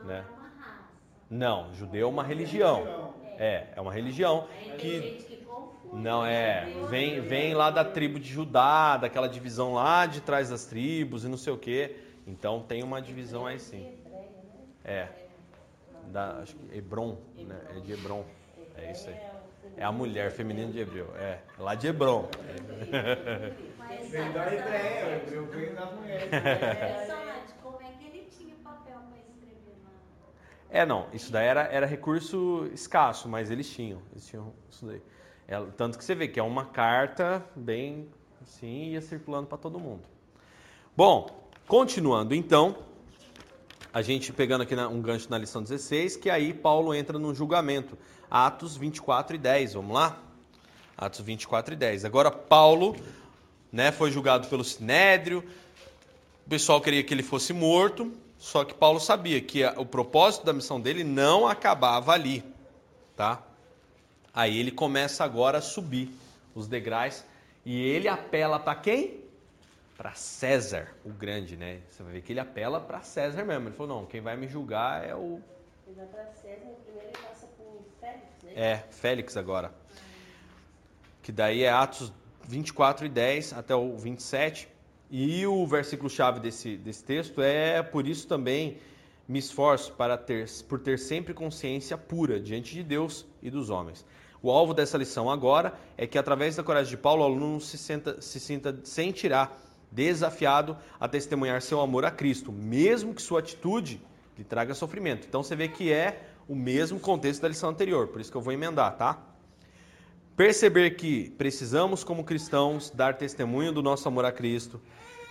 né? 0.04 0.24
Não, 1.28 1.72
judeu 1.74 2.08
é 2.08 2.10
uma 2.10 2.24
religião. 2.24 3.14
É, 3.38 3.68
é 3.76 3.80
uma 3.80 3.92
religião 3.92 4.48
que. 4.78 5.29
Não, 5.92 6.24
é. 6.24 6.66
Vem, 6.88 7.20
vem 7.20 7.54
lá 7.54 7.70
da 7.70 7.84
tribo 7.84 8.18
de 8.18 8.28
Judá, 8.28 8.96
daquela 8.96 9.28
divisão 9.28 9.74
lá 9.74 10.06
de 10.06 10.20
trás 10.20 10.48
das 10.48 10.64
tribos 10.64 11.24
e 11.24 11.28
não 11.28 11.36
sei 11.36 11.52
o 11.52 11.58
quê. 11.58 11.96
Então 12.26 12.62
tem 12.62 12.82
uma 12.82 13.00
divisão 13.02 13.46
aí 13.46 13.58
sim. 13.58 13.92
É. 14.84 15.08
Da, 16.12 16.38
acho 16.38 16.54
que 16.54 16.78
Hebron, 16.78 17.18
né? 17.36 17.60
É 17.76 17.80
de 17.80 17.92
Hebron. 17.92 18.24
É 18.76 18.92
isso 18.92 19.08
aí. 19.08 19.16
É 19.76 19.84
a 19.84 19.92
mulher 19.92 20.30
feminina 20.30 20.70
de 20.70 20.78
Hebreu. 20.78 21.08
É. 21.16 21.38
Lá 21.58 21.74
de 21.74 21.86
Hebron. 21.86 22.28
Vem 24.10 24.32
da 24.32 24.52
Hebreia, 24.52 25.06
o 25.06 25.10
hebreu 25.10 25.46
vem 25.46 25.70
mulheres. 25.70 26.26
impressionante 26.32 27.54
como 27.62 27.80
é 27.80 27.92
que 27.92 28.04
ele 28.04 28.28
tinha 28.30 28.54
papel 28.56 28.98
para 29.08 29.18
escrever 29.18 29.76
lá. 29.84 29.90
É, 30.70 30.84
não. 30.84 31.06
Isso 31.12 31.30
daí 31.32 31.46
era, 31.46 31.62
era 31.62 31.86
recurso 31.86 32.68
escasso, 32.72 33.28
mas 33.28 33.50
eles 33.50 33.70
tinham. 33.70 34.02
Eles 34.12 34.26
tinham 34.26 34.52
isso 34.68 34.86
daí. 34.86 35.02
É, 35.50 35.60
tanto 35.76 35.98
que 35.98 36.04
você 36.04 36.14
vê 36.14 36.28
que 36.28 36.38
é 36.38 36.42
uma 36.44 36.64
carta 36.64 37.44
bem 37.56 38.08
assim, 38.40 38.92
ia 38.92 39.00
circulando 39.00 39.48
para 39.48 39.58
todo 39.58 39.80
mundo. 39.80 40.02
Bom, 40.96 41.28
continuando 41.66 42.36
então, 42.36 42.76
a 43.92 44.00
gente 44.00 44.32
pegando 44.32 44.62
aqui 44.62 44.76
na- 44.76 44.86
um 44.86 45.02
gancho 45.02 45.28
na 45.28 45.36
lição 45.36 45.60
16, 45.60 46.16
que 46.16 46.30
aí 46.30 46.54
Paulo 46.54 46.94
entra 46.94 47.18
no 47.18 47.34
julgamento. 47.34 47.98
Atos 48.30 48.76
24 48.76 49.34
e 49.34 49.38
10, 49.40 49.74
vamos 49.74 49.92
lá? 49.92 50.20
Atos 50.96 51.20
24 51.20 51.74
e 51.74 51.76
10. 51.76 52.04
Agora 52.04 52.30
Paulo, 52.30 52.94
né, 53.72 53.90
foi 53.90 54.12
julgado 54.12 54.46
pelo 54.46 54.62
Sinédrio, 54.62 55.42
o 56.46 56.48
pessoal 56.48 56.80
queria 56.80 57.02
que 57.02 57.12
ele 57.12 57.24
fosse 57.24 57.52
morto, 57.52 58.12
só 58.38 58.64
que 58.64 58.72
Paulo 58.72 59.00
sabia 59.00 59.40
que 59.40 59.64
a- 59.64 59.74
o 59.76 59.84
propósito 59.84 60.46
da 60.46 60.52
missão 60.52 60.80
dele 60.80 61.02
não 61.02 61.48
acabava 61.48 62.12
ali, 62.12 62.44
tá? 63.16 63.42
Aí 64.40 64.58
ele 64.58 64.70
começa 64.70 65.22
agora 65.22 65.58
a 65.58 65.60
subir 65.60 66.08
os 66.54 66.66
degraus 66.66 67.22
e 67.62 67.78
ele 67.78 68.08
apela 68.08 68.58
para 68.58 68.74
quem? 68.74 69.20
Para 69.98 70.14
César, 70.14 70.94
o 71.04 71.10
grande, 71.10 71.58
né? 71.58 71.80
Você 71.90 72.02
vai 72.02 72.14
ver 72.14 72.22
que 72.22 72.32
ele 72.32 72.40
apela 72.40 72.80
para 72.80 73.02
César 73.02 73.44
mesmo. 73.44 73.68
Ele 73.68 73.76
falou: 73.76 74.00
"Não, 74.00 74.06
quem 74.06 74.22
vai 74.22 74.38
me 74.38 74.48
julgar 74.48 75.06
é 75.06 75.14
o 75.14 75.42
Ele 75.86 75.94
vai 75.94 76.06
pra 76.06 76.24
César, 76.28 76.70
primeiro 76.86 77.08
ele 77.08 77.18
passa 77.18 77.46
por 77.48 77.82
Félix, 78.00 78.42
né? 78.42 78.52
é 78.56 78.76
Félix 78.90 79.36
agora". 79.36 79.74
Que 81.22 81.32
daí 81.32 81.62
é 81.62 81.70
Atos 81.70 82.10
24 82.48 83.04
e 83.04 83.10
10 83.10 83.52
até 83.52 83.74
o 83.74 83.94
27. 83.98 84.68
E 85.10 85.46
o 85.46 85.66
versículo 85.66 86.08
chave 86.08 86.40
desse, 86.40 86.78
desse 86.78 87.04
texto 87.04 87.42
é 87.42 87.82
por 87.82 88.08
isso 88.08 88.26
também 88.26 88.78
me 89.28 89.38
esforço 89.38 89.92
para 89.92 90.16
ter, 90.16 90.48
por 90.66 90.80
ter 90.80 90.98
sempre 90.98 91.34
consciência 91.34 91.98
pura 91.98 92.40
diante 92.40 92.72
de 92.72 92.82
Deus 92.82 93.26
e 93.42 93.50
dos 93.50 93.68
homens. 93.68 94.02
O 94.42 94.50
alvo 94.50 94.72
dessa 94.72 94.96
lição 94.96 95.30
agora 95.30 95.74
é 95.98 96.06
que, 96.06 96.16
através 96.16 96.56
da 96.56 96.62
coragem 96.62 96.90
de 96.90 96.96
Paulo, 96.96 97.22
o 97.22 97.24
aluno 97.24 97.60
se, 97.60 97.76
senta, 97.76 98.20
se 98.22 98.40
sinta 98.40 98.78
sem 98.84 99.12
tirar, 99.12 99.60
desafiado 99.90 100.76
a 100.98 101.06
testemunhar 101.06 101.60
seu 101.60 101.80
amor 101.80 102.04
a 102.04 102.10
Cristo, 102.10 102.50
mesmo 102.50 103.14
que 103.14 103.20
sua 103.20 103.40
atitude 103.40 104.00
lhe 104.38 104.44
traga 104.44 104.72
sofrimento. 104.72 105.26
Então 105.28 105.42
você 105.42 105.54
vê 105.54 105.68
que 105.68 105.92
é 105.92 106.22
o 106.48 106.54
mesmo 106.54 106.98
contexto 106.98 107.42
da 107.42 107.48
lição 107.48 107.70
anterior, 107.70 108.08
por 108.08 108.20
isso 108.20 108.30
que 108.30 108.36
eu 108.36 108.40
vou 108.40 108.52
emendar, 108.52 108.96
tá? 108.96 109.18
Perceber 110.36 110.92
que 110.92 111.30
precisamos, 111.30 112.02
como 112.02 112.24
cristãos, 112.24 112.90
dar 112.90 113.18
testemunho 113.18 113.72
do 113.72 113.82
nosso 113.82 114.08
amor 114.08 114.24
a 114.24 114.32
Cristo, 114.32 114.80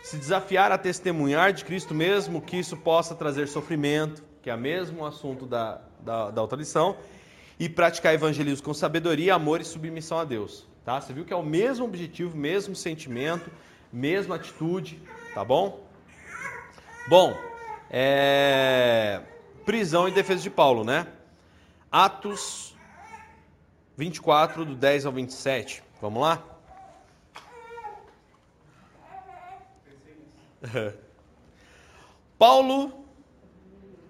se 0.03 0.17
desafiar 0.17 0.71
a 0.71 0.77
testemunhar 0.77 1.51
de 1.51 1.65
Cristo, 1.65 1.95
mesmo 1.95 2.41
que 2.41 2.57
isso 2.57 2.77
possa 2.77 3.15
trazer 3.15 3.47
sofrimento, 3.47 4.23
que 4.41 4.49
é 4.49 4.55
o 4.55 4.57
mesmo 4.57 5.05
assunto 5.05 5.45
da, 5.45 5.81
da, 5.99 6.29
da 6.29 6.41
outra 6.41 6.57
lição, 6.57 6.95
e 7.59 7.67
praticar 7.67 8.13
evangelismo 8.13 8.63
com 8.63 8.73
sabedoria, 8.73 9.35
amor 9.35 9.59
e 9.59 9.65
submissão 9.65 10.17
a 10.17 10.23
Deus. 10.23 10.65
Tá? 10.85 11.01
Você 11.01 11.11
viu 11.11 11.25
que 11.25 11.33
é 11.33 11.35
o 11.35 11.43
mesmo 11.43 11.85
objetivo, 11.85 12.37
mesmo 12.37 12.75
sentimento, 12.75 13.51
mesma 13.91 14.35
atitude, 14.35 15.01
tá 15.33 15.43
bom? 15.43 15.83
Bom, 17.07 17.37
é... 17.89 19.21
prisão 19.65 20.07
e 20.07 20.11
defesa 20.11 20.41
de 20.41 20.49
Paulo, 20.49 20.85
né? 20.85 21.07
Atos 21.91 22.75
24, 23.97 24.63
do 24.63 24.75
10 24.75 25.05
ao 25.05 25.11
27. 25.11 25.83
Vamos 26.01 26.21
lá? 26.21 26.41
Paulo, 32.37 33.05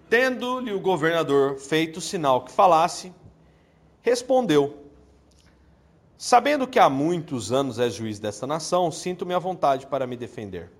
tendo-lhe 0.08 0.72
o 0.72 0.80
governador 0.80 1.58
feito 1.58 2.00
sinal 2.00 2.44
que 2.44 2.52
falasse, 2.52 3.12
respondeu: 4.02 4.76
Sabendo 6.16 6.66
que 6.66 6.78
há 6.78 6.90
muitos 6.90 7.50
anos 7.50 7.78
és 7.78 7.94
juiz 7.94 8.18
desta 8.18 8.46
nação, 8.46 8.90
sinto-me 8.90 9.34
à 9.34 9.38
vontade 9.38 9.86
para 9.86 10.06
me 10.06 10.16
defender. 10.16 10.70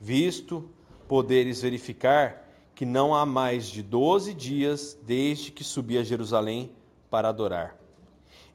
Visto 0.00 0.68
poderes 1.06 1.62
verificar 1.62 2.48
que 2.74 2.84
não 2.84 3.14
há 3.14 3.24
mais 3.24 3.66
de 3.66 3.82
doze 3.82 4.34
dias 4.34 4.98
desde 5.02 5.52
que 5.52 5.62
subi 5.62 5.98
a 5.98 6.02
Jerusalém 6.02 6.72
para 7.10 7.28
adorar, 7.28 7.76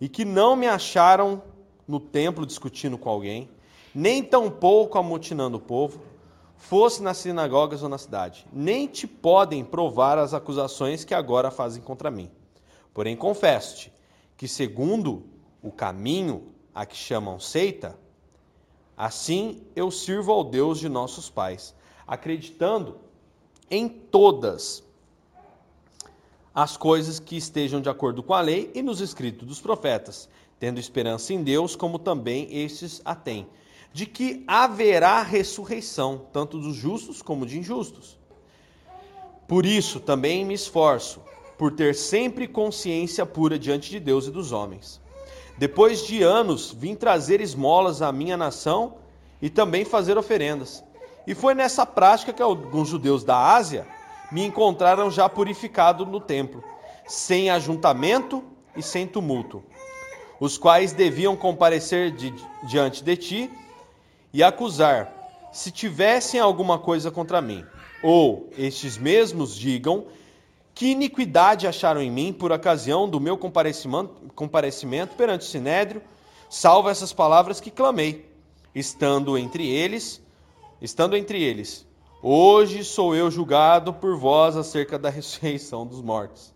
e 0.01 0.09
que 0.09 0.25
não 0.25 0.55
me 0.55 0.67
acharam 0.67 1.41
no 1.87 1.99
templo 1.99 2.45
discutindo 2.45 2.97
com 2.97 3.09
alguém, 3.09 3.49
nem 3.93 4.21
tampouco 4.21 4.97
amotinando 4.97 5.57
o 5.57 5.61
povo, 5.61 6.01
fosse 6.57 7.01
nas 7.01 7.17
sinagogas 7.17 7.83
ou 7.83 7.89
na 7.89 7.97
cidade. 7.97 8.45
Nem 8.51 8.87
te 8.87 9.07
podem 9.07 9.63
provar 9.63 10.17
as 10.17 10.33
acusações 10.33 11.05
que 11.05 11.13
agora 11.13 11.49
fazem 11.49 11.81
contra 11.81 12.11
mim. 12.11 12.29
Porém, 12.93 13.15
confesso-te 13.15 13.93
que, 14.37 14.47
segundo 14.47 15.23
o 15.61 15.71
caminho 15.71 16.53
a 16.73 16.85
que 16.85 16.95
chamam 16.95 17.39
seita, 17.39 17.97
assim 18.95 19.63
eu 19.75 19.89
sirvo 19.89 20.31
ao 20.31 20.43
Deus 20.43 20.79
de 20.79 20.87
nossos 20.87 21.29
pais, 21.29 21.73
acreditando 22.05 22.97
em 23.69 23.89
todas 23.89 24.83
as 26.53 26.77
coisas 26.77 27.19
que 27.19 27.35
estejam 27.35 27.81
de 27.81 27.89
acordo 27.89 28.23
com 28.23 28.33
a 28.33 28.41
lei 28.41 28.71
e 28.73 28.81
nos 28.81 29.01
escritos 29.01 29.47
dos 29.47 29.59
profetas, 29.59 30.29
tendo 30.59 30.79
esperança 30.79 31.33
em 31.33 31.43
Deus, 31.43 31.75
como 31.75 31.99
também 31.99 32.47
estes 32.51 33.01
a 33.05 33.13
têm, 33.13 33.47
de 33.93 34.05
que 34.05 34.43
haverá 34.47 35.21
ressurreição, 35.21 36.27
tanto 36.31 36.59
dos 36.59 36.75
justos 36.75 37.21
como 37.21 37.45
de 37.45 37.59
injustos. 37.59 38.17
Por 39.47 39.65
isso 39.65 39.99
também 39.99 40.43
me 40.45 40.53
esforço, 40.53 41.21
por 41.57 41.71
ter 41.71 41.95
sempre 41.95 42.47
consciência 42.47 43.25
pura 43.25 43.57
diante 43.57 43.89
de 43.89 43.99
Deus 43.99 44.27
e 44.27 44.31
dos 44.31 44.51
homens. 44.51 45.01
Depois 45.57 46.05
de 46.05 46.21
anos, 46.21 46.71
vim 46.71 46.93
trazer 46.93 47.41
esmolas 47.41 48.01
à 48.01 48.11
minha 48.11 48.37
nação 48.37 48.95
e 49.41 49.49
também 49.49 49.83
fazer 49.83 50.17
oferendas. 50.17 50.83
E 51.25 51.33
foi 51.33 51.53
nessa 51.55 51.85
prática 51.85 52.31
que 52.31 52.41
alguns 52.41 52.89
judeus 52.89 53.23
da 53.23 53.55
Ásia 53.55 53.87
me 54.31 54.45
encontraram 54.45 55.09
já 55.09 55.27
purificado 55.27 56.05
no 56.05 56.19
templo, 56.19 56.63
sem 57.07 57.49
ajuntamento 57.49 58.43
e 58.75 58.83
sem 58.83 59.07
tumulto, 59.07 59.63
os 60.39 60.57
quais 60.57 60.93
deviam 60.93 61.35
comparecer 61.35 62.11
de, 62.11 62.33
diante 62.63 63.03
de 63.03 63.17
ti 63.17 63.51
e 64.31 64.43
acusar, 64.43 65.11
se 65.51 65.71
tivessem 65.71 66.39
alguma 66.39 66.77
coisa 66.77 67.09
contra 67.09 67.41
mim. 67.41 67.65
Ou 68.03 68.49
estes 68.55 68.97
mesmos 68.97 69.55
digam 69.55 70.05
que 70.77 70.91
iniquidade 70.91 71.65
acharam 71.65 72.01
em 72.01 72.11
mim 72.11 72.31
por 72.31 72.51
ocasião 72.51 73.09
do 73.09 73.19
meu 73.19 73.37
comparecimento, 73.37 74.13
comparecimento 74.35 75.15
perante 75.15 75.41
o 75.41 75.49
sinédrio, 75.49 76.01
salvo 76.49 76.89
essas 76.89 77.11
palavras 77.11 77.59
que 77.59 77.71
clamei, 77.71 78.29
estando 78.75 79.37
entre 79.37 79.67
eles 79.67 80.21
estando 80.81 81.15
entre 81.15 81.41
eles: 81.41 81.85
Hoje 82.21 82.83
sou 82.83 83.15
eu 83.15 83.29
julgado 83.29 83.93
por 83.93 84.17
vós 84.17 84.55
acerca 84.55 84.97
da 84.97 85.09
ressurreição 85.09 85.85
dos 85.85 86.01
mortos. 86.01 86.53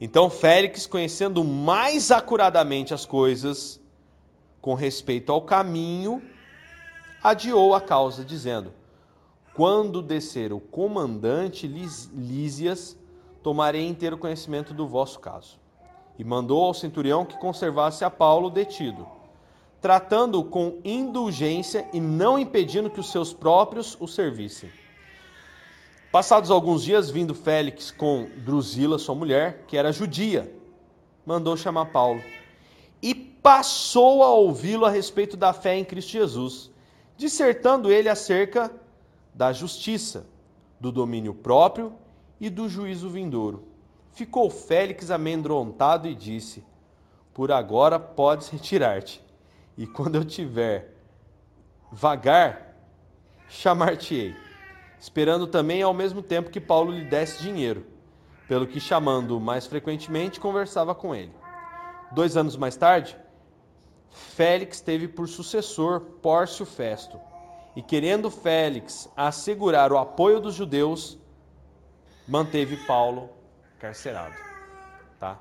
Então 0.00 0.28
Félix, 0.28 0.86
conhecendo 0.86 1.42
mais 1.42 2.10
acuradamente 2.10 2.92
as 2.92 3.06
coisas 3.06 3.80
com 4.60 4.74
respeito 4.74 5.32
ao 5.32 5.42
caminho, 5.42 6.22
adiou 7.22 7.74
a 7.74 7.80
causa, 7.80 8.24
dizendo: 8.24 8.72
Quando 9.56 10.02
descer 10.02 10.52
o 10.52 10.60
comandante 10.60 11.66
Lísias, 11.66 12.94
tomarei 13.42 13.88
inteiro 13.88 14.18
conhecimento 14.18 14.74
do 14.74 14.86
vosso 14.86 15.18
caso. 15.18 15.58
E 16.18 16.24
mandou 16.24 16.62
ao 16.62 16.74
centurião 16.74 17.24
que 17.24 17.38
conservasse 17.38 18.04
a 18.04 18.10
Paulo 18.10 18.50
detido, 18.50 19.08
tratando-o 19.80 20.44
com 20.44 20.78
indulgência 20.84 21.88
e 21.94 21.98
não 21.98 22.38
impedindo 22.38 22.90
que 22.90 23.00
os 23.00 23.10
seus 23.10 23.32
próprios 23.32 23.96
o 23.98 24.06
servissem. 24.06 24.68
Passados 26.12 26.50
alguns 26.50 26.84
dias, 26.84 27.08
vindo 27.08 27.34
Félix 27.34 27.90
com 27.90 28.28
Drusila, 28.36 28.98
sua 28.98 29.14
mulher, 29.14 29.64
que 29.66 29.78
era 29.78 29.90
judia, 29.90 30.52
mandou 31.24 31.56
chamar 31.56 31.86
Paulo 31.86 32.22
e 33.00 33.14
passou 33.14 34.22
a 34.22 34.28
ouvi-lo 34.28 34.84
a 34.84 34.90
respeito 34.90 35.34
da 35.34 35.54
fé 35.54 35.78
em 35.78 35.84
Cristo 35.84 36.10
Jesus, 36.10 36.70
dissertando 37.16 37.90
ele 37.90 38.10
acerca 38.10 38.70
da 39.36 39.52
justiça, 39.52 40.26
do 40.80 40.90
domínio 40.90 41.32
próprio 41.32 41.92
e 42.40 42.50
do 42.50 42.68
juízo 42.68 43.08
vindouro. 43.08 43.68
Ficou 44.10 44.50
Félix 44.50 45.10
amedrontado 45.12 46.08
e 46.08 46.14
disse: 46.14 46.64
Por 47.32 47.52
agora 47.52 48.00
podes 48.00 48.48
retirar-te, 48.48 49.22
e 49.76 49.86
quando 49.86 50.16
eu 50.16 50.24
tiver 50.24 50.96
vagar, 51.92 52.74
chamar-te-ei 53.48 54.34
esperando 54.98 55.46
também 55.46 55.82
ao 55.82 55.94
mesmo 55.94 56.22
tempo 56.22 56.50
que 56.50 56.60
Paulo 56.60 56.90
lhe 56.90 57.04
desse 57.04 57.42
dinheiro, 57.42 57.86
pelo 58.48 58.66
que, 58.66 58.80
chamando-o 58.80 59.40
mais 59.40 59.66
frequentemente, 59.66 60.40
conversava 60.40 60.94
com 60.94 61.14
ele. 61.14 61.32
Dois 62.12 62.36
anos 62.36 62.56
mais 62.56 62.76
tarde, 62.76 63.16
Félix 64.10 64.80
teve 64.80 65.08
por 65.08 65.28
sucessor 65.28 66.00
Pórcio 66.00 66.64
Festo, 66.64 67.20
e 67.76 67.82
querendo 67.82 68.30
Félix 68.30 69.06
assegurar 69.14 69.92
o 69.92 69.98
apoio 69.98 70.40
dos 70.40 70.54
judeus, 70.54 71.18
manteve 72.26 72.78
Paulo 72.86 73.28
carcerado. 73.78 74.34
Tá? 75.20 75.38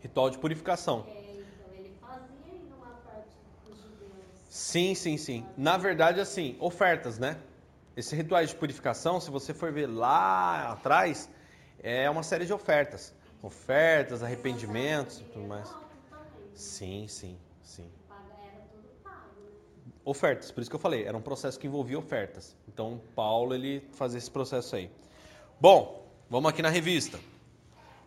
Ritual 0.00 0.30
de 0.30 0.38
purificação. 0.38 1.04
É, 1.08 1.10
então. 1.10 1.70
Sim, 4.48 4.94
sim, 4.94 5.16
sim. 5.16 5.46
Na 5.56 5.76
verdade, 5.76 6.20
assim, 6.20 6.56
ofertas, 6.60 7.18
né? 7.18 7.36
Esse 7.96 8.16
ritual 8.16 8.44
de 8.44 8.54
purificação, 8.54 9.20
se 9.20 9.30
você 9.30 9.52
for 9.52 9.72
ver 9.72 9.86
lá 9.86 10.72
atrás, 10.72 11.28
é 11.82 12.08
uma 12.08 12.22
série 12.22 12.46
de 12.46 12.52
ofertas. 12.52 13.14
Ofertas, 13.42 14.22
arrependimentos 14.22 15.20
e 15.20 15.24
tudo 15.24 15.46
mais. 15.46 15.68
Sim, 16.54 17.08
sim, 17.08 17.38
sim. 17.62 17.90
Ofertas, 20.04 20.50
por 20.50 20.60
isso 20.60 20.70
que 20.70 20.76
eu 20.76 20.80
falei, 20.80 21.04
era 21.04 21.16
um 21.16 21.22
processo 21.22 21.58
que 21.58 21.66
envolvia 21.66 21.98
ofertas. 21.98 22.56
Então, 22.66 23.00
Paulo, 23.14 23.54
ele 23.54 23.88
fazia 23.92 24.18
esse 24.18 24.30
processo 24.30 24.76
aí. 24.76 24.90
Bom, 25.60 26.06
vamos 26.28 26.50
aqui 26.50 26.62
na 26.62 26.68
revista. 26.68 27.18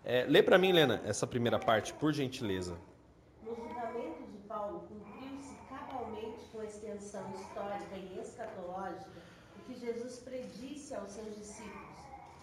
É, 0.04 0.26
lê 0.26 0.44
para 0.44 0.58
mim, 0.58 0.70
Helena, 0.70 1.02
essa 1.06 1.26
primeira 1.26 1.58
parte, 1.58 1.94
por 1.94 2.12
gentileza. 2.12 2.78
No 3.42 3.56
julgamento 3.56 4.24
de 4.32 4.38
Paulo, 4.48 4.82
cumpriu-se 4.82 5.56
cabalmente 5.70 6.44
com 6.52 6.60
a 6.60 6.66
extensão 6.66 7.32
histórica 7.32 7.96
e 7.96 8.20
escatológica 8.20 9.12
o 9.58 9.62
que 9.66 9.80
Jesus 9.80 10.20
predisse 10.20 10.94
aos 10.94 11.10
seus 11.10 11.36
discípulos. 11.38 11.83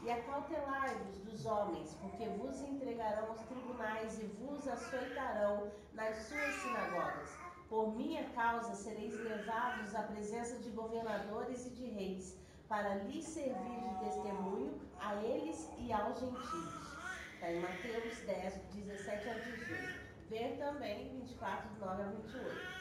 E 0.02 0.10
acautelai-vos 0.10 1.18
dos 1.18 1.44
homens, 1.44 1.94
porque 2.00 2.26
vos 2.26 2.60
entregarão 2.62 3.28
aos 3.28 3.42
tribunais 3.42 4.18
e 4.18 4.24
vos 4.24 4.66
açoitarão 4.66 5.70
nas 5.92 6.16
suas 6.16 6.54
sinagogas. 6.54 7.30
Por 7.68 7.94
minha 7.94 8.24
causa 8.30 8.74
sereis 8.74 9.14
levados 9.22 9.94
à 9.94 10.02
presença 10.04 10.58
de 10.58 10.70
governadores 10.70 11.66
e 11.66 11.70
de 11.70 11.84
reis, 11.84 12.36
para 12.66 12.94
lhes 12.94 13.26
servir 13.26 13.80
de 13.80 14.04
testemunho 14.04 14.80
a 14.98 15.16
eles 15.16 15.68
e 15.78 15.92
aos 15.92 16.18
gentios. 16.18 16.90
Está 17.34 17.52
em 17.52 17.60
Mateus 17.60 18.18
10, 18.20 18.54
17 18.72 19.28
ao 19.28 19.34
18. 19.34 20.00
Ver 20.30 20.56
também 20.58 21.10
24, 21.10 21.68
9 21.78 22.02
a 22.02 22.06
28. 22.06 22.79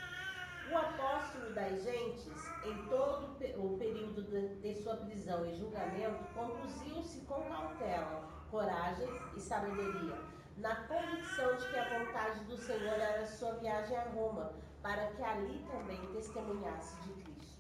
O 0.72 0.78
apóstolo 0.78 1.52
das 1.56 1.84
gentes, 1.84 2.48
em 2.64 2.76
todo 2.90 3.26
o 3.58 3.78
período 3.80 4.22
de, 4.22 4.76
sua 4.76 4.98
prisão 4.98 5.44
e 5.44 5.56
julgamento, 5.56 6.24
conduziu-se 6.36 7.22
com 7.22 7.42
cautela, 7.42 8.24
coragem 8.52 9.08
e 9.36 9.40
sabedoria, 9.40 10.16
na 10.58 10.76
convicção 10.88 11.56
de 11.56 11.68
que 11.70 11.76
a 11.76 12.00
vontade 12.00 12.44
do 12.46 12.56
Senhor 12.56 13.00
era 13.00 13.26
sua 13.26 13.54
viagem 13.54 13.98
a 13.98 14.04
Roma, 14.10 14.54
para 14.84 15.08
que 15.08 15.24
ali 15.24 15.66
também 15.72 16.00
testemunhasse 16.14 17.02
de 17.02 17.14
Cristo. 17.14 17.58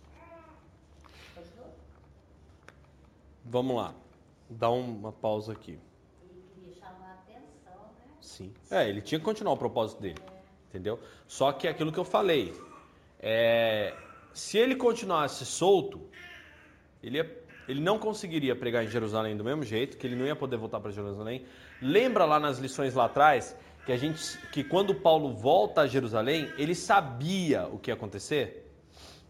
Continua? 1.34 1.72
Vamos 3.45 3.76
lá. 3.76 3.95
Dá 4.51 4.70
uma 4.70 5.12
pausa 5.12 5.53
aqui. 5.53 5.80
Ele 6.22 6.43
queria 6.53 6.74
chamar 6.76 7.10
a 7.10 7.14
atenção, 7.14 7.74
né? 7.74 8.18
Sim. 8.22 8.53
É, 8.70 8.88
ele 8.88 9.01
tinha 9.01 9.18
que 9.18 9.26
continuar 9.26 9.53
o 9.53 9.57
propósito 9.57 9.99
dele. 9.99 10.22
Entendeu? 10.70 10.99
Só 11.28 11.51
que 11.51 11.68
é 11.68 11.72
aquilo 11.72 11.91
que 11.91 11.97
eu 11.97 12.05
falei. 12.05 12.68
É, 13.20 13.93
se 14.34 14.57
ele 14.57 14.76
continuasse 14.76 15.45
solto, 15.45 16.01
ele, 17.03 17.17
ia- 17.17 17.43
ele 17.67 17.82
não 17.82 17.99
conseguiria 17.99 18.55
pregar 18.55 18.84
em 18.84 18.88
Jerusalém 18.88 19.36
do 19.36 19.43
mesmo 19.43 19.63
jeito, 19.63 19.97
que 19.97 20.07
ele 20.07 20.15
não 20.15 20.26
ia 20.26 20.36
poder 20.36 20.57
voltar 20.57 20.80
para 20.80 20.91
Jerusalém. 20.91 21.45
Lembra 21.82 22.26
lá 22.26 22.39
nas 22.39 22.59
lições 22.59 22.93
lá 22.93 23.05
atrás 23.05 23.55
que 23.86 23.91
a 23.91 23.97
gente 23.97 24.38
que 24.49 24.63
quando 24.63 24.93
Paulo 24.95 25.34
volta 25.34 25.82
a 25.82 25.88
Jerusalém, 25.88 26.49
ele 26.57 26.76
sabia 26.76 27.67
o 27.67 27.78
que 27.80 27.89
ia 27.89 27.95
acontecer? 27.95 28.65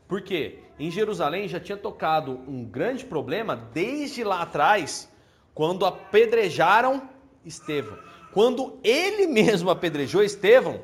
Por 0.07 0.21
quê? 0.21 0.59
Em 0.79 0.89
Jerusalém 0.89 1.47
já 1.47 1.59
tinha 1.59 1.77
tocado 1.77 2.31
um 2.47 2.65
grande 2.65 3.05
problema 3.05 3.55
desde 3.55 4.23
lá 4.23 4.41
atrás, 4.41 5.11
quando 5.53 5.85
apedrejaram 5.85 7.07
Estevão. 7.45 7.97
Quando 8.33 8.79
ele 8.83 9.27
mesmo 9.27 9.69
apedrejou 9.69 10.23
Estevão, 10.23 10.81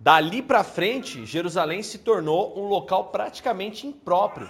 dali 0.00 0.40
para 0.40 0.64
frente, 0.64 1.26
Jerusalém 1.26 1.82
se 1.82 1.98
tornou 1.98 2.58
um 2.58 2.66
local 2.66 3.08
praticamente 3.08 3.86
impróprio 3.86 4.48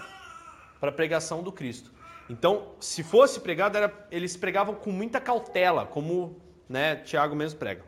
para 0.78 0.88
a 0.90 0.92
pregação 0.92 1.42
do 1.42 1.51
Cristo. 1.51 1.92
Então, 2.28 2.68
se 2.78 3.03
fosse 3.03 3.40
pregado, 3.40 3.76
era- 3.76 4.07
eles 4.11 4.36
pregavam 4.36 4.76
com 4.76 4.92
muita 4.92 5.20
cautela, 5.20 5.84
como 5.84 6.40
né, 6.68 6.94
Tiago 6.94 7.34
mesmo 7.34 7.59
prega. 7.59 7.84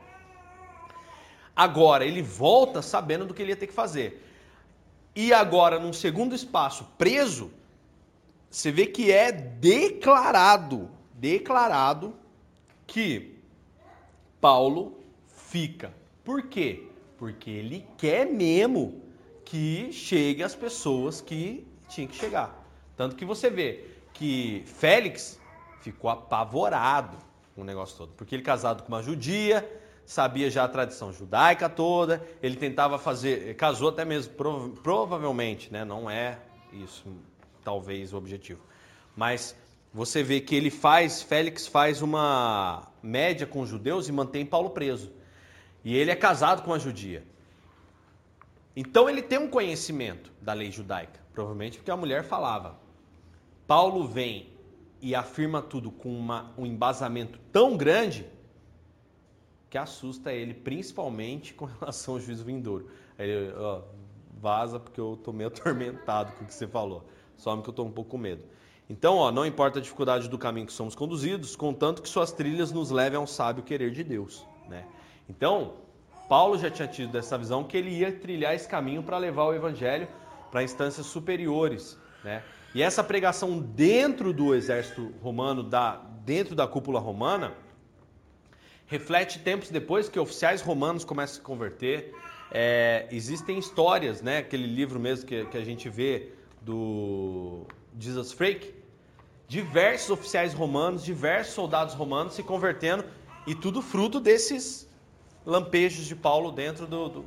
Agora, 1.54 2.04
ele 2.04 2.20
volta 2.20 2.82
sabendo 2.82 3.24
do 3.24 3.32
que 3.32 3.40
ele 3.40 3.52
ia 3.52 3.56
ter 3.56 3.68
que 3.68 3.72
fazer. 3.72 4.28
E 5.14 5.32
agora, 5.32 5.78
num 5.78 5.92
segundo 5.92 6.34
espaço, 6.34 6.84
preso, 6.98 7.52
você 8.50 8.72
vê 8.72 8.86
que 8.86 9.12
é 9.12 9.30
declarado, 9.30 10.90
declarado 11.14 12.14
que 12.86 13.38
Paulo 14.40 14.98
fica. 15.28 15.94
Por 16.24 16.48
quê? 16.48 16.88
Porque 17.22 17.48
ele 17.48 17.86
quer 17.96 18.26
mesmo 18.26 19.00
que 19.44 19.92
chegue 19.92 20.42
as 20.42 20.56
pessoas 20.56 21.20
que 21.20 21.64
tinham 21.88 22.08
que 22.08 22.16
chegar. 22.16 22.66
Tanto 22.96 23.14
que 23.14 23.24
você 23.24 23.48
vê 23.48 23.84
que 24.12 24.64
Félix 24.66 25.38
ficou 25.82 26.10
apavorado 26.10 27.16
com 27.54 27.60
o 27.60 27.64
negócio 27.64 27.96
todo, 27.96 28.12
porque 28.16 28.34
ele 28.34 28.42
casado 28.42 28.82
com 28.82 28.88
uma 28.88 29.00
judia, 29.04 29.64
sabia 30.04 30.50
já 30.50 30.64
a 30.64 30.68
tradição 30.68 31.12
judaica 31.12 31.68
toda, 31.68 32.20
ele 32.42 32.56
tentava 32.56 32.98
fazer, 32.98 33.54
casou 33.54 33.90
até 33.90 34.04
mesmo, 34.04 34.34
prova- 34.34 34.70
provavelmente, 34.82 35.72
né? 35.72 35.84
Não 35.84 36.10
é 36.10 36.40
isso, 36.72 37.04
talvez 37.62 38.12
o 38.12 38.16
objetivo. 38.16 38.62
Mas 39.14 39.54
você 39.94 40.24
vê 40.24 40.40
que 40.40 40.56
ele 40.56 40.70
faz, 40.70 41.22
Félix 41.22 41.68
faz 41.68 42.02
uma 42.02 42.88
média 43.00 43.46
com 43.46 43.60
os 43.60 43.68
judeus 43.68 44.08
e 44.08 44.12
mantém 44.12 44.44
Paulo 44.44 44.70
preso. 44.70 45.21
E 45.84 45.96
ele 45.96 46.10
é 46.10 46.16
casado 46.16 46.62
com 46.62 46.70
uma 46.70 46.78
judia. 46.78 47.24
Então 48.74 49.08
ele 49.08 49.20
tem 49.22 49.38
um 49.38 49.48
conhecimento 49.48 50.32
da 50.40 50.52
lei 50.52 50.70
judaica, 50.70 51.20
provavelmente 51.32 51.78
porque 51.78 51.90
a 51.90 51.96
mulher 51.96 52.24
falava. 52.24 52.78
Paulo 53.66 54.06
vem 54.06 54.50
e 55.00 55.14
afirma 55.14 55.60
tudo 55.60 55.90
com 55.90 56.16
uma- 56.16 56.52
um 56.56 56.64
embasamento 56.64 57.38
tão 57.50 57.76
grande 57.76 58.26
que 59.68 59.76
assusta 59.76 60.32
ele, 60.32 60.54
principalmente 60.54 61.54
com 61.54 61.64
relação 61.80 62.14
ao 62.14 62.20
juízo 62.20 62.44
vindouro. 62.44 62.88
Ele, 63.18 63.52
ó, 63.56 63.82
vaza 64.40 64.78
porque 64.78 65.00
eu 65.00 65.18
tô 65.22 65.32
meio 65.32 65.48
atormentado 65.52 66.32
com 66.32 66.44
o 66.44 66.46
que 66.46 66.54
você 66.54 66.66
falou. 66.66 67.04
Some 67.36 67.62
que 67.62 67.68
eu 67.68 67.74
tô 67.74 67.82
um 67.84 67.90
pouco 67.90 68.10
com 68.10 68.18
medo. 68.18 68.44
Então, 68.88 69.16
ó, 69.16 69.30
não 69.32 69.44
importa 69.46 69.78
a 69.78 69.82
dificuldade 69.82 70.28
do 70.28 70.38
caminho 70.38 70.66
que 70.66 70.72
somos 70.72 70.94
conduzidos, 70.94 71.56
contanto 71.56 72.02
que 72.02 72.08
suas 72.08 72.30
trilhas 72.32 72.70
nos 72.72 72.90
levem 72.90 73.18
ao 73.18 73.26
sábio 73.26 73.62
querer 73.62 73.90
de 73.90 74.04
Deus. 74.04 74.44
Né? 74.68 74.86
Então, 75.32 75.72
Paulo 76.28 76.58
já 76.58 76.70
tinha 76.70 76.86
tido 76.86 77.16
essa 77.16 77.38
visão 77.38 77.64
que 77.64 77.74
ele 77.74 77.88
ia 77.88 78.12
trilhar 78.12 78.54
esse 78.54 78.68
caminho 78.68 79.02
para 79.02 79.16
levar 79.16 79.44
o 79.44 79.54
evangelho 79.54 80.06
para 80.50 80.62
instâncias 80.62 81.06
superiores. 81.06 81.96
Né? 82.22 82.42
E 82.74 82.82
essa 82.82 83.02
pregação 83.02 83.58
dentro 83.58 84.30
do 84.32 84.54
exército 84.54 85.10
romano, 85.22 85.62
da, 85.62 86.02
dentro 86.22 86.54
da 86.54 86.66
cúpula 86.66 87.00
romana, 87.00 87.54
reflete 88.86 89.38
tempos 89.38 89.70
depois 89.70 90.10
que 90.10 90.18
oficiais 90.20 90.60
romanos 90.60 91.02
começam 91.02 91.36
a 91.36 91.36
se 91.36 91.40
converter. 91.40 92.14
É, 92.50 93.08
existem 93.10 93.58
histórias, 93.58 94.20
né? 94.20 94.38
aquele 94.38 94.66
livro 94.66 95.00
mesmo 95.00 95.26
que, 95.26 95.46
que 95.46 95.56
a 95.56 95.64
gente 95.64 95.88
vê 95.88 96.32
do 96.60 97.66
Jesus 97.98 98.32
Freak, 98.32 98.74
diversos 99.48 100.10
oficiais 100.10 100.52
romanos, 100.52 101.02
diversos 101.02 101.54
soldados 101.54 101.94
romanos 101.94 102.34
se 102.34 102.42
convertendo 102.42 103.02
e 103.46 103.54
tudo 103.54 103.80
fruto 103.80 104.20
desses 104.20 104.91
lampejos 105.44 106.06
de 106.06 106.14
Paulo 106.14 106.52
dentro 106.52 106.86
do, 106.86 107.08
do 107.08 107.24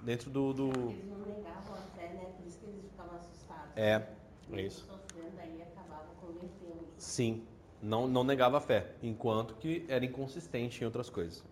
dentro 0.00 0.30
do, 0.30 0.52
do, 0.52 0.68
Eles 0.90 1.06
não 1.06 1.18
negavam 1.18 1.74
a 1.74 1.96
fé, 1.96 2.08
né? 2.08 2.26
Por 2.36 2.46
isso 2.46 2.58
que 2.58 2.66
eles 2.66 2.82
ficavam 2.82 3.16
assustados. 3.16 3.76
É, 3.76 4.06
é 4.52 4.60
isso. 4.62 4.86
Sofrendo, 4.86 5.38
aí 5.38 5.62
acabava 5.62 6.06
convertendo. 6.20 6.86
Sim, 6.96 7.46
não, 7.82 8.08
não 8.08 8.24
negava 8.24 8.58
a 8.58 8.60
fé, 8.60 8.92
enquanto 9.02 9.54
que 9.54 9.84
era 9.88 10.04
inconsistente 10.04 10.82
em 10.82 10.84
outras 10.84 11.10
coisas. 11.10 11.44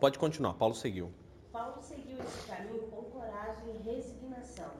Pode 0.00 0.18
continuar, 0.18 0.54
Paulo 0.54 0.74
seguiu. 0.74 1.10
Paulo 1.52 1.80
seguiu 1.80 2.18
esse 2.18 2.48
caminho 2.48 2.82
com 2.88 3.02
coragem 3.04 3.76
e 3.76 3.82
resignação. 3.82 4.70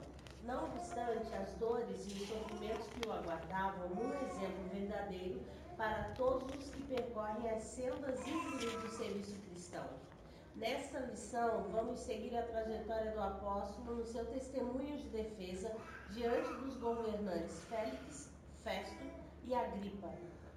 Não 0.43 0.65
obstante 0.65 1.33
as 1.33 1.53
dores 1.53 2.05
e 2.05 2.13
os 2.13 2.27
sofrimentos 2.27 2.87
que 2.87 3.07
o 3.07 3.11
aguardavam, 3.11 3.87
um 3.87 4.13
exemplo 4.27 4.69
verdadeiro 4.71 5.41
para 5.75 6.11
todos 6.15 6.47
os 6.55 6.69
que 6.69 6.81
percorrem 6.83 7.49
as 7.49 7.63
sendas 7.63 8.19
íngremes 8.27 8.81
do 8.81 8.89
serviço 8.89 9.35
cristão. 9.49 9.85
Nesta 10.55 10.99
lição, 10.99 11.63
vamos 11.71 11.99
seguir 11.99 12.35
a 12.37 12.43
trajetória 12.43 13.11
do 13.11 13.21
apóstolo 13.21 13.97
no 13.97 14.05
seu 14.05 14.25
testemunho 14.27 14.97
de 14.97 15.09
defesa 15.09 15.69
diante 16.11 16.47
dos 16.61 16.77
governantes 16.77 17.65
Félix, 17.65 18.29
Festo 18.63 19.03
e 19.43 19.53
Agripa. 19.53 20.09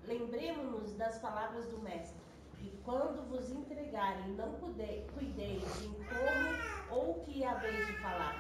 Lembremos-nos 0.05 0.93
das 0.95 1.19
palavras 1.19 1.67
do 1.67 1.79
Mestre. 1.81 2.17
E 2.61 2.71
quando 2.85 3.29
vos 3.29 3.51
entregarem, 3.51 4.29
não 4.35 4.53
cuide- 4.55 5.05
cuideis 5.15 5.65
em 5.83 5.93
como 5.95 6.97
ou 7.01 7.15
que 7.25 7.45
haveis 7.45 7.87
de 7.87 7.93
falar, 8.01 8.37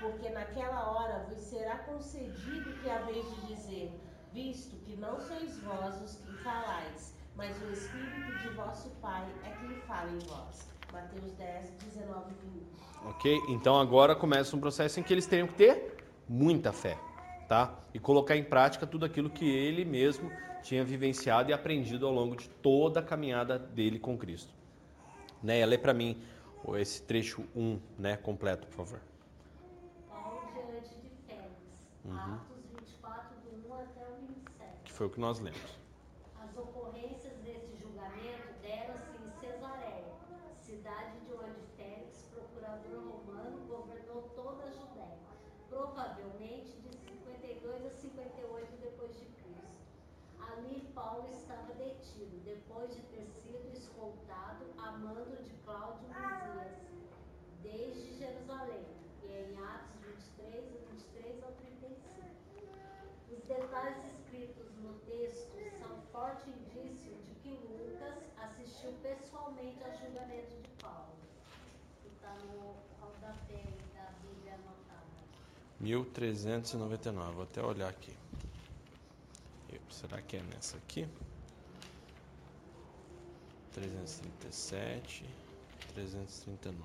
porque 0.00 0.28
naquela 0.30 0.90
hora 0.90 1.24
vos 1.28 1.38
será 1.40 1.78
concedido 1.78 2.72
que 2.80 2.88
haveis 2.90 3.24
de 3.34 3.46
dizer, 3.54 3.92
visto 4.32 4.76
que 4.84 4.96
não 4.96 5.20
sois 5.20 5.58
vós 5.58 6.00
os 6.02 6.16
que 6.16 6.32
falais, 6.42 7.14
mas 7.36 7.60
o 7.62 7.72
Espírito 7.72 8.38
de 8.38 8.48
vosso 8.50 8.90
Pai 9.00 9.28
é 9.44 9.50
quem 9.60 9.76
fala 9.82 10.10
em 10.10 10.18
vós. 10.20 10.69
Mateus 10.92 11.32
10, 11.32 11.70
19 11.94 12.30
e 12.30 12.48
20. 12.48 12.66
Ok? 13.06 13.42
Então 13.48 13.78
agora 13.78 14.14
começa 14.14 14.56
um 14.56 14.60
processo 14.60 15.00
em 15.00 15.02
que 15.02 15.12
eles 15.12 15.26
teriam 15.26 15.48
que 15.48 15.54
ter 15.54 15.96
muita 16.28 16.72
fé, 16.72 16.98
tá? 17.48 17.78
E 17.92 17.98
colocar 17.98 18.36
em 18.36 18.44
prática 18.44 18.86
tudo 18.86 19.04
aquilo 19.04 19.30
que 19.30 19.48
ele 19.48 19.84
mesmo 19.84 20.30
tinha 20.62 20.84
vivenciado 20.84 21.50
e 21.50 21.52
aprendido 21.52 22.06
ao 22.06 22.12
longo 22.12 22.36
de 22.36 22.48
toda 22.48 23.00
a 23.00 23.02
caminhada 23.02 23.58
dele 23.58 23.98
com 23.98 24.16
Cristo. 24.16 24.52
Né? 25.42 25.64
Lê 25.64 25.78
para 25.78 25.94
mim 25.94 26.22
esse 26.76 27.02
trecho 27.02 27.44
1, 27.56 27.80
né, 27.98 28.16
completo, 28.16 28.66
por 28.68 28.76
favor. 28.76 29.00
Paulo 30.08 30.42
diante 30.52 30.94
de 30.96 31.08
Félix. 31.26 31.56
Atos 32.10 32.64
24, 32.78 33.36
do 33.40 33.68
1 33.68 33.74
até 33.74 34.06
o 34.06 34.26
27. 34.28 34.82
Que 34.84 34.92
foi 34.92 35.06
o 35.06 35.10
que 35.10 35.20
nós 35.20 35.40
lemos. 35.40 35.78
As 36.42 36.56
ocorrências 36.56 37.34
desse 37.38 37.76
julgamento 37.80 38.52
deram-se 38.60 39.16
em 39.16 39.40
Cesareia, 39.40 40.12
cidade 40.60 41.18
de 41.20 41.32
onde 41.32 41.62
Félix, 41.76 42.28
procurador 42.30 43.00
romano, 43.00 43.58
governou 43.66 44.30
toda 44.36 44.64
a 44.64 44.70
Judéia, 44.70 45.18
provavelmente 45.70 46.76
de 46.82 46.96
52 46.98 47.86
a 47.86 47.90
58 47.90 48.76
depois 48.82 49.16
de 49.16 49.24
Cristo. 49.26 49.40
Ali 50.40 50.90
Paulo 50.92 51.28
estava 51.30 51.72
detido, 51.74 52.40
depois 52.44 52.94
de 52.94 53.00
ter 53.02 53.24
sido 53.28 53.72
escoltado 53.72 54.66
a 54.76 54.90
mando 54.92 55.42
de 55.44 55.52
Cláudio 55.64 56.08
Lisias, 56.08 56.76
desde 57.62 58.18
Jerusalém, 58.18 58.84
e 59.22 59.28
em 59.28 59.56
Atos 59.58 60.00
23, 60.02 60.64
do 60.72 60.78
23 60.90 61.44
ao 61.44 61.52
35. 61.52 62.00
Os 63.30 63.44
detalhes 63.44 64.04
escritos 64.12 64.76
no 64.78 64.94
texto 65.06 65.52
são 65.78 66.02
forte 66.10 66.50
indício 66.50 67.14
de 67.22 67.34
que 67.36 67.50
Lucas 67.50 68.18
assistiu 68.42 68.92
pessoalmente 69.02 69.84
ao 69.84 69.92
julgamento 69.94 70.56
de 70.60 70.68
Paulo. 70.82 71.14
Que 72.02 72.08
está 72.08 72.34
no 72.34 72.74
rodapé. 73.00 73.89
1399, 75.80 77.32
vou 77.32 77.42
até 77.44 77.62
olhar 77.62 77.88
aqui. 77.88 78.12
Será 79.88 80.22
que 80.22 80.36
é 80.36 80.42
nessa 80.42 80.76
aqui? 80.76 81.08
337, 83.72 85.24
339. 85.94 86.80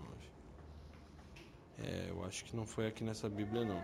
É, 1.78 2.08
eu 2.10 2.26
acho 2.26 2.44
que 2.46 2.56
não 2.56 2.66
foi 2.66 2.88
aqui 2.88 3.04
nessa 3.04 3.30
Bíblia, 3.30 3.64
não. 3.64 3.82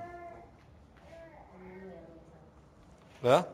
Hã? 3.23 3.45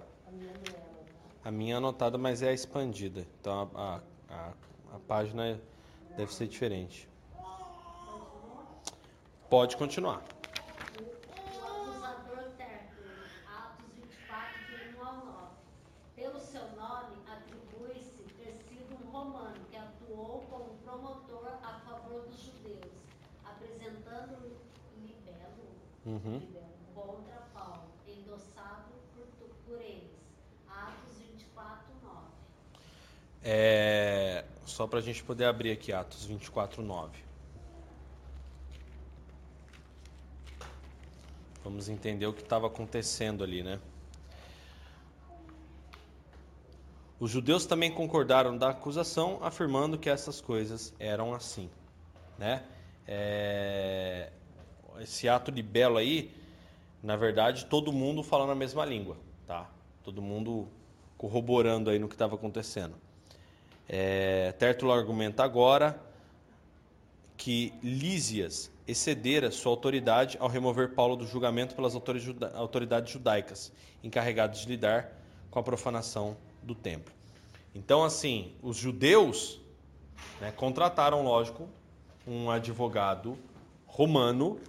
A 1.44 1.52
minha 1.52 1.76
é 1.76 1.78
anotada, 1.78 2.18
mas 2.18 2.42
é 2.42 2.50
a 2.50 2.54
expandida. 2.54 3.26
Então 3.40 3.70
a, 3.76 4.02
a, 4.30 4.54
a 4.94 5.00
página 5.08 5.60
deve 6.16 6.34
ser 6.34 6.48
diferente. 6.48 7.10
Pode 9.50 9.78
continuar. 9.78 10.22
O 11.00 11.64
acusador 11.64 12.52
Tértulo, 12.58 13.14
Atos 13.48 13.86
24, 13.96 14.60
de 14.68 14.98
1 14.98 15.06
ao 15.06 15.26
9. 15.26 15.48
Pelo 16.16 16.40
seu 16.40 16.68
nome, 16.76 17.16
atribui-se 17.26 18.24
ter 18.38 18.58
sido 18.68 18.96
um 19.02 19.10
romano 19.10 19.56
que 19.70 19.78
atuou 19.78 20.46
como 20.50 20.76
promotor 20.84 21.48
a 21.64 21.80
favor 21.88 22.24
dos 22.24 22.42
judeus, 22.42 22.92
apresentando 23.46 24.58
libelo, 24.98 25.70
Uhum. 26.08 26.40
libelo 26.40 26.70
contra 26.96 27.36
Paulo, 27.54 27.84
endossado 28.08 28.94
por, 29.14 29.50
por 29.66 29.82
eles. 29.82 30.10
Atos 30.70 31.18
24, 31.18 31.84
9. 32.02 32.18
É, 33.44 34.46
só 34.66 34.88
para 34.88 35.00
a 35.00 35.02
gente 35.02 35.22
poder 35.22 35.44
abrir 35.44 35.72
aqui 35.72 35.92
Atos 35.92 36.24
24, 36.24 36.82
9. 36.82 37.28
Vamos 41.62 41.90
entender 41.90 42.26
o 42.26 42.32
que 42.32 42.42
estava 42.42 42.68
acontecendo 42.68 43.44
ali, 43.44 43.62
né? 43.62 43.78
Os 47.20 47.30
judeus 47.30 47.66
também 47.66 47.92
concordaram 47.92 48.58
da 48.58 48.70
acusação, 48.70 49.40
afirmando 49.42 49.98
que 49.98 50.10
essas 50.10 50.40
coisas 50.40 50.94
eram 50.98 51.34
assim, 51.34 51.70
né? 52.38 52.66
É, 53.06 54.32
esse 55.02 55.28
ato 55.28 55.52
de 55.52 55.62
belo 55.62 55.98
aí, 55.98 56.32
na 57.02 57.16
verdade, 57.16 57.66
todo 57.66 57.92
mundo 57.92 58.24
falando 58.24 58.52
a 58.52 58.56
mesma 58.56 58.84
língua, 58.86 59.18
tá? 59.46 59.70
Todo 60.04 60.22
mundo 60.22 60.68
corroborando 61.18 61.90
aí 61.90 62.00
no 62.00 62.08
que 62.08 62.16
estava 62.16 62.36
acontecendo. 62.36 62.96
É, 63.90 64.54
argumenta 64.92 65.44
agora 65.44 66.00
que 67.38 67.74
Lísias 67.82 68.72
excedera 68.88 69.52
sua 69.52 69.72
autoridade 69.72 70.38
ao 70.40 70.50
remover 70.50 70.94
Paulo 70.94 71.16
do 71.16 71.26
julgamento 71.26 71.76
pelas 71.76 71.94
autoridades 71.96 73.12
judaicas, 73.12 73.72
encarregadas 74.04 74.60
de 74.62 74.68
lidar 74.68 75.12
com 75.52 75.60
a 75.60 75.64
profanação 75.64 76.36
do 76.64 76.74
templo. 76.74 77.14
Então, 77.76 78.04
assim, 78.04 78.54
os 78.62 78.76
judeus 78.76 79.60
né, 80.42 80.52
contrataram, 80.52 81.24
lógico, 81.24 81.70
um 82.26 82.50
advogado 82.50 83.38
romano 83.86 84.60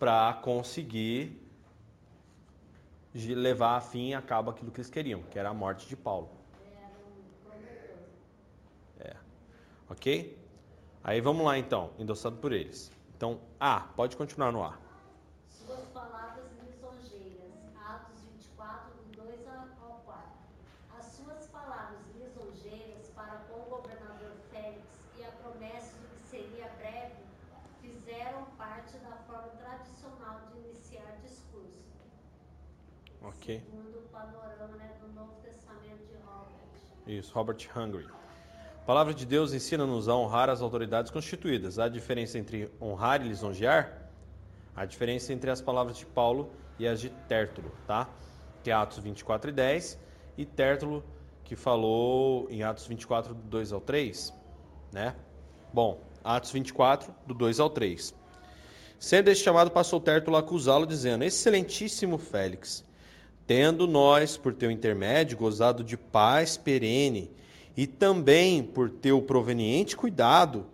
para 0.00 0.32
conseguir 0.32 1.38
levar 3.14 3.76
a 3.76 3.80
fim 3.82 4.14
a 4.14 4.22
cabo 4.22 4.50
aquilo 4.50 4.70
que 4.70 4.78
eles 4.78 4.88
queriam, 4.88 5.22
que 5.24 5.38
era 5.38 5.50
a 5.50 5.54
morte 5.54 5.86
de 5.86 5.94
Paulo. 5.94 6.30
É. 8.98 9.14
Ok? 9.90 10.38
Aí 11.04 11.20
vamos 11.20 11.44
lá 11.44 11.58
então, 11.58 11.90
endossado 11.98 12.36
por 12.38 12.50
eles. 12.50 12.90
Então, 13.14 13.40
A, 13.60 13.80
pode 13.80 14.16
continuar 14.16 14.50
no 14.50 14.64
A. 14.64 14.78
Suas 15.50 15.84
palavras 15.88 16.46
lisonjeiras, 16.64 17.52
Atos 17.86 18.22
24, 18.22 18.94
do 18.94 19.22
2 19.22 19.46
ao 19.48 20.00
4. 20.06 20.22
As 20.98 21.04
suas 21.04 21.46
palavras 21.48 22.00
lisonjeiras 22.16 23.10
para 23.14 23.36
com 23.50 23.60
o 23.60 23.64
governador 23.76 24.32
Félix 24.50 24.82
e 25.18 25.24
a 25.24 25.30
promessa 25.42 25.92
de 25.98 26.06
que 26.06 26.30
seria 26.30 26.70
breve 26.78 27.20
fizeram 27.80 28.44
parte 28.56 28.96
da 28.98 29.16
forma 29.26 29.48
tradicional 29.58 30.40
de 30.52 30.58
iniciar 30.58 31.16
discurso. 31.22 31.80
Ok. 33.22 33.60
Segundo 33.60 33.98
o 33.98 34.08
panorama 34.08 34.76
né, 34.76 34.96
do 35.00 35.08
Novo 35.12 35.34
Testamento 35.42 36.06
de 36.06 36.16
Robert. 36.24 36.60
Isso, 37.10 37.34
Robert 37.34 37.58
Hungry. 37.76 38.06
A 38.82 38.86
palavra 38.86 39.12
de 39.12 39.26
Deus 39.26 39.52
ensina-nos 39.52 40.08
a 40.08 40.14
honrar 40.14 40.48
as 40.48 40.62
autoridades 40.62 41.10
constituídas. 41.10 41.76
Há 41.76 41.88
diferença 41.88 42.38
entre 42.38 42.70
honrar 42.80 43.20
e 43.20 43.28
lisonjear? 43.28 44.08
Há 44.76 44.84
diferença 44.84 45.32
entre 45.32 45.50
as 45.50 45.60
palavras 45.60 45.96
de 45.96 46.06
Paulo 46.06 46.52
e 46.78 46.86
as 46.86 47.00
de 47.00 47.10
Tértulo, 47.28 47.72
tá? 47.84 48.08
Que 48.62 48.70
é 48.70 48.74
Atos 48.74 48.98
24 48.98 49.50
e 49.50 49.52
10 49.52 49.98
e 50.38 50.46
Tértulo 50.46 51.02
que 51.42 51.56
falou 51.56 52.46
em 52.48 52.62
Atos 52.62 52.86
24 52.86 53.34
do 53.34 53.42
2 53.42 53.72
ao 53.72 53.80
3, 53.80 54.32
né? 54.92 55.16
Bom, 55.72 56.00
Atos 56.22 56.52
24 56.52 57.12
do 57.26 57.34
2 57.34 57.58
ao 57.58 57.68
3. 57.68 58.14
Sendo 59.00 59.28
este 59.30 59.42
chamado, 59.42 59.72
passou 59.72 59.98
Tértulo 59.98 60.36
a 60.36 60.40
acusá-lo, 60.40 60.86
dizendo: 60.86 61.24
Excelentíssimo 61.24 62.18
Félix, 62.18 62.84
tendo 63.50 63.88
nós, 63.88 64.36
por 64.36 64.54
teu 64.54 64.70
intermédio, 64.70 65.36
gozado 65.36 65.82
de 65.82 65.96
paz 65.96 66.56
perene, 66.56 67.32
e 67.76 67.84
também 67.84 68.62
por 68.62 68.88
teu 68.88 69.20
proveniente 69.20 69.96
cuidado, 69.96 70.66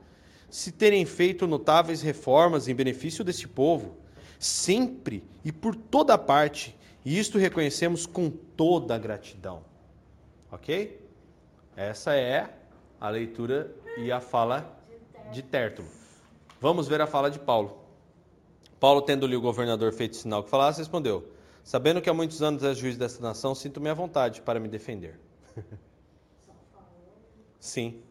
se 0.51 0.71
terem 0.71 1.07
feito 1.07 1.47
notáveis 1.47 2.03
reformas 2.03 2.69
em 2.69 2.75
benefício 2.75 3.25
deste 3.25 3.49
povo, 3.49 3.97
sempre 4.39 5.25
e 5.43 5.51
por 5.51 5.75
toda 5.75 6.19
parte, 6.19 6.77
e 7.03 7.19
isto 7.19 7.39
reconhecemos 7.39 8.05
com 8.05 8.29
toda 8.29 8.95
a 8.95 8.99
gratidão. 8.99 9.63
Ok? 10.53 11.01
Essa 11.75 12.15
é 12.15 12.47
a 13.01 13.09
leitura 13.09 13.75
e 13.97 14.13
a 14.13 14.21
fala 14.21 14.71
de 15.33 15.41
Tértulo. 15.41 15.89
Vamos 16.61 16.87
ver 16.87 17.01
a 17.01 17.07
fala 17.07 17.31
de 17.31 17.39
Paulo. 17.39 17.79
Paulo, 18.79 19.01
tendo-lhe 19.01 19.35
o 19.35 19.41
governador 19.41 19.95
feito 19.95 20.15
sinal 20.15 20.45
que 20.45 20.51
falasse, 20.51 20.81
respondeu: 20.81 21.36
Sabendo 21.67 22.01
que 22.01 22.09
há 22.09 22.15
muitos 22.15 22.45
anos 22.45 22.63
és 22.63 22.79
juiz 22.79 22.97
desta 22.97 23.21
nação, 23.21 23.53
sinto-me 23.53 23.89
à 23.89 23.93
vontade 23.93 24.41
para 24.41 24.61
me 24.61 24.69
defender. 24.69 25.19
Sim. 27.59 28.05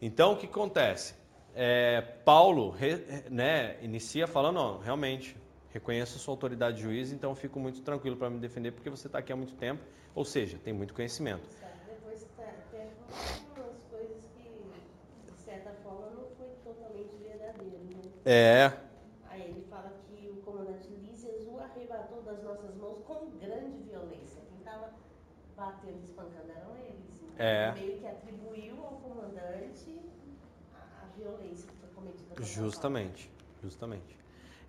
Então, 0.00 0.32
o 0.32 0.36
que 0.36 0.46
acontece? 0.46 1.14
É, 1.54 2.00
Paulo 2.00 2.74
né, 3.30 3.76
inicia 3.80 4.26
falando, 4.26 4.56
ó, 4.56 4.78
realmente, 4.78 5.36
reconheço 5.72 6.18
sua 6.18 6.34
autoridade 6.34 6.78
de 6.78 6.82
juiz, 6.82 7.12
então 7.12 7.32
fico 7.36 7.60
muito 7.60 7.80
tranquilo 7.80 8.16
para 8.16 8.28
me 8.28 8.40
defender, 8.40 8.72
porque 8.72 8.90
você 8.90 9.06
está 9.06 9.20
aqui 9.20 9.32
há 9.32 9.36
muito 9.36 9.54
tempo, 9.54 9.80
ou 10.12 10.24
seja, 10.24 10.58
tem 10.64 10.72
muito 10.72 10.94
conhecimento. 10.94 11.48
Depois 11.86 12.26
tem 12.72 12.90
algumas 13.54 13.80
coisas 13.88 14.28
que, 14.34 14.50
de 15.30 15.38
certa 15.38 15.70
forma, 15.84 16.10
não 16.10 16.26
foi 16.36 16.48
totalmente 16.64 17.14
verdadeiro. 17.22 17.78
Né? 17.84 18.00
É, 18.24 18.72
batendo, 25.62 26.02
espancando 26.02 26.50
eram 26.50 26.76
eles. 26.76 27.22
É. 27.42 27.72
Meio 27.72 27.98
que 27.98 28.06
atribuiu 28.06 28.84
ao 28.84 28.92
comandante 28.98 30.00
a, 30.72 31.02
a 31.02 31.06
violência 31.16 31.68
que 31.68 31.76
foi 31.76 31.88
cometida. 31.88 32.40
Justamente, 32.40 33.28
justamente. 33.60 34.16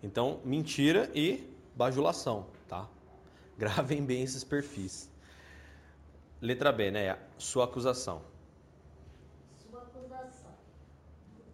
Então, 0.02 0.42
mentira 0.44 1.08
e 1.14 1.56
bajulação, 1.76 2.48
tá? 2.68 2.90
Gravem 3.60 4.04
bem 4.04 4.24
esses 4.24 4.44
perfis. 4.44 5.08
Letra 6.42 6.72
B, 6.72 6.90
né? 6.90 7.16
Sua 7.38 7.66
acusação. 7.66 8.24
Sua 9.56 9.84
acusação. 9.84 10.56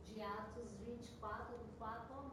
De 0.06 0.22
Atos 0.22 0.72
24, 0.86 1.58
do 1.58 1.78
4 1.78 2.14
ao 2.14 2.24
9. 2.24 2.32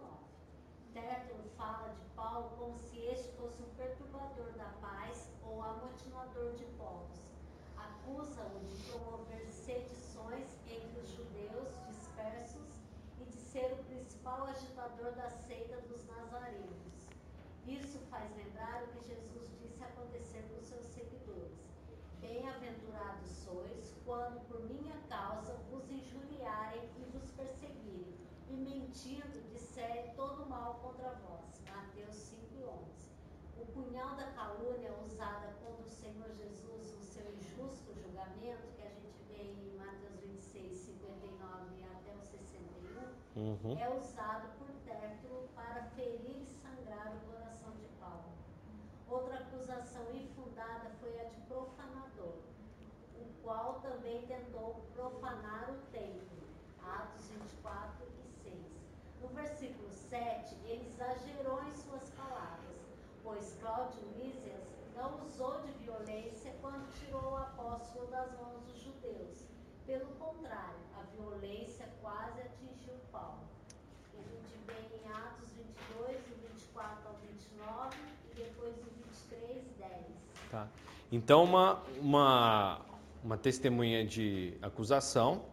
Tértulo 0.94 1.42
fala 1.56 1.88
de 1.88 2.04
Paulo 2.14 2.50
como 2.56 2.78
se 2.78 3.00
este 3.00 3.32
fosse 3.32 3.60
um 3.64 3.74
perturbador 3.76 4.52
da 4.52 4.70
paz 4.80 5.28
ou 5.42 5.60
amotinador 5.60 6.54
de 6.54 6.66
acusam-o 8.06 8.60
de 8.64 8.76
promover 8.84 9.44
sedições 9.50 10.46
entre 10.68 11.00
os 11.00 11.10
judeus 11.10 11.68
dispersos 11.88 12.68
e 13.20 13.24
de 13.24 13.36
ser 13.36 13.72
o 13.72 13.84
principal 13.84 14.46
agitador 14.46 15.12
da 15.12 15.28
seita 15.28 15.80
dos 15.88 16.06
nazarenos. 16.06 17.08
Isso 17.66 17.98
faz 18.08 18.30
lembrar 18.36 18.84
o 18.84 18.86
que 18.88 19.08
Jesus 19.08 19.50
disse 19.60 19.82
acontecer 19.82 20.44
com 20.54 20.62
seus 20.62 20.86
seguidores. 20.86 21.58
Bem-aventurados 22.20 23.28
sois 23.28 23.92
quando 24.04 24.40
por 24.46 24.60
minha 24.70 24.96
causa 25.08 25.54
vos 25.68 25.90
injuriarem 25.90 26.88
e 26.96 27.04
vos 27.12 27.28
perseguirem, 27.32 28.14
e 28.48 28.52
mentindo 28.54 29.42
disserem 29.50 30.14
todo 30.14 30.46
mal 30.46 30.74
contra 30.80 31.10
vós. 31.26 31.60
Mateus 31.68 32.14
5 32.14 32.40
e 32.54 32.64
11. 32.64 33.06
O 33.58 33.66
punhal 33.72 34.14
da 34.14 34.26
calúnia 34.30 34.92
usada 35.04 35.56
contra 35.64 35.86
o 35.86 35.90
Senhor 35.90 36.30
Jesus 36.36 36.92
no 36.92 37.02
seu 37.02 37.24
injusto 37.34 37.96
julgamento, 38.16 38.66
que 38.76 38.82
a 38.82 38.90
gente 38.90 39.22
vê 39.28 39.42
em 39.42 39.76
Mateus 39.76 40.20
26, 40.20 40.78
59 40.78 41.84
até 41.84 42.12
o 42.12 42.20
61, 42.20 43.45
uhum. 43.64 43.78
é 43.78 43.88
usado 43.90 44.48
por 44.58 44.66
Tértulo 44.84 45.48
para 45.54 45.82
ferir 45.96 46.42
e 46.42 46.46
sangrar 46.62 47.12
o 47.14 47.20
coração 47.30 47.72
de 47.80 47.88
Paulo. 48.00 48.32
Outra 49.08 49.38
acusação 49.38 50.14
infundada 50.14 50.90
foi 51.00 51.20
a 51.20 51.24
de 51.24 51.40
profanador, 51.42 52.38
o 53.16 53.42
qual 53.42 53.80
também 53.80 54.26
tentou 54.26 54.82
profanar 54.94 55.70
o 55.70 55.78
templo. 55.92 56.36
Atos 56.82 57.28
24 57.28 58.06
e 58.20 58.28
6. 58.42 58.54
No 59.20 59.28
versículo 59.28 59.92
7, 59.92 60.54
ele 60.64 60.86
exagerou 60.86 61.62
em 61.64 61.76
suas 61.76 62.08
palavras, 62.10 62.76
pois 63.22 63.56
Cláudio 63.60 64.02
Lísias 64.16 64.62
não 64.94 65.20
usou 65.22 65.60
de 65.62 65.72
violência 65.72 66.54
quando 66.60 66.92
tirou 66.94 67.32
o 67.32 67.36
apóstolo 67.36 68.06
das 68.06 68.32
mãos 68.38 68.62
dos 68.64 68.80
judeus. 68.80 69.44
Pelo 69.84 70.06
contrário, 70.16 70.80
a 70.98 71.02
violência 71.16 71.88
quase 72.00 72.40
vê 74.88 74.96
em 74.96 75.12
Atos 75.12 75.48
22, 75.56 76.16
do 76.26 76.48
24 76.54 77.08
ao 77.08 77.16
29 77.30 77.96
e 78.32 78.36
depois 78.36 78.74
do 78.76 78.90
23, 79.06 79.64
10. 79.78 79.90
Tá. 80.50 80.68
Então, 81.10 81.44
uma, 81.44 81.82
uma, 82.00 82.80
uma 83.22 83.36
testemunha 83.36 84.04
de 84.04 84.54
acusação, 84.60 85.44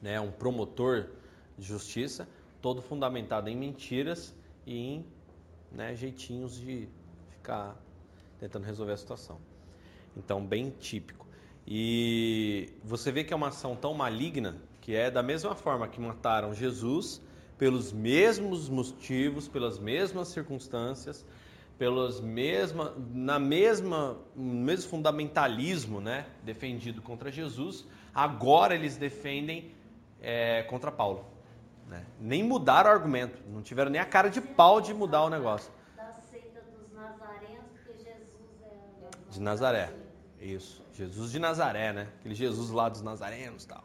né, 0.00 0.20
um 0.20 0.30
promotor 0.30 1.10
de 1.58 1.64
justiça, 1.66 2.28
todo 2.60 2.80
fundamentado 2.80 3.48
em 3.48 3.56
mentiras 3.56 4.34
e 4.66 4.76
em 4.76 5.06
né, 5.70 5.94
jeitinhos 5.94 6.58
de 6.58 6.88
ficar 7.30 7.76
tentando 8.38 8.64
resolver 8.64 8.92
a 8.92 8.96
situação. 8.96 9.38
Então, 10.16 10.44
bem 10.44 10.70
típico. 10.70 11.26
E 11.66 12.72
você 12.82 13.12
vê 13.12 13.24
que 13.24 13.32
é 13.32 13.36
uma 13.36 13.48
ação 13.48 13.76
tão 13.76 13.94
maligna 13.94 14.60
que 14.80 14.96
é 14.96 15.10
da 15.10 15.22
mesma 15.22 15.54
forma 15.54 15.86
que 15.86 16.00
mataram 16.00 16.52
Jesus, 16.52 17.22
pelos 17.62 17.92
mesmos 17.92 18.68
motivos, 18.68 19.46
pelas 19.46 19.78
mesmas 19.78 20.26
circunstâncias, 20.26 21.24
pelos 21.78 22.20
mesma, 22.20 22.92
na 23.14 23.38
mesma, 23.38 24.18
mesmo 24.34 24.90
fundamentalismo, 24.90 26.00
né, 26.00 26.26
defendido 26.42 27.00
contra 27.00 27.30
Jesus, 27.30 27.86
agora 28.12 28.74
eles 28.74 28.96
defendem 28.96 29.70
é, 30.20 30.64
contra 30.64 30.90
Paulo. 30.90 31.24
Né? 31.86 32.04
Nem 32.18 32.42
mudaram 32.42 32.90
o 32.90 32.92
argumento, 32.92 33.38
não 33.48 33.62
tiveram 33.62 33.92
nem 33.92 34.00
a 34.00 34.06
cara 34.06 34.28
de 34.28 34.40
pau 34.40 34.80
de 34.80 34.92
mudar 34.92 35.22
o 35.22 35.30
negócio. 35.30 35.70
De 39.30 39.40
Nazaré. 39.40 39.92
Isso. 40.40 40.82
Jesus 40.92 41.30
de 41.30 41.38
Nazaré, 41.38 41.92
né? 41.92 42.08
Aquele 42.18 42.34
Jesus 42.34 42.70
lá 42.70 42.88
dos 42.88 43.02
nazarenos 43.02 43.64
tal. 43.64 43.84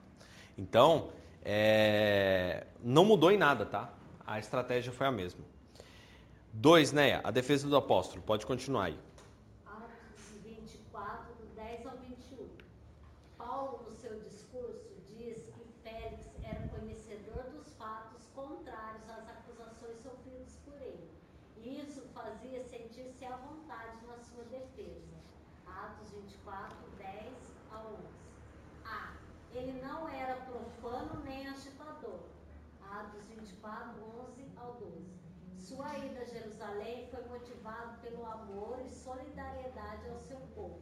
Então, 0.57 1.09
é... 1.49 2.67
não 2.83 3.05
mudou 3.05 3.31
em 3.31 3.37
nada, 3.37 3.65
tá? 3.65 3.89
A 4.25 4.37
estratégia 4.37 4.91
foi 4.91 5.07
a 5.07 5.11
mesma. 5.11 5.45
Dois, 6.51 6.91
né? 6.91 7.21
A 7.23 7.31
defesa 7.31 7.69
do 7.69 7.77
apóstolo. 7.77 8.21
Pode 8.21 8.45
continuar 8.45 8.85
aí. 8.85 8.99
Sua 35.67 35.97
ida 35.97 36.21
a 36.21 36.25
Jerusalém 36.25 37.09
foi 37.11 37.23
motivado 37.25 37.99
pelo 37.99 38.25
amor 38.25 38.79
e 38.85 38.89
solidariedade 38.89 40.09
ao 40.09 40.17
seu 40.17 40.39
povo. 40.55 40.81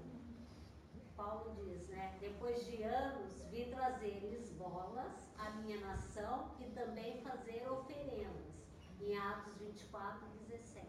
Paulo 1.18 1.56
diz, 1.56 1.88
né? 1.88 2.16
Depois 2.22 2.64
de 2.68 2.84
anos, 2.84 3.42
vi 3.50 3.66
trazer-lhes 3.66 4.52
bolas 4.52 5.12
à 5.40 5.50
minha 5.52 5.80
nação 5.82 6.52
e 6.60 6.66
também 6.66 7.20
fazer 7.22 7.68
oferendas. 7.68 8.54
Em 9.02 9.18
Atos 9.18 9.56
24, 9.58 10.28
17. 10.48 10.88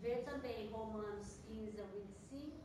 Ver 0.00 0.24
também 0.24 0.70
Romanos 0.70 1.40
15 1.46 1.80
ao 1.80 1.86
25, 1.88 2.56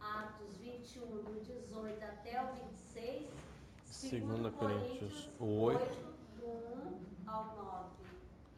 Atos 0.00 0.56
21, 0.58 1.00
do 1.24 1.40
18 1.42 2.04
até 2.04 2.42
o 2.44 2.54
26, 2.54 3.28
2 4.20 4.54
Coríntios 4.54 5.28
8, 5.40 5.42
8, 5.42 6.00
do 6.00 6.10
1 6.10 6.13
ao 7.26 7.44
9. 7.56 7.84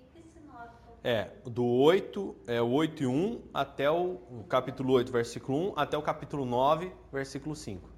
O 0.01 0.13
que, 0.13 0.19
esse 0.19 0.41
9 0.41 0.69
É, 1.03 1.31
do 1.45 1.65
8, 1.65 2.37
é 2.47 2.63
o 2.63 2.71
8 2.71 3.03
e 3.03 3.07
1 3.07 3.43
até 3.53 3.91
o, 3.91 4.21
o 4.31 4.45
capítulo 4.49 4.93
8, 4.95 5.13
versículo 5.13 5.73
1, 5.73 5.79
até 5.79 5.97
o 5.97 6.03
capítulo 6.03 6.45
9, 6.45 6.93
versículo 7.13 7.55
5. 7.57 7.97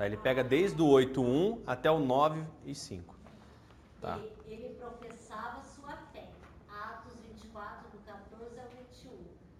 Tá? 0.00 0.06
Ele 0.06 0.16
pega 0.16 0.42
desde 0.42 0.80
o 0.80 0.88
8, 0.88 1.20
1 1.20 1.62
até 1.66 1.90
o 1.90 1.98
9 1.98 2.42
e 2.64 2.74
5. 2.74 3.14
Tá? 4.00 4.16
Ele, 4.16 4.32
ele 4.46 4.74
professava 4.76 5.62
sua 5.62 5.94
fé. 6.10 6.26
Atos 6.70 7.12
24, 7.20 7.90
do 7.90 7.98
14 8.06 8.60
ao 8.60 8.68
21. 8.68 9.10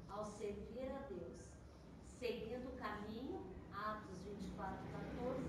Ao 0.08 0.24
servir 0.24 0.90
a 0.90 1.02
Deus. 1.10 1.44
Seguindo 2.18 2.68
o 2.68 2.76
caminho. 2.78 3.42
Atos 3.74 4.16
24, 4.24 4.78
14. 5.18 5.44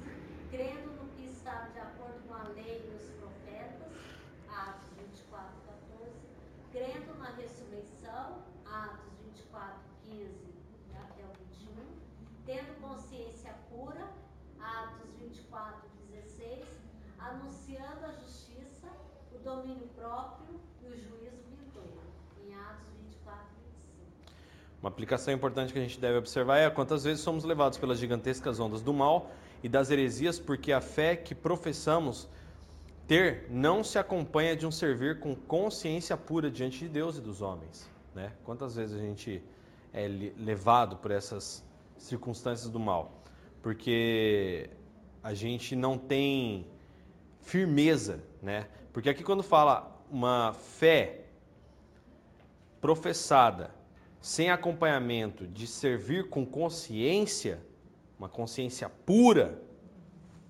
Crendo 0.52 0.92
no 0.92 1.08
que 1.16 1.24
estava 1.28 1.70
de 1.70 1.80
acordo 1.80 2.28
com 2.28 2.34
a 2.34 2.44
lei 2.50 2.84
e 2.86 2.94
os 2.94 3.10
profetas. 3.12 3.94
Atos 4.50 4.90
24, 4.98 5.54
14. 5.68 6.12
Crendo 6.74 7.18
na 7.18 7.30
ressurreição. 7.30 8.44
Atos 8.66 9.14
24, 9.24 9.80
15 10.04 10.54
até 11.02 11.24
o 11.24 11.32
21. 11.56 11.72
Tendo 12.46 12.82
consciência 12.82 13.56
pura. 13.70 14.06
Atos 14.62 15.16
24, 15.16 15.90
16. 16.12 16.66
Anunciando 17.18 18.06
a 18.06 18.12
justiça, 18.12 18.88
o 19.34 19.40
domínio 19.40 19.88
próprio 19.96 20.60
e 20.82 20.88
o 20.88 20.98
juízo 20.98 21.44
vindouro. 21.50 22.02
Em 22.44 22.54
Atos 22.54 22.88
24, 23.08 23.48
25. 23.66 24.34
Uma 24.82 24.90
aplicação 24.90 25.32
importante 25.34 25.72
que 25.72 25.78
a 25.78 25.82
gente 25.82 26.00
deve 26.00 26.18
observar 26.18 26.58
é 26.58 26.70
quantas 26.70 27.04
vezes 27.04 27.24
somos 27.24 27.44
levados 27.44 27.78
pelas 27.78 28.00
gigantescas 28.00 28.60
ondas 28.60 28.82
do 28.82 28.92
mal 28.92 29.30
e 29.62 29.70
das 29.70 29.92
heresias, 29.92 30.40
porque 30.40 30.72
a 30.72 30.82
fé 30.82 31.16
que 31.16 31.36
professamos 31.36 32.28
ter 33.08 33.46
não 33.50 33.84
se 33.84 34.00
acompanha 34.00 34.56
de 34.56 34.66
um 34.66 34.72
servir 34.72 35.20
com 35.20 35.36
consciência 35.36 36.18
pura 36.18 36.50
diante 36.50 36.80
de 36.80 36.90
Deus 36.90 37.18
e 37.18 37.22
dos 37.22 37.42
homens. 37.42 37.88
Né? 38.16 38.32
Quantas 38.44 38.76
vezes 38.76 38.96
a 38.98 39.00
gente 39.00 39.44
é 39.94 40.08
le- 40.08 40.34
levado 40.38 40.98
por 40.98 41.12
essas 41.12 41.64
circunstâncias 41.98 42.68
do 42.68 42.80
mal? 42.80 43.22
Porque 43.62 44.68
a 45.22 45.36
gente 45.36 45.76
não 45.76 45.96
tem 45.96 46.66
firmeza, 47.42 48.24
né? 48.42 48.68
Porque 48.92 49.10
aqui 49.10 49.24
quando 49.24 49.44
fala 49.44 49.96
uma 50.10 50.54
fé 50.54 51.26
professada 52.82 53.70
sem 54.22 54.52
acompanhamento 54.52 55.48
de 55.48 55.66
servir 55.66 56.30
com 56.30 56.46
consciência, 56.46 57.60
uma 58.20 58.30
consciência 58.30 58.88
pura, 58.88 59.60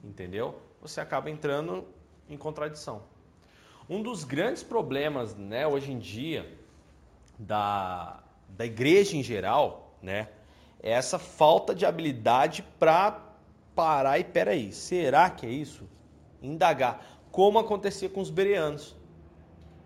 entendeu? 0.03 0.61
Você 0.81 0.99
acaba 0.99 1.29
entrando 1.29 1.85
em 2.29 2.37
contradição. 2.37 3.03
Um 3.89 4.03
dos 4.03 4.25
grandes 4.25 4.61
problemas, 4.61 5.35
né, 5.35 5.65
hoje 5.65 5.91
em 5.91 5.99
dia, 5.99 6.45
da, 7.39 8.21
da 8.49 8.65
igreja 8.65 9.15
em 9.15 9.23
geral, 9.23 9.95
né, 10.01 10.27
é 10.83 10.91
essa 10.91 11.17
falta 11.17 11.73
de 11.73 11.85
habilidade 11.85 12.63
para 12.77 13.21
parar 13.73 14.19
e 14.19 14.23
peraí, 14.23 14.73
será 14.73 15.29
que 15.29 15.45
é 15.45 15.49
isso? 15.49 15.87
Indagar, 16.41 17.05
como 17.31 17.57
acontecia 17.57 18.09
com 18.09 18.19
os 18.19 18.29
bereanos. 18.29 18.95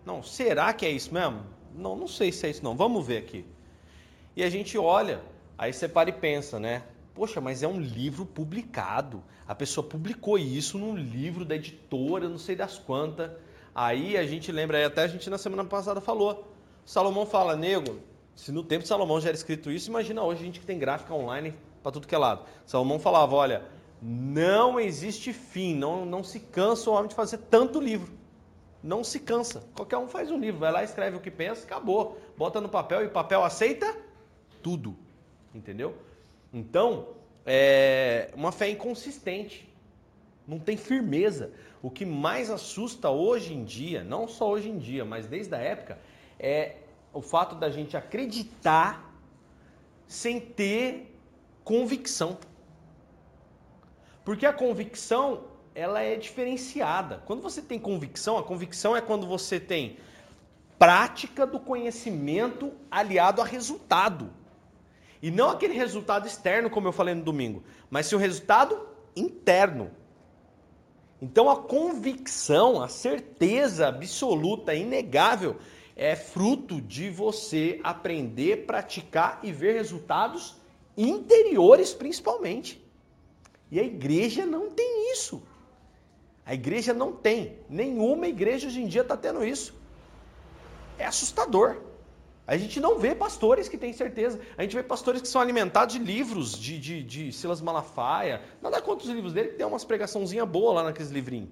Não, 0.04 0.22
será 0.22 0.72
que 0.72 0.84
é 0.84 0.90
isso 0.90 1.12
mesmo? 1.14 1.44
Não, 1.74 1.94
não 1.94 2.08
sei 2.08 2.32
se 2.32 2.46
é 2.46 2.50
isso 2.50 2.64
não. 2.64 2.76
Vamos 2.76 3.06
ver 3.06 3.18
aqui. 3.18 3.44
E 4.36 4.44
a 4.44 4.50
gente 4.50 4.76
olha, 4.76 5.22
aí 5.56 5.72
você 5.72 5.88
para 5.88 6.10
e 6.10 6.12
pensa, 6.12 6.60
né? 6.60 6.82
Poxa, 7.14 7.40
mas 7.40 7.62
é 7.62 7.68
um 7.68 7.80
livro 7.80 8.26
publicado. 8.26 9.24
A 9.48 9.54
pessoa 9.54 9.86
publicou 9.86 10.38
isso 10.38 10.76
num 10.76 10.94
livro 10.94 11.42
da 11.42 11.56
editora, 11.56 12.28
não 12.28 12.36
sei 12.36 12.54
das 12.54 12.76
quantas. 12.76 13.30
Aí 13.74 14.14
a 14.14 14.26
gente 14.26 14.52
lembra, 14.52 14.76
aí 14.76 14.84
até 14.84 15.04
a 15.04 15.06
gente 15.06 15.30
na 15.30 15.38
semana 15.38 15.64
passada 15.64 16.02
falou. 16.02 16.52
Salomão 16.84 17.24
fala, 17.24 17.56
nego, 17.56 17.98
se 18.34 18.52
no 18.52 18.62
tempo 18.62 18.82
de 18.82 18.88
Salomão 18.88 19.18
já 19.18 19.28
era 19.28 19.36
escrito 19.36 19.70
isso, 19.70 19.88
imagina 19.88 20.22
hoje 20.22 20.42
a 20.42 20.44
gente 20.44 20.60
que 20.60 20.66
tem 20.66 20.78
gráfica 20.78 21.14
online 21.14 21.54
para 21.82 21.92
tudo 21.92 22.06
que 22.06 22.14
é 22.14 22.18
lado. 22.18 22.44
Salomão 22.66 22.98
falava, 22.98 23.34
olha, 23.34 23.64
não 24.02 24.78
existe 24.78 25.32
fim, 25.32 25.74
não, 25.74 26.04
não 26.04 26.22
se 26.22 26.40
cansa 26.40 26.90
o 26.90 26.92
homem 26.92 27.08
de 27.08 27.14
fazer 27.14 27.38
tanto 27.38 27.80
livro. 27.80 28.12
Não 28.82 29.02
se 29.02 29.18
cansa. 29.18 29.64
Qualquer 29.74 29.96
um 29.96 30.06
faz 30.06 30.30
um 30.30 30.38
livro, 30.38 30.60
vai 30.60 30.70
lá, 30.70 30.84
escreve 30.84 31.16
o 31.16 31.20
que 31.20 31.30
pensa, 31.30 31.64
acabou. 31.64 32.20
Bota 32.36 32.60
no 32.60 32.68
papel 32.68 33.02
e 33.02 33.06
o 33.06 33.10
papel 33.10 33.42
aceita 33.42 34.04
tudo. 34.66 34.96
Entendeu? 35.54 35.96
Então, 36.52 37.10
é 37.46 38.32
uma 38.34 38.50
fé 38.50 38.68
inconsistente. 38.68 39.72
Não 40.44 40.58
tem 40.58 40.76
firmeza. 40.76 41.52
O 41.80 41.88
que 41.88 42.04
mais 42.04 42.50
assusta 42.50 43.08
hoje 43.08 43.54
em 43.54 43.62
dia, 43.62 44.02
não 44.02 44.26
só 44.26 44.50
hoje 44.50 44.68
em 44.68 44.76
dia, 44.76 45.04
mas 45.04 45.28
desde 45.28 45.54
a 45.54 45.58
época, 45.58 46.00
é 46.36 46.78
o 47.12 47.22
fato 47.22 47.54
da 47.54 47.70
gente 47.70 47.96
acreditar 47.96 49.14
sem 50.08 50.40
ter 50.40 51.16
convicção. 51.62 52.36
Porque 54.24 54.46
a 54.46 54.52
convicção, 54.52 55.44
ela 55.76 56.02
é 56.02 56.16
diferenciada. 56.16 57.22
Quando 57.24 57.40
você 57.40 57.62
tem 57.62 57.78
convicção, 57.78 58.36
a 58.36 58.42
convicção 58.42 58.96
é 58.96 59.00
quando 59.00 59.28
você 59.28 59.60
tem 59.60 59.96
prática 60.76 61.46
do 61.46 61.60
conhecimento 61.60 62.72
aliado 62.90 63.40
a 63.40 63.44
resultado. 63.44 64.28
E 65.22 65.30
não 65.30 65.50
aquele 65.50 65.74
resultado 65.74 66.26
externo, 66.26 66.70
como 66.70 66.88
eu 66.88 66.92
falei 66.92 67.14
no 67.14 67.22
domingo, 67.22 67.62
mas 67.90 68.06
sim 68.06 68.14
o 68.14 68.18
resultado 68.18 68.78
interno. 69.14 69.90
Então 71.20 71.48
a 71.48 71.56
convicção, 71.56 72.82
a 72.82 72.88
certeza 72.88 73.88
absoluta, 73.88 74.74
inegável, 74.74 75.56
é 75.96 76.14
fruto 76.14 76.80
de 76.80 77.08
você 77.08 77.80
aprender, 77.82 78.66
praticar 78.66 79.40
e 79.42 79.50
ver 79.50 79.74
resultados 79.74 80.56
interiores 80.96 81.94
principalmente. 81.94 82.84
E 83.70 83.80
a 83.80 83.82
igreja 83.82 84.44
não 84.44 84.70
tem 84.70 85.12
isso. 85.12 85.42
A 86.44 86.54
igreja 86.54 86.92
não 86.92 87.12
tem. 87.12 87.58
Nenhuma 87.68 88.28
igreja 88.28 88.68
hoje 88.68 88.80
em 88.80 88.86
dia 88.86 89.00
está 89.00 89.16
tendo 89.16 89.44
isso. 89.44 89.74
É 90.98 91.04
assustador. 91.04 91.80
A 92.46 92.56
gente 92.56 92.78
não 92.78 92.98
vê 92.98 93.14
pastores 93.14 93.68
que 93.68 93.76
têm 93.76 93.92
certeza. 93.92 94.40
A 94.56 94.62
gente 94.62 94.76
vê 94.76 94.82
pastores 94.82 95.20
que 95.20 95.26
são 95.26 95.40
alimentados 95.40 95.96
de 95.96 96.02
livros 96.02 96.56
de, 96.56 96.78
de, 96.78 97.02
de 97.02 97.32
Silas 97.32 97.60
Malafaia. 97.60 98.40
Nada 98.62 98.80
contra 98.80 99.08
os 99.08 99.12
livros 99.12 99.32
dele, 99.32 99.48
que 99.48 99.54
tem 99.56 99.66
umas 99.66 99.84
pregaçãozinhas 99.84 100.48
boas 100.48 100.76
lá 100.76 100.84
naqueles 100.84 101.10
livrinhos. 101.10 101.50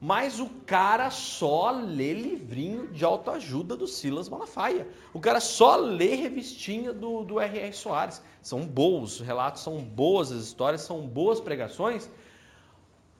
Mas 0.00 0.40
o 0.40 0.48
cara 0.66 1.10
só 1.10 1.70
lê 1.70 2.14
livrinho 2.14 2.88
de 2.88 3.04
autoajuda 3.04 3.76
do 3.76 3.86
Silas 3.86 4.28
Malafaia. 4.28 4.88
O 5.12 5.20
cara 5.20 5.40
só 5.40 5.76
lê 5.76 6.14
revistinha 6.14 6.92
do, 6.92 7.22
do 7.24 7.40
R.R. 7.40 7.72
Soares. 7.74 8.22
São 8.42 8.66
bons, 8.66 9.20
os 9.20 9.26
relatos 9.26 9.62
são 9.62 9.78
boas, 9.82 10.32
as 10.32 10.44
histórias 10.44 10.82
são 10.82 11.06
boas 11.06 11.40
pregações, 11.40 12.10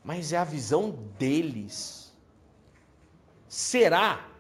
mas 0.05 0.33
é 0.33 0.37
a 0.37 0.45
visão 0.45 0.91
deles. 1.19 2.15
Será? 3.49 4.36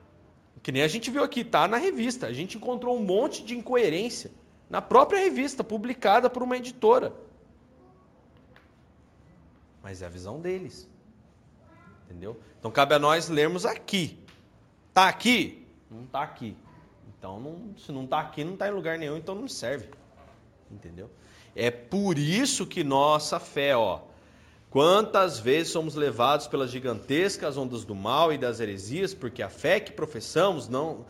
Que 0.66 0.72
nem 0.72 0.82
a 0.82 0.88
gente 0.88 1.12
viu 1.12 1.22
aqui, 1.22 1.44
tá 1.44 1.68
na 1.68 1.76
revista. 1.76 2.26
A 2.26 2.32
gente 2.32 2.56
encontrou 2.56 2.96
um 2.96 3.00
monte 3.00 3.44
de 3.44 3.56
incoerência 3.56 4.32
na 4.68 4.82
própria 4.82 5.20
revista, 5.20 5.62
publicada 5.62 6.28
por 6.28 6.42
uma 6.42 6.56
editora. 6.56 7.12
Mas 9.80 10.02
é 10.02 10.06
a 10.06 10.08
visão 10.08 10.40
deles. 10.40 10.88
Entendeu? 12.04 12.36
Então 12.58 12.68
cabe 12.72 12.96
a 12.96 12.98
nós 12.98 13.28
lermos 13.28 13.64
aqui. 13.64 14.18
Tá 14.92 15.06
aqui? 15.06 15.64
Não 15.88 16.04
tá 16.04 16.22
aqui. 16.22 16.56
Então, 17.16 17.38
não, 17.38 17.78
se 17.78 17.92
não 17.92 18.04
tá 18.04 18.18
aqui, 18.18 18.42
não 18.42 18.56
tá 18.56 18.66
em 18.66 18.72
lugar 18.72 18.98
nenhum, 18.98 19.16
então 19.16 19.36
não 19.36 19.46
serve. 19.46 19.88
Entendeu? 20.68 21.08
É 21.54 21.70
por 21.70 22.18
isso 22.18 22.66
que 22.66 22.82
nossa 22.82 23.38
fé, 23.38 23.76
ó, 23.76 24.00
quantas 24.76 25.38
vezes 25.38 25.72
somos 25.72 25.94
levados 25.94 26.46
pelas 26.46 26.70
gigantescas 26.70 27.56
ondas 27.56 27.82
do 27.82 27.94
mal 27.94 28.30
e 28.30 28.36
das 28.36 28.60
heresias, 28.60 29.14
porque 29.14 29.42
a 29.42 29.48
fé 29.48 29.80
que 29.80 29.90
professamos 29.90 30.68
não, 30.68 31.06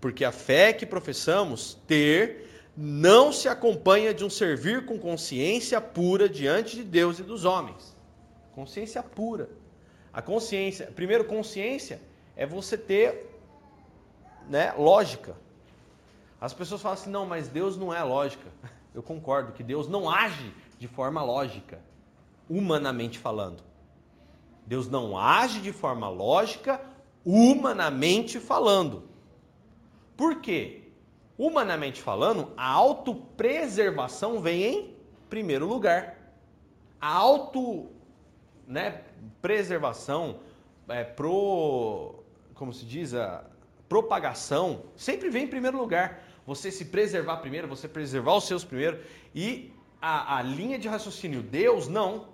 porque 0.00 0.24
a 0.24 0.32
fé 0.32 0.72
que 0.72 0.84
professamos 0.84 1.78
ter 1.86 2.72
não 2.76 3.32
se 3.32 3.46
acompanha 3.46 4.12
de 4.12 4.24
um 4.24 4.28
servir 4.28 4.84
com 4.84 4.98
consciência 4.98 5.80
pura 5.80 6.28
diante 6.28 6.74
de 6.74 6.82
Deus 6.82 7.20
e 7.20 7.22
dos 7.22 7.44
homens. 7.44 7.96
Consciência 8.52 9.00
pura. 9.00 9.48
A 10.12 10.20
consciência, 10.20 10.86
primeiro 10.86 11.24
consciência 11.24 12.00
é 12.34 12.44
você 12.44 12.76
ter, 12.76 13.30
né, 14.50 14.74
lógica. 14.76 15.36
As 16.40 16.52
pessoas 16.52 16.82
falam 16.82 16.98
assim: 16.98 17.10
"Não, 17.10 17.24
mas 17.24 17.46
Deus 17.46 17.76
não 17.76 17.94
é 17.94 18.02
lógica". 18.02 18.48
Eu 18.92 19.04
concordo 19.04 19.52
que 19.52 19.62
Deus 19.62 19.86
não 19.86 20.10
age 20.10 20.52
de 20.80 20.88
forma 20.88 21.22
lógica, 21.22 21.78
humanamente 22.48 23.18
falando. 23.18 23.62
Deus 24.66 24.88
não 24.88 25.18
age 25.18 25.60
de 25.60 25.72
forma 25.72 26.08
lógica, 26.08 26.80
humanamente 27.24 28.40
falando. 28.40 29.04
Por 30.16 30.40
quê? 30.40 30.84
humanamente 31.38 32.00
falando, 32.00 32.52
a 32.56 32.68
autopreservação 32.68 34.40
vem 34.40 34.62
em 34.62 34.94
primeiro 35.28 35.66
lugar. 35.66 36.16
A 37.00 37.08
auto, 37.08 37.90
né, 38.66 39.02
preservação, 39.42 40.40
é, 40.88 41.04
pro, 41.04 42.22
como 42.54 42.72
se 42.72 42.84
diz, 42.84 43.14
a 43.14 43.44
propagação, 43.88 44.84
sempre 44.96 45.28
vem 45.28 45.44
em 45.44 45.48
primeiro 45.48 45.76
lugar. 45.76 46.22
Você 46.46 46.70
se 46.70 46.86
preservar 46.86 47.38
primeiro, 47.38 47.66
você 47.66 47.88
preservar 47.88 48.36
os 48.36 48.44
seus 48.44 48.64
primeiro. 48.64 49.00
E 49.34 49.72
a, 50.00 50.38
a 50.38 50.42
linha 50.42 50.78
de 50.78 50.88
raciocínio 50.88 51.42
Deus, 51.42 51.88
não. 51.88 52.32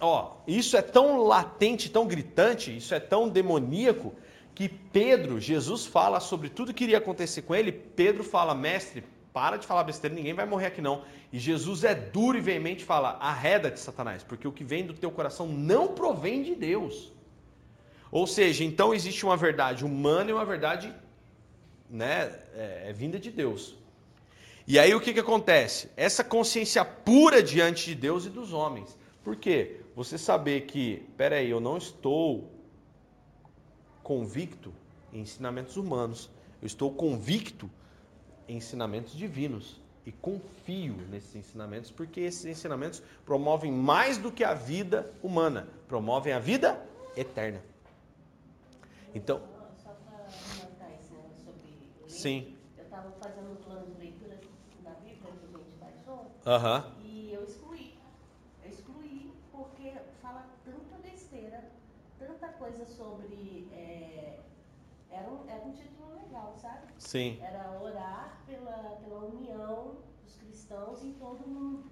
Ó, 0.00 0.36
isso 0.46 0.76
é 0.76 0.82
tão 0.82 1.22
latente, 1.24 1.90
tão 1.90 2.06
gritante, 2.06 2.76
isso 2.76 2.94
é 2.94 3.00
tão 3.00 3.28
demoníaco, 3.28 4.14
que 4.54 4.68
Pedro, 4.68 5.40
Jesus 5.40 5.86
fala 5.86 6.20
sobre 6.20 6.48
tudo 6.48 6.74
que 6.74 6.84
iria 6.84 6.98
acontecer 6.98 7.42
com 7.42 7.54
ele. 7.54 7.70
Pedro 7.70 8.24
fala, 8.24 8.54
mestre, 8.54 9.04
para 9.32 9.56
de 9.56 9.66
falar 9.66 9.84
besteira, 9.84 10.16
ninguém 10.16 10.34
vai 10.34 10.46
morrer 10.46 10.66
aqui 10.66 10.80
não. 10.80 11.04
E 11.32 11.38
Jesus 11.38 11.84
é 11.84 11.94
duro 11.94 12.36
e 12.36 12.40
veemente 12.40 12.84
fala: 12.84 13.10
arreda-te, 13.20 13.78
Satanás, 13.78 14.24
porque 14.24 14.48
o 14.48 14.52
que 14.52 14.64
vem 14.64 14.84
do 14.84 14.94
teu 14.94 15.12
coração 15.12 15.46
não 15.46 15.88
provém 15.88 16.42
de 16.42 16.56
Deus. 16.56 17.12
Ou 18.10 18.26
seja, 18.26 18.64
então 18.64 18.92
existe 18.92 19.24
uma 19.24 19.36
verdade 19.36 19.84
humana 19.84 20.30
e 20.30 20.32
uma 20.32 20.44
verdade 20.44 20.92
né, 21.88 22.32
é, 22.52 22.86
é 22.88 22.92
vinda 22.92 23.16
de 23.16 23.30
Deus. 23.30 23.76
E 24.66 24.76
aí 24.76 24.92
o 24.92 25.00
que, 25.00 25.14
que 25.14 25.20
acontece? 25.20 25.88
Essa 25.96 26.24
consciência 26.24 26.84
pura 26.84 27.40
diante 27.40 27.84
de 27.86 27.94
Deus 27.94 28.26
e 28.26 28.30
dos 28.30 28.52
homens. 28.52 28.97
Por 29.28 29.36
quê? 29.36 29.82
Você 29.94 30.16
saber 30.16 30.62
que, 30.62 31.06
peraí, 31.14 31.50
eu 31.50 31.60
não 31.60 31.76
estou 31.76 32.50
convicto 34.02 34.72
em 35.12 35.20
ensinamentos 35.20 35.76
humanos, 35.76 36.30
eu 36.62 36.66
estou 36.66 36.90
convicto 36.90 37.68
em 38.48 38.56
ensinamentos 38.56 39.12
divinos 39.12 39.82
e 40.06 40.12
confio 40.12 40.94
nesses 41.10 41.36
ensinamentos, 41.36 41.90
porque 41.90 42.22
esses 42.22 42.46
ensinamentos 42.46 43.02
promovem 43.26 43.70
mais 43.70 44.16
do 44.16 44.32
que 44.32 44.42
a 44.42 44.54
vida 44.54 45.12
humana, 45.22 45.68
promovem 45.86 46.32
a 46.32 46.38
vida 46.38 46.82
eterna. 47.14 47.62
Então. 49.14 49.42
Só 49.76 49.90
para 50.06 50.26
sobre 51.44 51.92
Sim. 52.06 52.56
eu 52.78 52.84
estava 52.84 53.10
fazendo 53.20 53.50
um 53.50 53.56
plano 53.56 53.94
de 53.94 54.00
leitura 54.00 54.40
da 54.82 54.92
Bíblia 54.92 55.18
que 55.20 55.26
a 55.28 55.30
gente 55.32 55.76
baixou 55.78 56.32
Aham. 56.46 56.96
e 57.02 57.30
eu 57.30 57.44
excluí. 57.44 57.98
Eu 58.64 58.70
excluí 58.70 59.18
porque 59.78 59.92
fala 60.22 60.46
tanta 60.64 60.96
besteira, 61.02 61.70
tanta 62.18 62.47
coisa 62.58 62.84
sobre. 62.84 63.68
é, 63.72 64.40
era, 65.10 65.28
um, 65.30 65.48
era 65.48 65.64
um 65.64 65.72
título 65.72 66.14
legal, 66.14 66.54
sabe? 66.56 66.86
Sim. 66.98 67.38
Era 67.40 67.80
orar 67.80 68.42
pela, 68.46 68.96
pela 69.02 69.20
união 69.20 69.96
dos 70.22 70.36
cristãos 70.36 71.02
em 71.02 71.12
todo 71.14 71.44
o 71.44 71.48
mundo. 71.48 71.90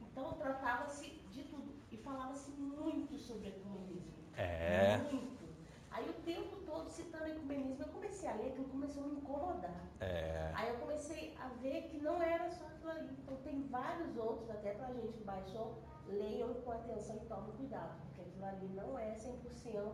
Então 0.00 0.32
tratava-se 0.34 1.06
de 1.30 1.44
tudo 1.44 1.72
e 1.90 1.96
falava-se 1.96 2.50
muito 2.50 3.16
sobre 3.18 3.48
ecumenismo. 3.48 4.14
É. 4.36 4.98
Muito. 4.98 5.38
Aí 5.90 6.08
o 6.08 6.12
tempo 6.22 6.56
todo 6.66 6.88
citando 6.90 7.26
ecumenismo, 7.28 7.82
eu 7.82 7.88
comecei 7.88 8.28
a 8.28 8.34
ler, 8.34 8.48
aquilo 8.48 8.68
começou 8.68 9.04
a 9.04 9.06
me 9.06 9.16
incomodar. 9.16 9.84
É. 10.00 10.52
Aí 10.54 10.68
eu 10.68 10.76
comecei 10.76 11.36
a 11.40 11.48
ver 11.60 11.88
que 11.88 11.98
não 11.98 12.22
era 12.22 12.48
só 12.50 12.66
aquilo 12.66 12.90
ali. 12.90 13.16
Então 13.22 13.36
tem 13.38 13.62
vários 13.68 14.16
outros, 14.16 14.50
até 14.50 14.74
pra 14.74 14.92
gente 14.92 15.12
que 15.12 15.24
baixou, 15.24 15.78
leiam 16.06 16.54
com 16.54 16.70
atenção 16.70 17.16
e 17.16 17.26
tomem 17.26 17.52
cuidado, 17.52 17.96
aquilo 18.38 18.46
ali 18.46 18.68
não 18.74 18.98
é 18.98 19.14
100% 19.14 19.92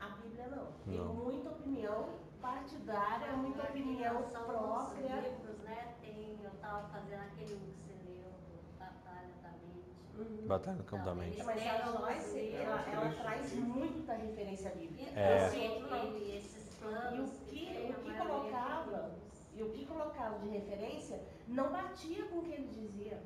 a 0.00 0.08
Bíblia 0.16 0.46
não. 0.48 0.66
Tem 0.84 0.98
Não. 0.98 1.14
muita 1.14 1.50
opinião 1.50 2.08
partidária, 2.40 3.32
muita 3.34 3.62
opinião 3.62 4.22
própria. 4.30 5.20
livros, 5.20 5.58
né? 5.60 5.94
Tem, 6.00 6.38
eu 6.42 6.50
estava 6.50 6.88
fazendo 6.88 7.20
aquele 7.20 7.54
que 7.54 7.72
você 7.76 7.92
leu, 8.04 8.30
do 8.32 8.78
Batalha 8.78 9.28
da 9.42 9.50
Mente. 9.50 9.94
Uhum. 10.18 10.46
Batalha 10.48 10.76
no 10.78 10.84
campo 10.84 11.04
da 11.04 11.14
mente. 11.14 11.42
Mas 11.44 11.60
têm 11.60 11.70
a 11.70 11.86
alguns 11.86 12.00
Joyce, 12.00 12.40
livros, 12.40 12.60
ela, 12.60 12.90
ela 12.90 13.14
traz 13.14 13.54
muita 13.54 14.14
referência 14.14 14.70
bíblica. 14.70 15.10
Então, 15.10 15.22
É. 15.22 15.46
Esse 15.46 15.68
outro 15.68 15.90
não. 15.90 16.04
ele, 16.04 16.36
esses 16.36 16.74
planos. 16.74 17.30
E 17.52 17.62
o 17.62 17.64
que, 17.64 17.92
o 17.92 18.02
que 18.02 18.18
colocava, 18.18 19.10
e 19.54 19.62
o 19.62 19.70
que 19.70 19.86
colocava 19.86 20.38
de 20.40 20.48
referência 20.48 21.22
não 21.46 21.70
batia 21.70 22.24
com 22.26 22.38
o 22.38 22.42
que 22.42 22.52
ele 22.52 22.66
dizia. 22.68 23.22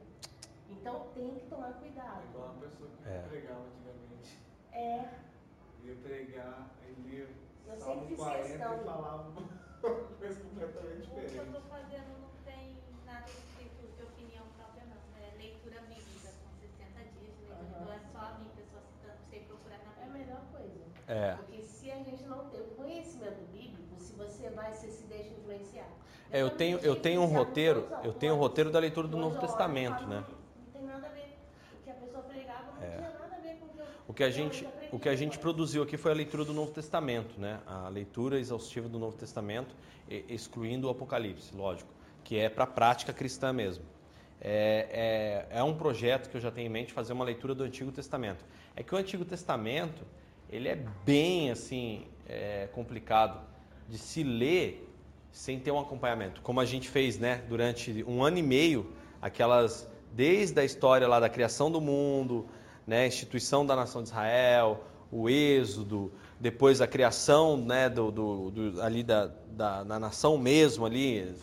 Então 0.71 1.07
tem 1.15 1.35
que 1.35 1.47
tomar 1.47 1.73
cuidado. 1.75 2.23
Igual 2.31 2.51
a 2.51 2.55
pessoa 2.61 2.91
que 3.03 3.09
É. 3.09 3.19
pregava 3.29 3.61
antigamente. 3.61 4.39
É, 4.73 5.09
Ia 5.85 5.95
pregar, 6.03 6.71
aí 6.83 6.95
lia 7.07 7.29
Eu 7.69 7.77
Salmo 7.79 7.95
sempre 8.03 8.09
fiz 8.09 8.19
40 8.19 8.49
questão. 8.49 8.75
e 8.81 8.85
falava 8.85 9.29
uma 9.31 9.43
coisa 10.19 10.41
completamente 10.41 11.07
O 11.07 11.11
que 11.11 11.17
eu 11.21 11.25
diferente. 11.25 11.47
estou 11.47 11.61
fazendo 11.63 12.09
não 12.21 12.31
tem 12.45 12.77
nada 13.07 13.27
escrito 13.31 13.97
de 13.97 14.03
opinião 14.03 14.45
própria, 14.57 14.83
não. 14.87 15.23
É 15.23 15.37
leitura 15.39 15.81
bíblica, 15.83 16.29
são 16.29 16.51
60 16.61 17.01
dias 17.15 17.35
de 17.39 17.45
leitura. 17.47 17.55
Aham. 17.55 17.83
Então 17.83 17.93
é 17.93 17.99
só 18.13 18.19
a 18.19 18.39
mim, 18.39 18.51
pessoa 18.57 18.83
citando, 18.83 19.19
você 19.23 19.39
procurar 19.47 19.79
na 19.79 19.85
é 19.85 20.03
a 20.03 20.07
Bíblia. 20.07 20.25
melhor 20.27 20.43
coisa. 20.53 20.85
É. 21.09 21.35
Porque 21.37 21.63
se 21.63 21.91
a 21.91 21.97
gente 22.03 22.23
não 22.25 22.51
tem 22.51 22.61
o 22.61 22.71
conhecimento 22.75 23.41
bíblico, 23.53 24.01
se 24.01 24.13
você 24.15 24.51
vai, 24.51 24.75
você 24.75 24.91
se 24.91 25.05
deixa 25.05 25.31
influenciar. 25.35 25.87
É, 26.33 26.43
eu 26.43 26.51
também 26.51 26.59
tenho, 26.59 26.79
eu 26.81 26.97
tenho 27.01 27.21
um 27.23 27.27
roteiro, 27.27 27.89
eu 28.03 28.13
tenho 28.13 28.35
um 28.35 28.39
roteiro 28.39 28.71
da 28.73 28.81
leitura 28.81 29.07
do 29.07 29.17
Novo 29.17 29.37
eu 29.37 29.39
e 29.39 29.41
Testamento, 29.47 30.05
né? 30.09 30.25
Não 30.59 30.73
tem 30.73 30.83
nada 30.83 31.07
a 31.07 31.11
ver. 31.11 31.39
O 31.79 31.85
que 31.85 31.91
a 31.91 31.95
pessoa 31.95 32.25
pregava 32.25 32.73
não 32.73 32.83
É. 32.83 32.97
tinha 32.97 33.11
nada 33.11 33.37
a 33.37 33.39
ver 33.39 33.57
com 33.61 33.67
o 34.06 34.06
que 34.17 34.25
a 34.25 34.31
gente, 34.31 34.67
o 34.91 34.99
que 34.99 35.11
a 35.11 35.15
gente 35.15 35.39
produziu 35.39 35.83
aqui 35.83 35.99
foi 35.99 36.11
a 36.11 36.15
leitura 36.15 36.43
do 36.43 36.55
Novo 36.55 36.73
Testamento, 36.73 37.39
né? 37.39 37.61
A 37.67 37.89
leitura 37.89 38.41
exaustiva 38.41 38.89
do 38.89 38.99
Novo 38.99 39.17
Testamento, 39.17 39.77
excluindo 40.09 40.89
o 40.89 40.91
Apocalipse, 40.91 41.55
lógico, 41.55 41.91
que 42.25 42.39
é 42.39 42.49
para 42.49 42.65
a 42.65 42.67
prática 42.67 43.13
cristã 43.13 43.53
mesmo. 43.53 43.85
É, 44.41 45.47
é, 45.51 45.59
é 45.59 45.63
um 45.63 45.75
projeto 45.75 46.31
que 46.31 46.37
eu 46.37 46.41
já 46.41 46.51
tenho 46.51 46.67
em 46.67 46.71
mente 46.71 46.95
fazer 46.95 47.13
uma 47.13 47.25
leitura 47.25 47.55
do 47.55 47.63
Antigo 47.63 47.93
Testamento. 47.93 48.43
É 48.75 48.83
que 48.83 48.95
o 48.95 48.99
Antigo 48.99 49.25
Testamento 49.25 50.03
ele 50.49 50.69
é 50.69 50.79
bem 51.05 51.51
assim 51.51 52.07
é, 52.27 52.69
complicado 52.73 53.41
de 53.89 53.99
se 53.99 54.23
ler 54.25 54.83
sem 55.31 55.61
ter 55.61 55.71
um 55.71 55.79
acompanhamento, 55.79 56.41
como 56.41 56.59
a 56.59 56.65
gente 56.65 56.89
fez, 56.89 57.19
né? 57.19 57.43
Durante 57.49 58.03
um 58.09 58.25
ano 58.25 58.39
e 58.39 58.43
meio, 58.43 58.91
aquelas 59.21 59.87
desde 60.13 60.59
a 60.59 60.65
história 60.65 61.07
lá 61.07 61.21
da 61.21 61.29
criação 61.29 61.71
do 61.71 61.79
mundo, 61.79 62.47
né, 62.87 63.05
a 63.05 63.07
instituição 63.07 63.67
da 63.67 63.75
nação 63.75 64.03
de 64.03 64.09
Israel, 64.09 64.85
o 65.11 65.29
êxodo, 65.29 66.13
depois 66.39 66.81
a 66.81 66.87
criação 66.87 67.57
né, 67.57 67.89
do, 67.89 68.11
do- 68.11 68.51
do- 68.51 68.83
ali 68.83 69.03
da, 69.03 69.31
da, 69.51 69.99
nação 69.99 70.37
mesmo 70.39 70.85
ali, 70.85 71.35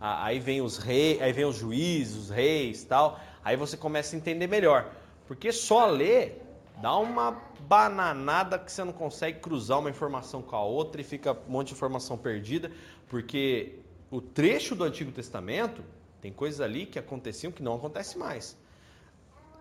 aí 0.00 0.38
vem 0.38 0.60
os 0.60 0.78
reis, 0.78 1.20
aí 1.20 1.32
vem 1.32 1.44
os 1.44 1.56
juízes, 1.56 2.16
os 2.16 2.30
reis 2.30 2.84
tal, 2.84 3.18
aí 3.44 3.56
você 3.56 3.76
começa 3.76 4.14
a 4.14 4.18
entender 4.18 4.46
melhor. 4.46 4.90
Porque 5.26 5.50
só 5.52 5.86
ler 5.86 6.42
dá 6.80 6.96
uma 6.96 7.40
bananada 7.60 8.58
que 8.58 8.70
você 8.70 8.84
não 8.84 8.92
consegue 8.92 9.40
cruzar 9.40 9.78
uma 9.78 9.90
informação 9.90 10.42
com 10.42 10.54
a 10.56 10.62
outra 10.62 11.00
e 11.00 11.04
fica 11.04 11.32
um 11.32 11.50
monte 11.50 11.68
de 11.68 11.74
informação 11.74 12.16
perdida, 12.18 12.70
porque 13.08 13.78
o 14.10 14.20
trecho 14.20 14.74
do 14.74 14.84
Antigo 14.84 15.10
Testamento 15.10 15.82
tem 16.20 16.32
coisas 16.32 16.60
ali 16.60 16.86
que 16.86 16.98
aconteciam 16.98 17.50
que 17.50 17.62
não 17.62 17.74
acontece 17.74 18.18
mais. 18.18 18.56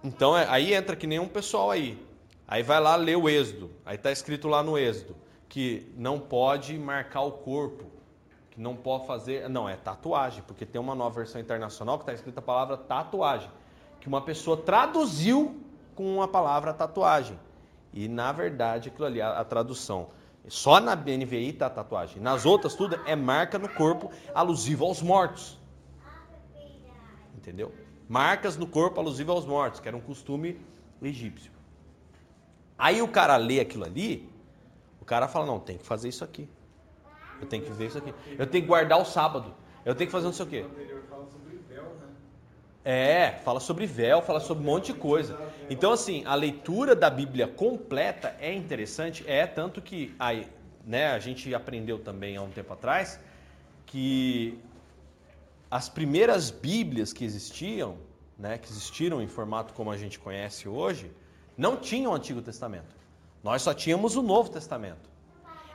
Então 0.05 0.37
é- 0.37 0.47
aí 0.47 0.73
entra 0.73 0.95
que 0.95 1.07
nem 1.07 1.19
um 1.19 1.27
pessoal 1.27 1.71
aí. 1.71 1.99
Aí 2.47 2.61
vai 2.61 2.79
lá 2.79 2.95
ler 2.95 3.17
o 3.17 3.27
Êxodo. 3.27 3.71
Aí 3.83 3.95
está 3.95 4.11
escrito 4.11 4.47
lá 4.47 4.61
no 4.61 4.77
Êxodo 4.77 5.15
que 5.49 5.91
não 5.97 6.19
pode 6.19 6.77
marcar 6.77 7.21
o 7.21 7.31
corpo, 7.31 7.85
que 8.51 8.59
não 8.61 8.75
pode 8.75 9.07
fazer. 9.07 9.49
Não, 9.49 9.67
é 9.67 9.75
tatuagem, 9.75 10.43
porque 10.45 10.65
tem 10.65 10.79
uma 10.79 10.93
nova 10.93 11.15
versão 11.15 11.41
internacional 11.41 11.97
que 11.97 12.03
está 12.03 12.13
escrita 12.13 12.39
a 12.39 12.43
palavra 12.43 12.77
tatuagem, 12.77 13.49
que 13.99 14.07
uma 14.07 14.21
pessoa 14.21 14.57
traduziu 14.57 15.59
com 15.95 16.21
a 16.21 16.27
palavra 16.27 16.71
tatuagem. 16.73 17.39
E 17.91 18.07
na 18.07 18.31
verdade 18.31 18.89
aquilo 18.89 19.07
ali, 19.07 19.21
a, 19.21 19.39
a 19.39 19.43
tradução. 19.43 20.09
Só 20.47 20.79
na 20.79 20.95
BNVI 20.95 21.49
está 21.49 21.67
tatuagem. 21.67 22.21
Nas 22.21 22.45
outras, 22.45 22.75
tudo 22.75 22.99
é 23.07 23.15
marca 23.15 23.57
no 23.57 23.69
corpo 23.69 24.11
alusivo 24.35 24.85
aos 24.85 25.01
mortos. 25.01 25.57
Entendeu? 27.35 27.71
Marcas 28.07 28.57
no 28.57 28.67
corpo 28.67 28.99
alusivo 28.99 29.31
aos 29.31 29.45
mortos, 29.45 29.79
que 29.79 29.87
era 29.87 29.97
um 29.97 30.01
costume 30.01 30.59
egípcio. 31.01 31.51
Aí 32.77 33.01
o 33.01 33.07
cara 33.07 33.37
lê 33.37 33.59
aquilo 33.59 33.85
ali, 33.85 34.29
o 35.01 35.05
cara 35.05 35.27
fala: 35.27 35.45
não, 35.45 35.59
tem 35.59 35.77
que 35.77 35.85
fazer 35.85 36.09
isso 36.09 36.23
aqui. 36.23 36.47
Eu 37.39 37.47
tenho 37.47 37.63
que 37.63 37.71
ver 37.71 37.87
isso 37.87 37.97
aqui. 37.97 38.13
Eu 38.37 38.47
tenho 38.47 38.63
que 38.63 38.67
guardar 38.67 38.99
o 38.99 39.05
sábado. 39.05 39.53
Eu 39.83 39.93
tenho 39.93 40.07
que 40.07 40.11
fazer 40.11 40.25
não 40.25 40.33
sei 40.33 40.45
o 40.45 40.49
quê. 40.49 40.61
O 40.61 40.65
anterior 40.65 41.03
fala 41.09 41.27
sobre 41.27 41.57
véu, 41.69 41.83
né? 41.83 42.07
É, 42.83 43.31
fala 43.43 43.59
sobre 43.59 43.85
véu, 43.85 44.21
fala 44.21 44.39
sobre 44.39 44.63
um 44.63 44.65
monte 44.65 44.93
de 44.93 44.99
coisa. 44.99 45.37
Então, 45.69 45.91
assim, 45.91 46.23
a 46.25 46.35
leitura 46.35 46.95
da 46.95 47.09
Bíblia 47.09 47.47
completa 47.47 48.35
é 48.39 48.53
interessante, 48.53 49.23
é 49.27 49.45
tanto 49.45 49.81
que 49.81 50.15
aí, 50.19 50.47
né, 50.85 51.07
a 51.07 51.19
gente 51.19 51.53
aprendeu 51.53 51.99
também 51.99 52.37
há 52.37 52.41
um 52.41 52.49
tempo 52.49 52.73
atrás 52.73 53.19
que 53.85 54.59
as 55.75 55.89
primeiras 55.89 56.51
Bíblias 56.51 57.11
que 57.11 57.25
existiam, 57.25 57.97
né, 58.39 58.57
que 58.57 58.69
existiram 58.71 59.21
em 59.21 59.27
formato 59.27 59.73
como 59.73 59.91
a 59.91 59.97
gente 59.97 60.17
conhece 60.17 60.69
hoje, 60.69 61.11
não 61.57 61.75
tinham 61.75 62.13
o 62.13 62.15
Antigo 62.15 62.41
Testamento. 62.41 62.95
Nós 63.43 63.61
só 63.61 63.73
tínhamos 63.73 64.15
o 64.15 64.21
Novo 64.21 64.49
Testamento. 64.49 65.09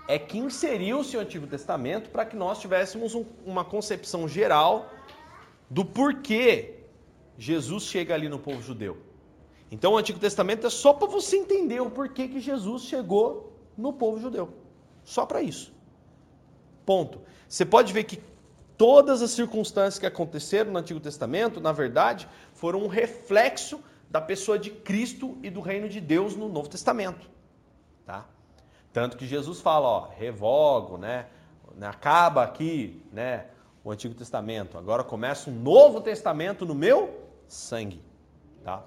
é 0.08 0.18
que 0.18 0.38
inseriu-se 0.38 1.18
o 1.18 1.20
Antigo 1.20 1.46
Testamento 1.46 2.08
para 2.08 2.24
que 2.24 2.34
nós 2.34 2.58
tivéssemos 2.58 3.14
um, 3.14 3.26
uma 3.44 3.62
concepção 3.62 4.26
geral 4.26 4.90
do 5.68 5.84
porquê 5.84 6.76
Jesus 7.36 7.84
chega 7.84 8.14
ali 8.14 8.26
no 8.26 8.38
povo 8.38 8.62
judeu. 8.62 8.96
Então 9.70 9.92
o 9.92 9.98
Antigo 9.98 10.18
Testamento 10.18 10.66
é 10.66 10.70
só 10.70 10.94
para 10.94 11.08
você 11.08 11.36
entender 11.36 11.80
o 11.80 11.90
porquê 11.90 12.26
que 12.26 12.40
Jesus 12.40 12.84
chegou 12.84 13.52
no 13.76 13.92
povo 13.92 14.18
judeu. 14.18 14.48
Só 15.04 15.26
para 15.26 15.42
isso. 15.42 15.74
Ponto. 16.86 17.20
Você 17.46 17.66
pode 17.66 17.92
ver 17.92 18.04
que 18.04 18.29
todas 18.80 19.20
as 19.20 19.32
circunstâncias 19.32 19.98
que 19.98 20.06
aconteceram 20.06 20.72
no 20.72 20.78
Antigo 20.78 20.98
Testamento, 20.98 21.60
na 21.60 21.70
verdade, 21.70 22.26
foram 22.54 22.82
um 22.82 22.86
reflexo 22.86 23.78
da 24.08 24.22
pessoa 24.22 24.58
de 24.58 24.70
Cristo 24.70 25.36
e 25.42 25.50
do 25.50 25.60
reino 25.60 25.86
de 25.86 26.00
Deus 26.00 26.34
no 26.34 26.48
Novo 26.48 26.66
Testamento. 26.66 27.28
Tá? 28.06 28.24
Tanto 28.90 29.18
que 29.18 29.26
Jesus 29.26 29.60
fala, 29.60 29.86
ó, 29.86 30.08
revogo, 30.08 30.96
né? 30.96 31.26
Acaba 31.82 32.42
aqui, 32.42 33.04
né? 33.12 33.48
O 33.84 33.90
Antigo 33.90 34.14
Testamento. 34.14 34.78
Agora 34.78 35.04
começa 35.04 35.50
um 35.50 35.54
novo 35.54 36.00
testamento 36.00 36.64
no 36.64 36.74
meu 36.74 37.28
sangue, 37.46 38.00
tá? 38.64 38.82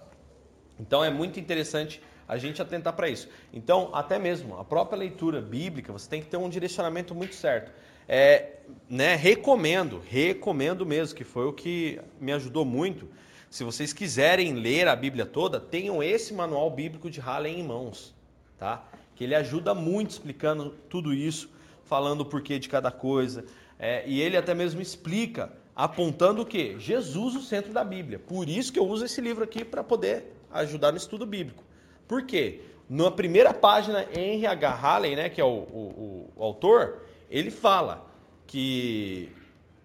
Então 0.80 1.04
é 1.04 1.12
muito 1.12 1.40
interessante 1.40 2.02
a 2.28 2.36
gente 2.36 2.60
atentar 2.60 2.94
para 2.94 3.08
isso. 3.10 3.30
Então, 3.54 3.92
até 3.94 4.18
mesmo 4.18 4.58
a 4.58 4.66
própria 4.66 4.98
leitura 4.98 5.40
bíblica, 5.40 5.94
você 5.94 6.10
tem 6.10 6.20
que 6.20 6.30
ter 6.30 6.38
um 6.38 6.50
direcionamento 6.50 7.14
muito 7.14 7.36
certo. 7.36 7.72
É, 8.08 8.54
né, 8.90 9.16
recomendo, 9.16 10.02
recomendo 10.08 10.86
mesmo, 10.86 11.16
que 11.16 11.24
foi 11.24 11.46
o 11.46 11.54
que 11.54 12.00
me 12.20 12.32
ajudou 12.32 12.66
muito. 12.66 13.08
Se 13.50 13.64
vocês 13.64 13.94
quiserem 13.94 14.54
ler 14.54 14.88
a 14.88 14.96
Bíblia 14.96 15.26
toda, 15.26 15.60
tenham 15.60 16.02
esse 16.02 16.34
manual 16.34 16.72
bíblico 16.72 17.10
de 17.10 17.20
Halley 17.20 17.60
em 17.60 17.64
mãos, 17.64 18.14
tá? 18.58 18.84
Que 19.16 19.24
ele 19.24 19.36
ajuda 19.36 19.76
muito 19.76 20.12
explicando 20.12 20.72
tudo 20.90 21.14
isso, 21.14 21.50
falando 21.86 22.22
o 22.22 22.26
porquê 22.26 22.58
de 22.58 22.68
cada 22.68 22.92
coisa. 22.92 23.46
É, 23.78 24.04
e 24.08 24.20
ele 24.22 24.38
até 24.38 24.56
mesmo 24.56 24.82
explica, 24.82 25.52
apontando 25.76 26.42
o 26.42 26.46
que? 26.46 26.80
Jesus, 26.80 27.36
o 27.36 27.42
centro 27.42 27.72
da 27.72 27.84
Bíblia. 27.84 28.18
Por 28.18 28.50
isso 28.50 28.74
que 28.74 28.80
eu 28.80 28.88
uso 28.88 29.06
esse 29.06 29.22
livro 29.22 29.44
aqui 29.44 29.64
para 29.64 29.84
poder 29.84 30.34
ajudar 30.52 30.92
no 30.92 30.98
estudo 30.98 31.26
bíblico. 31.26 31.64
Por 32.08 32.26
quê? 32.26 32.62
Na 32.90 33.12
primeira 33.12 33.54
página, 33.54 34.06
Henry 34.16 34.46
H. 34.46 34.70
Halley, 34.74 35.16
né, 35.16 35.30
que 35.30 35.40
é 35.40 35.44
o, 35.44 35.48
o, 35.48 36.32
o 36.36 36.44
autor, 36.44 37.03
ele 37.34 37.50
fala 37.50 38.06
que 38.46 39.36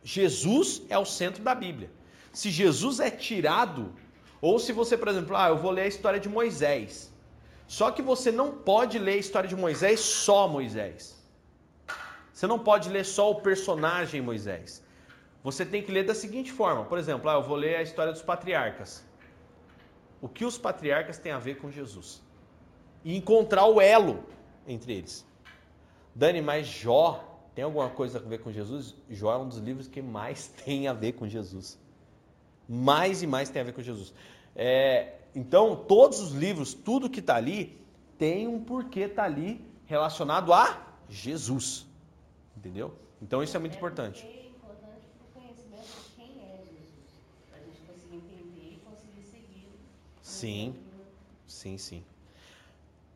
Jesus 0.03 0.83
é 0.91 0.99
o 0.99 1.07
centro 1.07 1.43
da 1.43 1.55
Bíblia. 1.55 1.91
Se 2.31 2.51
Jesus 2.51 3.01
é 3.01 3.11
tirado, 3.11 3.95
ou 4.39 4.59
se 4.59 4.70
você, 4.70 4.99
por 4.99 5.09
exemplo, 5.09 5.35
ah, 5.35 5.49
eu 5.49 5.57
vou 5.57 5.70
ler 5.70 5.85
a 5.85 5.87
história 5.87 6.20
de 6.20 6.29
Moisés. 6.29 7.11
Só 7.66 7.91
que 7.91 8.03
você 8.03 8.31
não 8.31 8.53
pode 8.53 8.99
ler 8.99 9.15
a 9.15 9.16
história 9.16 9.49
de 9.49 9.57
Moisés 9.57 10.01
só 10.01 10.47
Moisés. 10.47 11.16
Você 12.35 12.47
não 12.47 12.59
pode 12.59 12.91
ler 12.91 13.05
só 13.05 13.31
o 13.31 13.41
personagem 13.41 14.20
Moisés. 14.20 14.85
Você 15.43 15.65
tem 15.65 15.83
que 15.83 15.91
ler 15.91 16.05
da 16.05 16.15
seguinte 16.15 16.53
forma: 16.53 16.85
por 16.85 16.99
exemplo, 16.99 17.31
ah, 17.31 17.35
eu 17.35 17.43
vou 17.43 17.57
ler 17.57 17.77
a 17.77 17.83
história 17.83 18.12
dos 18.12 18.23
patriarcas. 18.23 19.03
O 20.20 20.29
que 20.29 20.45
os 20.45 20.59
patriarcas 20.59 21.19
têm 21.19 21.33
a 21.33 21.39
ver 21.39 21.57
com 21.57 21.70
Jesus? 21.70 22.23
E 23.03 23.16
encontrar 23.16 23.65
o 23.65 23.81
elo 23.81 24.23
entre 24.66 24.93
eles. 24.93 25.27
Dani, 26.15 26.43
mas 26.43 26.66
Jó 26.66 27.38
tem 27.59 27.65
alguma 27.65 27.91
coisa 27.91 28.19
a 28.19 28.23
ver 28.23 28.39
com 28.39 28.53
Jesus? 28.53 28.95
Jó 29.11 29.35
é 29.35 29.37
um 29.37 29.49
dos 29.49 29.59
livros 29.59 29.89
que 29.89 30.01
mais 30.01 30.47
tem 30.65 30.87
a 30.87 30.93
ver 30.93 31.15
com 31.15 31.27
Jesus. 31.27 31.77
Mais 32.69 33.21
e 33.21 33.27
mais 33.27 33.51
tem 33.51 33.61
a 33.61 33.65
ver 33.65 33.73
com 33.73 33.83
Jesus. 33.83 34.15
É, 34.55 35.15
então, 35.35 35.75
todos 35.75 36.21
os 36.21 36.31
livros, 36.31 36.73
tudo 36.73 37.11
que 37.11 37.19
está 37.19 37.35
ali, 37.35 37.77
tem 38.17 38.47
um 38.47 38.63
porquê 38.63 39.01
está 39.01 39.25
ali 39.25 39.61
relacionado 39.87 40.53
a 40.53 40.87
Jesus. 41.11 41.85
Entendeu? 42.57 42.95
Então, 43.21 43.43
isso 43.43 43.57
é 43.57 43.59
muito 43.59 43.77
importante. 43.77 44.25
É 44.25 44.47
importante 44.47 45.09
é 45.19 45.21
seguir. 49.25 49.67
Sim, 50.23 50.77
sim, 51.45 51.77
sim. 51.77 52.05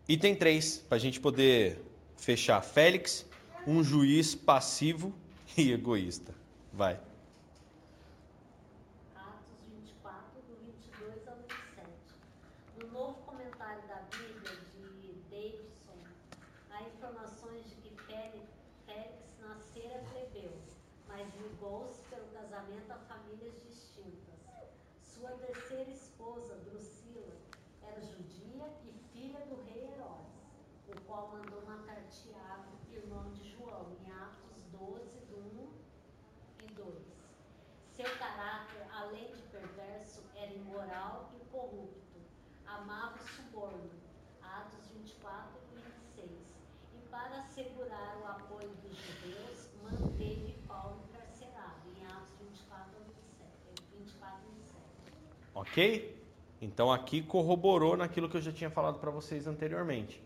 Item 0.08 0.34
3, 0.34 0.78
para 0.88 0.96
a 0.96 1.00
gente 1.00 1.20
poder 1.20 1.80
fechar. 2.16 2.60
Félix 2.60 3.30
um 3.66 3.82
juiz 3.82 4.34
passivo 4.34 5.14
e 5.56 5.72
egoísta. 5.72 6.34
Vai. 6.72 6.98
Atos 9.14 9.64
24, 9.68 10.40
do 10.48 10.56
22 10.64 11.28
ao 11.28 11.36
27. 11.36 11.88
No 12.80 12.90
novo 12.90 13.14
comentário 13.22 13.86
da 13.86 14.02
Bíblia 14.10 14.56
de 14.72 15.12
Davidson, 15.30 15.98
há 16.70 16.82
informações 16.82 17.68
de 17.68 17.76
que 17.76 17.94
Félix, 18.04 18.48
Félix 18.84 19.38
nascera 19.40 20.02
plebeu, 20.10 20.52
mas 21.06 21.28
ligou-se 21.36 22.02
pelo 22.08 22.26
casamento 22.28 22.90
a 22.90 22.96
famílias 22.96 23.54
distintas. 23.68 24.40
Sua 25.00 25.30
terceira 25.32 25.90
esposa, 25.90 26.56
Drusila, 26.64 27.36
era 27.82 28.00
judia 28.00 28.66
e 28.84 28.92
filha 29.12 29.38
do 29.46 29.62
rei 29.66 29.84
Herodes, 29.84 30.32
o 30.88 31.00
qual 31.02 31.30
mandou 31.32 31.62
matar 31.64 32.02
Tiago, 32.10 32.72
irmão 32.90 33.30
de 33.30 33.50
João, 33.50 33.86
em 34.00 34.10
Atos 34.10 34.62
12, 34.72 35.20
do 35.26 35.36
1 35.38 35.72
e 36.64 36.74
2. 36.74 36.94
Seu 37.90 38.18
caráter, 38.18 38.86
além 38.92 39.32
de 39.32 39.42
perverso, 39.42 40.22
era 40.34 40.52
imoral 40.52 41.30
e 41.34 41.44
corrupto. 41.46 42.20
Amava 42.66 43.16
o 43.16 43.28
suborno. 43.28 43.90
Atos 44.42 44.86
24 44.88 45.58
e 45.72 45.76
26. 46.16 46.30
E 46.94 47.08
para 47.08 47.38
assegurar 47.38 48.18
o 48.18 48.26
apoio 48.26 48.70
dos 48.82 48.96
judeus, 48.96 49.68
manteve 49.82 50.58
Paulo 50.66 51.02
encarcerado. 51.08 51.88
Em 51.96 52.04
Atos 52.06 52.38
24 52.40 53.00
e 53.92 53.98
24 53.98 54.40
e 54.46 54.54
27. 54.54 54.82
Ok? 55.72 56.14
Então 56.60 56.92
aqui 56.92 57.22
corroborou 57.22 57.96
naquilo 57.96 58.28
que 58.28 58.36
eu 58.36 58.42
já 58.42 58.52
tinha 58.52 58.68
falado 58.68 58.98
para 58.98 59.10
vocês 59.10 59.46
anteriormente. 59.46 60.22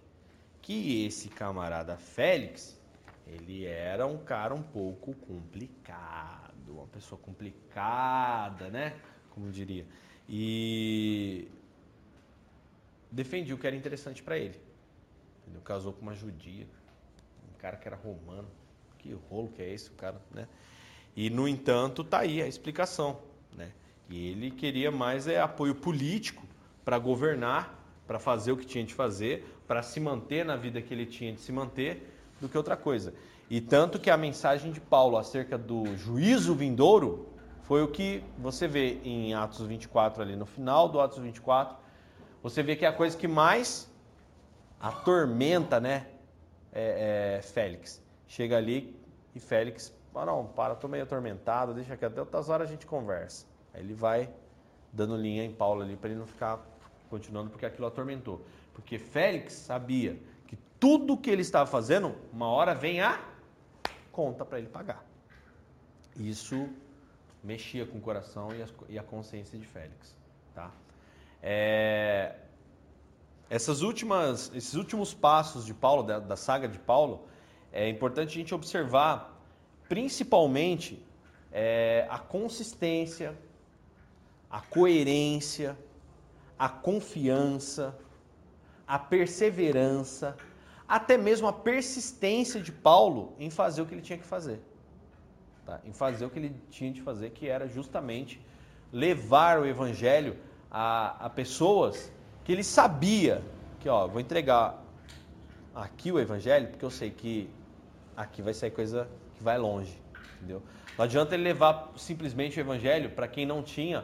Que 0.60 1.06
esse 1.06 1.28
camarada 1.28 1.96
Félix, 1.96 2.76
ele 3.24 3.64
era 3.64 4.08
um 4.08 4.18
cara 4.18 4.52
um 4.52 4.62
pouco 4.62 5.14
complicado, 5.14 6.72
uma 6.72 6.88
pessoa 6.88 7.16
complicada, 7.20 8.70
né? 8.70 8.96
Como 9.30 9.48
diria. 9.52 9.86
E 10.28 11.46
defendia 13.12 13.54
o 13.54 13.58
que 13.58 13.68
era 13.68 13.76
interessante 13.76 14.24
para 14.24 14.36
ele. 14.36 14.60
Ele 15.46 15.60
casou 15.62 15.92
com 15.92 16.02
uma 16.02 16.14
judia, 16.14 16.66
um 17.48 17.56
cara 17.56 17.76
que 17.76 17.86
era 17.86 17.96
romano. 17.96 18.48
Que 18.98 19.12
rolo 19.30 19.48
que 19.50 19.62
é 19.62 19.72
esse, 19.72 19.90
o 19.90 19.94
cara, 19.94 20.20
né? 20.32 20.48
E 21.14 21.30
no 21.30 21.46
entanto, 21.46 22.02
tá 22.02 22.18
aí 22.18 22.42
a 22.42 22.48
explicação, 22.48 23.20
né? 23.56 23.70
E 24.08 24.30
ele 24.30 24.50
queria 24.50 24.90
mais 24.90 25.26
é 25.26 25.40
apoio 25.40 25.74
político 25.74 26.44
para 26.84 26.98
governar, 26.98 27.74
para 28.06 28.18
fazer 28.18 28.52
o 28.52 28.56
que 28.56 28.64
tinha 28.64 28.84
de 28.84 28.94
fazer, 28.94 29.44
para 29.66 29.82
se 29.82 29.98
manter 29.98 30.44
na 30.44 30.56
vida 30.56 30.80
que 30.80 30.94
ele 30.94 31.06
tinha 31.06 31.32
de 31.32 31.40
se 31.40 31.50
manter, 31.50 32.12
do 32.40 32.48
que 32.48 32.56
outra 32.56 32.76
coisa. 32.76 33.12
E 33.48 33.60
tanto 33.60 33.98
que 33.98 34.10
a 34.10 34.16
mensagem 34.16 34.70
de 34.72 34.80
Paulo 34.80 35.16
acerca 35.16 35.56
do 35.56 35.96
juízo 35.96 36.54
vindouro 36.54 37.28
foi 37.62 37.82
o 37.82 37.88
que 37.88 38.22
você 38.38 38.68
vê 38.68 39.00
em 39.04 39.34
Atos 39.34 39.66
24 39.66 40.22
ali 40.22 40.36
no 40.36 40.46
final 40.46 40.88
do 40.88 41.00
Atos 41.00 41.18
24. 41.18 41.76
Você 42.42 42.62
vê 42.62 42.76
que 42.76 42.84
é 42.84 42.88
a 42.88 42.92
coisa 42.92 43.16
que 43.16 43.26
mais 43.26 43.90
atormenta, 44.80 45.80
né, 45.80 46.06
é, 46.72 47.38
é, 47.38 47.42
Félix. 47.42 48.02
Chega 48.28 48.56
ali 48.56 48.96
e 49.34 49.40
Félix, 49.40 49.92
ah, 50.14 50.24
não, 50.24 50.46
para, 50.46 50.74
estou 50.74 50.88
meio 50.88 51.02
atormentado, 51.02 51.74
deixa 51.74 51.96
que 51.96 52.04
até 52.04 52.20
outras 52.20 52.48
horas 52.48 52.68
a 52.68 52.70
gente 52.70 52.86
conversa. 52.86 53.46
Ele 53.78 53.94
vai 53.94 54.30
dando 54.92 55.16
linha 55.16 55.44
em 55.44 55.52
Paulo 55.52 55.82
ali 55.82 55.96
para 55.96 56.10
ele 56.10 56.18
não 56.18 56.26
ficar 56.26 56.64
continuando 57.10 57.50
porque 57.50 57.66
aquilo 57.66 57.86
atormentou. 57.86 58.44
Porque 58.74 58.98
Félix 58.98 59.52
sabia 59.54 60.18
que 60.46 60.56
tudo 60.78 61.16
que 61.16 61.30
ele 61.30 61.42
estava 61.42 61.66
fazendo, 61.66 62.14
uma 62.32 62.48
hora 62.48 62.74
vem 62.74 63.00
a 63.00 63.20
conta 64.12 64.44
para 64.44 64.58
ele 64.58 64.68
pagar. 64.68 65.04
Isso 66.16 66.68
mexia 67.42 67.86
com 67.86 67.98
o 67.98 68.00
coração 68.00 68.48
e, 68.52 68.92
e 68.94 68.98
a 68.98 69.02
consciência 69.02 69.58
de 69.58 69.66
Félix, 69.66 70.16
tá? 70.54 70.70
É, 71.42 72.34
essas 73.48 73.82
últimas, 73.82 74.50
esses 74.54 74.74
últimos 74.74 75.14
passos 75.14 75.64
de 75.64 75.72
Paulo, 75.72 76.02
da, 76.02 76.18
da 76.18 76.36
saga 76.36 76.66
de 76.66 76.78
Paulo, 76.78 77.28
é 77.72 77.88
importante 77.88 78.30
a 78.30 78.32
gente 78.32 78.54
observar, 78.54 79.40
principalmente, 79.88 81.04
é, 81.52 82.06
a 82.10 82.18
consistência, 82.18 83.36
a 84.56 84.60
coerência, 84.62 85.76
a 86.58 86.66
confiança, 86.66 87.94
a 88.86 88.98
perseverança, 88.98 90.34
até 90.88 91.18
mesmo 91.18 91.46
a 91.46 91.52
persistência 91.52 92.58
de 92.62 92.72
Paulo 92.72 93.34
em 93.38 93.50
fazer 93.50 93.82
o 93.82 93.86
que 93.86 93.92
ele 93.92 94.00
tinha 94.00 94.18
que 94.18 94.24
fazer. 94.24 94.58
Tá? 95.66 95.78
Em 95.84 95.92
fazer 95.92 96.24
o 96.24 96.30
que 96.30 96.38
ele 96.38 96.56
tinha 96.70 96.90
de 96.90 97.02
fazer, 97.02 97.32
que 97.32 97.46
era 97.46 97.68
justamente 97.68 98.40
levar 98.90 99.58
o 99.58 99.66
evangelho 99.66 100.38
a, 100.70 101.26
a 101.26 101.28
pessoas 101.28 102.10
que 102.42 102.50
ele 102.50 102.64
sabia 102.64 103.42
que, 103.78 103.90
ó, 103.90 104.06
vou 104.06 104.22
entregar 104.22 104.82
aqui 105.74 106.10
o 106.10 106.18
evangelho, 106.18 106.68
porque 106.68 106.84
eu 106.86 106.90
sei 106.90 107.10
que 107.10 107.50
aqui 108.16 108.40
vai 108.40 108.54
sair 108.54 108.70
coisa 108.70 109.06
que 109.34 109.42
vai 109.42 109.58
longe, 109.58 110.00
entendeu? 110.38 110.62
Não 110.96 111.04
adianta 111.04 111.34
ele 111.34 111.42
levar 111.44 111.92
simplesmente 111.94 112.58
o 112.58 112.60
evangelho 112.62 113.10
para 113.10 113.28
quem 113.28 113.44
não 113.44 113.62
tinha 113.62 114.02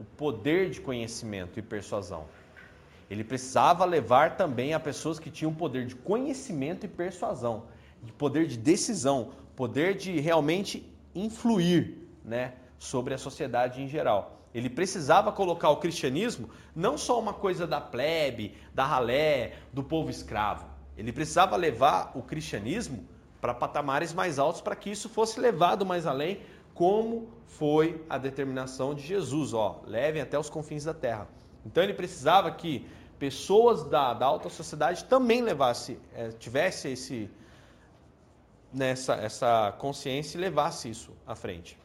o 0.00 0.04
poder 0.16 0.70
de 0.70 0.80
conhecimento 0.80 1.58
e 1.58 1.62
persuasão. 1.62 2.24
Ele 3.10 3.22
precisava 3.22 3.84
levar 3.84 4.36
também 4.36 4.72
a 4.72 4.80
pessoas 4.80 5.18
que 5.18 5.30
tinham 5.30 5.52
poder 5.52 5.84
de 5.84 5.94
conhecimento 5.94 6.86
e 6.86 6.88
persuasão, 6.88 7.64
de 8.02 8.12
poder 8.12 8.46
de 8.46 8.56
decisão, 8.56 9.32
poder 9.54 9.94
de 9.96 10.18
realmente 10.18 10.90
influir, 11.14 11.98
né, 12.24 12.54
sobre 12.78 13.12
a 13.12 13.18
sociedade 13.18 13.82
em 13.82 13.88
geral. 13.88 14.40
Ele 14.54 14.70
precisava 14.70 15.30
colocar 15.30 15.68
o 15.68 15.76
cristianismo 15.76 16.48
não 16.74 16.96
só 16.96 17.20
uma 17.20 17.34
coisa 17.34 17.66
da 17.66 17.80
plebe, 17.80 18.54
da 18.74 18.86
ralé, 18.86 19.52
do 19.72 19.82
povo 19.82 20.08
escravo. 20.08 20.64
Ele 20.96 21.12
precisava 21.12 21.56
levar 21.56 22.12
o 22.14 22.22
cristianismo 22.22 23.04
para 23.40 23.54
patamares 23.54 24.12
mais 24.12 24.38
altos 24.38 24.60
para 24.60 24.76
que 24.76 24.90
isso 24.90 25.08
fosse 25.08 25.38
levado 25.38 25.84
mais 25.84 26.06
além, 26.06 26.40
como 26.80 27.28
foi 27.46 28.02
a 28.08 28.16
determinação 28.16 28.94
de 28.94 29.02
Jesus, 29.02 29.52
ó, 29.52 29.82
levem 29.86 30.22
até 30.22 30.38
os 30.38 30.48
confins 30.48 30.82
da 30.82 30.94
terra. 30.94 31.28
Então 31.66 31.84
ele 31.84 31.92
precisava 31.92 32.50
que 32.52 32.86
pessoas 33.18 33.84
da, 33.84 34.14
da 34.14 34.24
alta 34.24 34.48
sociedade 34.48 35.04
também 35.04 35.42
levasse, 35.42 35.98
é, 36.14 36.30
tivesse 36.30 36.88
esse 36.88 37.30
nessa 38.72 39.14
essa 39.16 39.72
consciência 39.72 40.38
e 40.38 40.40
levasse 40.40 40.88
isso 40.88 41.12
à 41.26 41.34
frente. 41.34 41.76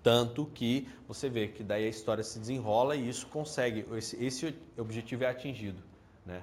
Tanto 0.00 0.46
que 0.46 0.88
você 1.08 1.28
vê 1.28 1.48
que 1.48 1.64
daí 1.64 1.84
a 1.84 1.88
história 1.88 2.22
se 2.22 2.38
desenrola 2.38 2.94
e 2.94 3.08
isso 3.08 3.26
consegue, 3.26 3.84
esse, 3.96 4.24
esse 4.24 4.54
objetivo 4.78 5.24
é 5.24 5.26
atingido, 5.26 5.82
né? 6.24 6.40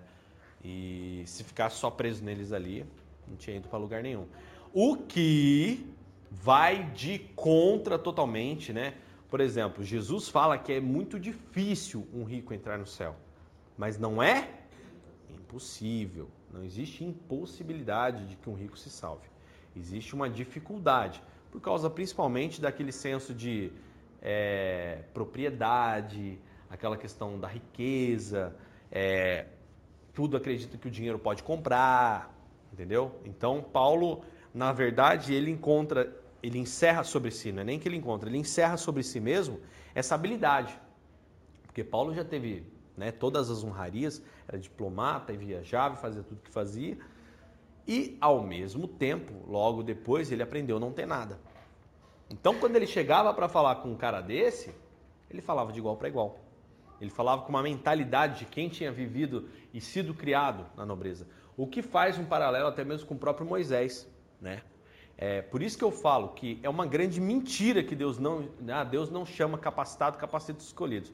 E 0.62 1.24
se 1.26 1.46
ficar 1.46 1.70
só 1.70 1.90
preso 1.90 2.22
neles 2.22 2.52
ali, 2.52 2.86
não 3.26 3.38
tinha 3.38 3.56
ido 3.56 3.70
para 3.70 3.80
lugar 3.80 4.04
nenhum. 4.04 4.28
O 4.74 4.98
que 4.98 5.88
vai 6.32 6.84
de 6.92 7.20
contra 7.36 7.98
totalmente, 7.98 8.72
né? 8.72 8.96
Por 9.30 9.40
exemplo, 9.40 9.84
Jesus 9.84 10.28
fala 10.30 10.58
que 10.58 10.74
é 10.74 10.80
muito 10.80 11.20
difícil 11.20 12.08
um 12.14 12.24
rico 12.24 12.54
entrar 12.54 12.78
no 12.78 12.88
céu, 12.88 13.16
mas 13.78 13.98
não 13.98 14.22
é 14.22 14.50
impossível. 15.30 16.30
Não 16.52 16.64
existe 16.64 17.04
impossibilidade 17.04 18.26
de 18.26 18.36
que 18.36 18.50
um 18.50 18.56
rico 18.56 18.78
se 18.78 18.90
salve. 18.90 19.28
Existe 19.76 20.16
uma 20.16 20.30
dificuldade, 20.30 21.22
por 21.52 21.62
causa 21.62 21.90
principalmente 21.90 22.60
daquele 22.60 22.92
senso 22.92 23.34
de 23.34 23.72
é, 24.22 25.04
propriedade, 25.14 26.40
aquela 26.70 26.98
questão 26.98 27.40
da 27.40 27.48
riqueza, 27.48 28.56
é, 28.92 29.46
tudo 30.14 30.38
acredita 30.38 30.78
que 30.78 30.88
o 30.88 30.92
dinheiro 30.92 31.20
pode 31.20 31.44
comprar, 31.44 32.36
entendeu? 32.74 33.20
Então, 33.26 33.62
Paulo, 33.62 34.24
na 34.54 34.72
verdade, 34.72 35.34
ele 35.34 35.52
encontra, 35.52 36.14
ele 36.42 36.58
encerra 36.58 37.04
sobre 37.04 37.32
si, 37.32 37.52
não 37.52 37.62
é 37.62 37.66
nem 37.66 37.80
que 37.80 37.88
ele 37.88 37.98
encontra, 37.98 38.30
ele 38.30 38.38
encerra 38.38 38.78
sobre 38.78 39.04
si 39.04 39.20
mesmo 39.20 39.60
essa 39.94 40.16
habilidade. 40.16 40.80
Porque 41.64 41.84
Paulo 41.84 42.14
já 42.14 42.24
teve 42.24 42.66
né, 42.96 43.12
todas 43.12 43.50
as 43.50 43.64
honrarias, 43.64 44.22
era 44.48 44.58
diplomata 44.58 45.32
e 45.34 45.38
viajava, 45.38 45.96
fazia 45.96 46.24
tudo 46.24 46.42
que 46.42 46.52
fazia, 46.52 46.98
e 47.88 48.18
ao 48.22 48.44
mesmo 48.44 48.88
tempo, 48.88 49.34
logo 49.48 49.82
depois, 49.82 50.32
ele 50.32 50.44
aprendeu 50.44 50.80
não 50.80 50.92
ter 50.92 51.08
nada. 51.08 51.40
Então, 52.30 52.60
quando 52.60 52.76
ele 52.76 52.86
chegava 52.86 53.34
para 53.34 53.50
falar 53.50 53.78
com 53.78 53.90
um 53.90 53.96
cara 53.96 54.22
desse, 54.22 54.74
ele 55.30 55.42
falava 55.42 55.72
de 55.72 55.80
igual 55.80 55.98
para 55.98 56.08
igual. 56.08 56.38
Ele 57.02 57.10
falava 57.10 57.42
com 57.42 57.50
uma 57.50 57.64
mentalidade 57.64 58.40
de 58.40 58.46
quem 58.46 58.70
tinha 58.70 58.92
vivido 58.92 59.50
e 59.74 59.82
sido 59.82 60.14
criado 60.14 60.66
na 60.76 60.86
nobreza. 60.86 61.28
O 61.58 61.66
que 61.66 61.82
faz 61.82 62.18
um 62.18 62.26
paralelo 62.26 62.68
até 62.68 62.84
mesmo 62.84 63.08
com 63.08 63.16
o 63.16 63.18
próprio 63.18 63.48
Moisés, 63.48 64.08
né? 64.40 64.62
É, 65.22 65.42
por 65.42 65.62
isso 65.62 65.78
que 65.78 65.84
eu 65.84 65.92
falo 65.92 66.30
que 66.30 66.58
é 66.64 66.70
uma 66.70 66.86
grande 66.86 67.20
mentira 67.20 67.84
que 67.84 67.94
Deus 67.94 68.18
não, 68.18 68.48
ah, 68.70 68.86
Deus 68.86 69.10
não 69.10 69.26
chama 69.26 69.58
capacitado, 69.58 70.18
capacitos 70.18 70.68
escolhidos. 70.68 71.12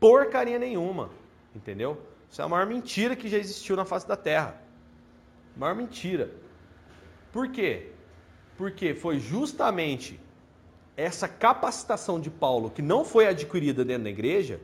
Porcaria 0.00 0.58
nenhuma, 0.58 1.10
entendeu? 1.54 1.96
Isso 2.28 2.42
é 2.42 2.44
a 2.44 2.48
maior 2.48 2.66
mentira 2.66 3.14
que 3.14 3.28
já 3.28 3.38
existiu 3.38 3.76
na 3.76 3.84
face 3.84 4.08
da 4.08 4.16
terra. 4.16 4.60
Maior 5.56 5.76
mentira. 5.76 6.32
Por 7.32 7.48
quê? 7.48 7.92
Porque 8.56 8.92
foi 8.92 9.20
justamente 9.20 10.18
essa 10.96 11.28
capacitação 11.28 12.18
de 12.18 12.30
Paulo 12.30 12.70
que 12.70 12.82
não 12.82 13.04
foi 13.04 13.28
adquirida 13.28 13.84
dentro 13.84 14.04
da 14.04 14.10
igreja, 14.10 14.60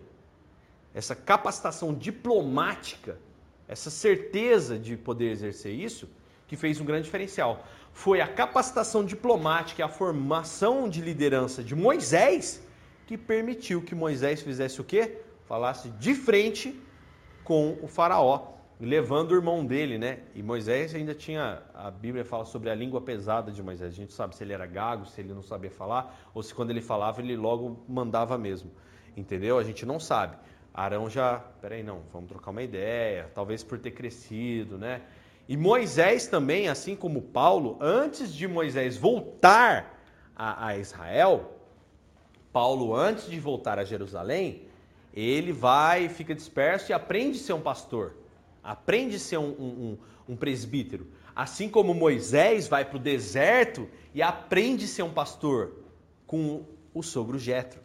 essa 0.93 1.15
capacitação 1.15 1.95
diplomática 1.95 3.17
essa 3.71 3.89
certeza 3.89 4.77
de 4.77 4.97
poder 4.97 5.31
exercer 5.31 5.73
isso, 5.73 6.09
que 6.51 6.56
fez 6.56 6.81
um 6.81 6.85
grande 6.85 7.05
diferencial. 7.05 7.64
Foi 7.93 8.20
a 8.20 8.27
capacitação 8.27 9.05
diplomática 9.05 9.81
e 9.81 9.85
a 9.85 9.89
formação 9.89 10.89
de 10.89 11.01
liderança 11.01 11.62
de 11.62 11.77
Moisés 11.77 12.60
que 13.06 13.16
permitiu 13.16 13.81
que 13.81 13.94
Moisés 13.94 14.43
fizesse 14.43 14.81
o 14.81 14.85
quê? 14.85 15.18
Falasse 15.47 15.90
de 15.90 16.12
frente 16.12 16.77
com 17.44 17.78
o 17.81 17.86
faraó, 17.86 18.48
levando 18.81 19.31
o 19.31 19.36
irmão 19.36 19.64
dele, 19.64 19.97
né? 19.97 20.18
E 20.35 20.43
Moisés 20.43 20.93
ainda 20.93 21.14
tinha, 21.14 21.62
a 21.72 21.89
Bíblia 21.89 22.24
fala 22.24 22.44
sobre 22.44 22.68
a 22.68 22.74
língua 22.74 23.01
pesada 23.01 23.52
de 23.52 23.62
Moisés. 23.62 23.93
A 23.93 23.97
gente 23.97 24.12
sabe 24.12 24.35
se 24.35 24.43
ele 24.43 24.52
era 24.52 24.66
gago, 24.66 25.06
se 25.06 25.20
ele 25.20 25.32
não 25.32 25.44
sabia 25.44 25.70
falar, 25.70 26.18
ou 26.35 26.43
se 26.43 26.52
quando 26.52 26.70
ele 26.70 26.81
falava 26.81 27.20
ele 27.20 27.36
logo 27.36 27.85
mandava 27.89 28.36
mesmo. 28.36 28.72
Entendeu? 29.16 29.56
A 29.56 29.62
gente 29.62 29.86
não 29.86 30.01
sabe. 30.01 30.36
Arão 30.74 31.09
já, 31.09 31.39
peraí, 31.60 31.85
não, 31.85 32.02
vamos 32.12 32.28
trocar 32.28 32.51
uma 32.51 32.62
ideia, 32.62 33.31
talvez 33.36 33.62
por 33.62 33.78
ter 33.78 33.93
crescido, 33.93 34.77
né? 34.77 35.02
E 35.51 35.56
Moisés 35.56 36.28
também, 36.28 36.68
assim 36.68 36.94
como 36.94 37.20
Paulo, 37.20 37.77
antes 37.81 38.32
de 38.32 38.47
Moisés 38.47 38.97
voltar 38.97 40.01
a, 40.36 40.68
a 40.68 40.78
Israel, 40.78 41.59
Paulo, 42.52 42.94
antes 42.94 43.28
de 43.28 43.40
voltar 43.40 43.77
a 43.77 43.85
Jerusalém, 43.85 44.62
ele 45.12 45.51
vai, 45.51 46.09
fica 46.09 46.36
disperso 46.36 46.93
e 46.93 46.94
aprende 46.94 47.36
a 47.36 47.43
ser 47.43 47.52
um 47.55 47.60
pastor, 47.60 48.14
aprende 48.62 49.16
a 49.16 49.18
ser 49.18 49.39
um, 49.39 49.48
um, 49.48 49.98
um 50.28 50.36
presbítero. 50.36 51.09
Assim 51.35 51.68
como 51.68 51.94
Moisés 51.94 52.68
vai 52.68 52.85
para 52.85 52.98
o 52.98 53.01
deserto 53.01 53.89
e 54.14 54.22
aprende 54.22 54.85
a 54.85 54.89
ser 54.89 55.02
um 55.02 55.12
pastor 55.12 55.78
com 56.28 56.62
o 56.94 57.02
sogro 57.02 57.40
Jetro, 57.40 57.81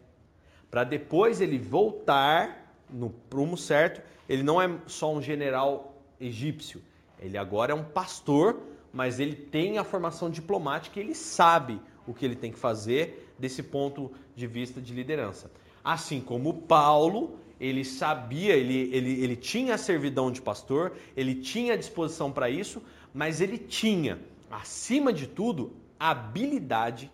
para 0.70 0.84
depois 0.84 1.40
ele 1.40 1.58
voltar 1.58 2.76
no 2.88 3.10
prumo 3.10 3.56
certo, 3.56 4.00
ele 4.28 4.44
não 4.44 4.62
é 4.62 4.70
só 4.86 5.12
um 5.12 5.20
general 5.20 6.00
egípcio, 6.20 6.80
ele 7.18 7.38
agora 7.38 7.72
é 7.72 7.74
um 7.74 7.84
pastor, 7.84 8.60
mas 8.92 9.20
ele 9.20 9.34
tem 9.34 9.78
a 9.78 9.84
formação 9.84 10.30
diplomática 10.30 10.98
e 10.98 11.02
ele 11.02 11.14
sabe 11.14 11.80
o 12.06 12.14
que 12.14 12.24
ele 12.24 12.36
tem 12.36 12.52
que 12.52 12.58
fazer 12.58 13.32
desse 13.38 13.62
ponto 13.62 14.10
de 14.34 14.46
vista 14.46 14.80
de 14.80 14.94
liderança. 14.94 15.50
Assim 15.82 16.20
como 16.20 16.62
Paulo, 16.62 17.38
ele 17.60 17.84
sabia, 17.84 18.54
ele, 18.54 18.90
ele, 18.92 19.22
ele 19.22 19.36
tinha 19.36 19.74
a 19.74 19.78
servidão 19.78 20.30
de 20.30 20.40
pastor, 20.40 20.96
ele 21.16 21.34
tinha 21.34 21.74
a 21.74 21.76
disposição 21.76 22.30
para 22.30 22.50
isso, 22.50 22.82
mas 23.12 23.40
ele 23.40 23.58
tinha, 23.58 24.18
acima 24.50 25.12
de 25.12 25.26
tudo, 25.26 25.72
habilidade, 25.98 27.10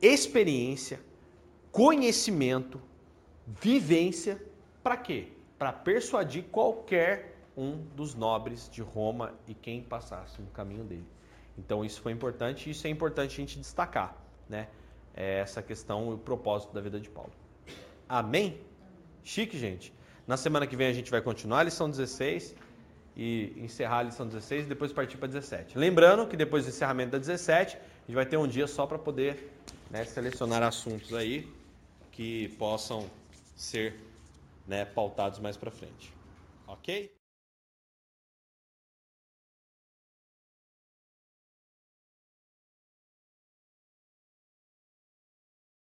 experiência, 0.00 1.00
conhecimento 1.70 2.80
Vivência 3.46 4.42
para 4.82 4.96
quê? 4.96 5.28
Para 5.58 5.72
persuadir 5.72 6.44
qualquer 6.44 7.31
um 7.56 7.76
dos 7.94 8.14
nobres 8.14 8.68
de 8.70 8.82
Roma 8.82 9.34
e 9.46 9.54
quem 9.54 9.82
passasse 9.82 10.40
no 10.40 10.48
caminho 10.48 10.84
dele. 10.84 11.06
Então 11.56 11.84
isso 11.84 12.00
foi 12.00 12.12
importante 12.12 12.68
e 12.68 12.72
isso 12.72 12.86
é 12.86 12.90
importante 12.90 13.32
a 13.32 13.36
gente 13.36 13.58
destacar, 13.58 14.16
né? 14.48 14.68
É 15.14 15.40
essa 15.40 15.62
questão 15.62 16.10
e 16.10 16.14
o 16.14 16.18
propósito 16.18 16.72
da 16.72 16.80
vida 16.80 16.98
de 16.98 17.10
Paulo. 17.10 17.32
Amém? 18.08 18.58
Chique, 19.22 19.58
gente. 19.58 19.92
Na 20.26 20.36
semana 20.36 20.66
que 20.66 20.76
vem 20.76 20.86
a 20.86 20.92
gente 20.92 21.10
vai 21.10 21.20
continuar 21.20 21.60
a 21.60 21.62
lição 21.64 21.90
16 21.90 22.54
e 23.16 23.52
encerrar 23.58 23.98
a 23.98 24.02
lição 24.04 24.26
16 24.26 24.64
e 24.64 24.68
depois 24.68 24.92
partir 24.92 25.18
para 25.18 25.28
17. 25.28 25.76
Lembrando 25.76 26.26
que 26.26 26.36
depois 26.36 26.64
do 26.64 26.70
encerramento 26.70 27.12
da 27.12 27.18
17, 27.18 27.76
a 27.76 27.80
gente 28.06 28.14
vai 28.14 28.24
ter 28.24 28.38
um 28.38 28.48
dia 28.48 28.66
só 28.66 28.86
para 28.86 28.98
poder 28.98 29.52
né, 29.90 30.04
selecionar 30.04 30.62
assuntos 30.62 31.12
aí 31.12 31.46
que 32.10 32.48
possam 32.58 33.08
ser 33.54 33.94
né, 34.66 34.84
pautados 34.84 35.38
mais 35.38 35.56
para 35.56 35.70
frente. 35.70 36.12
Ok? 36.66 37.21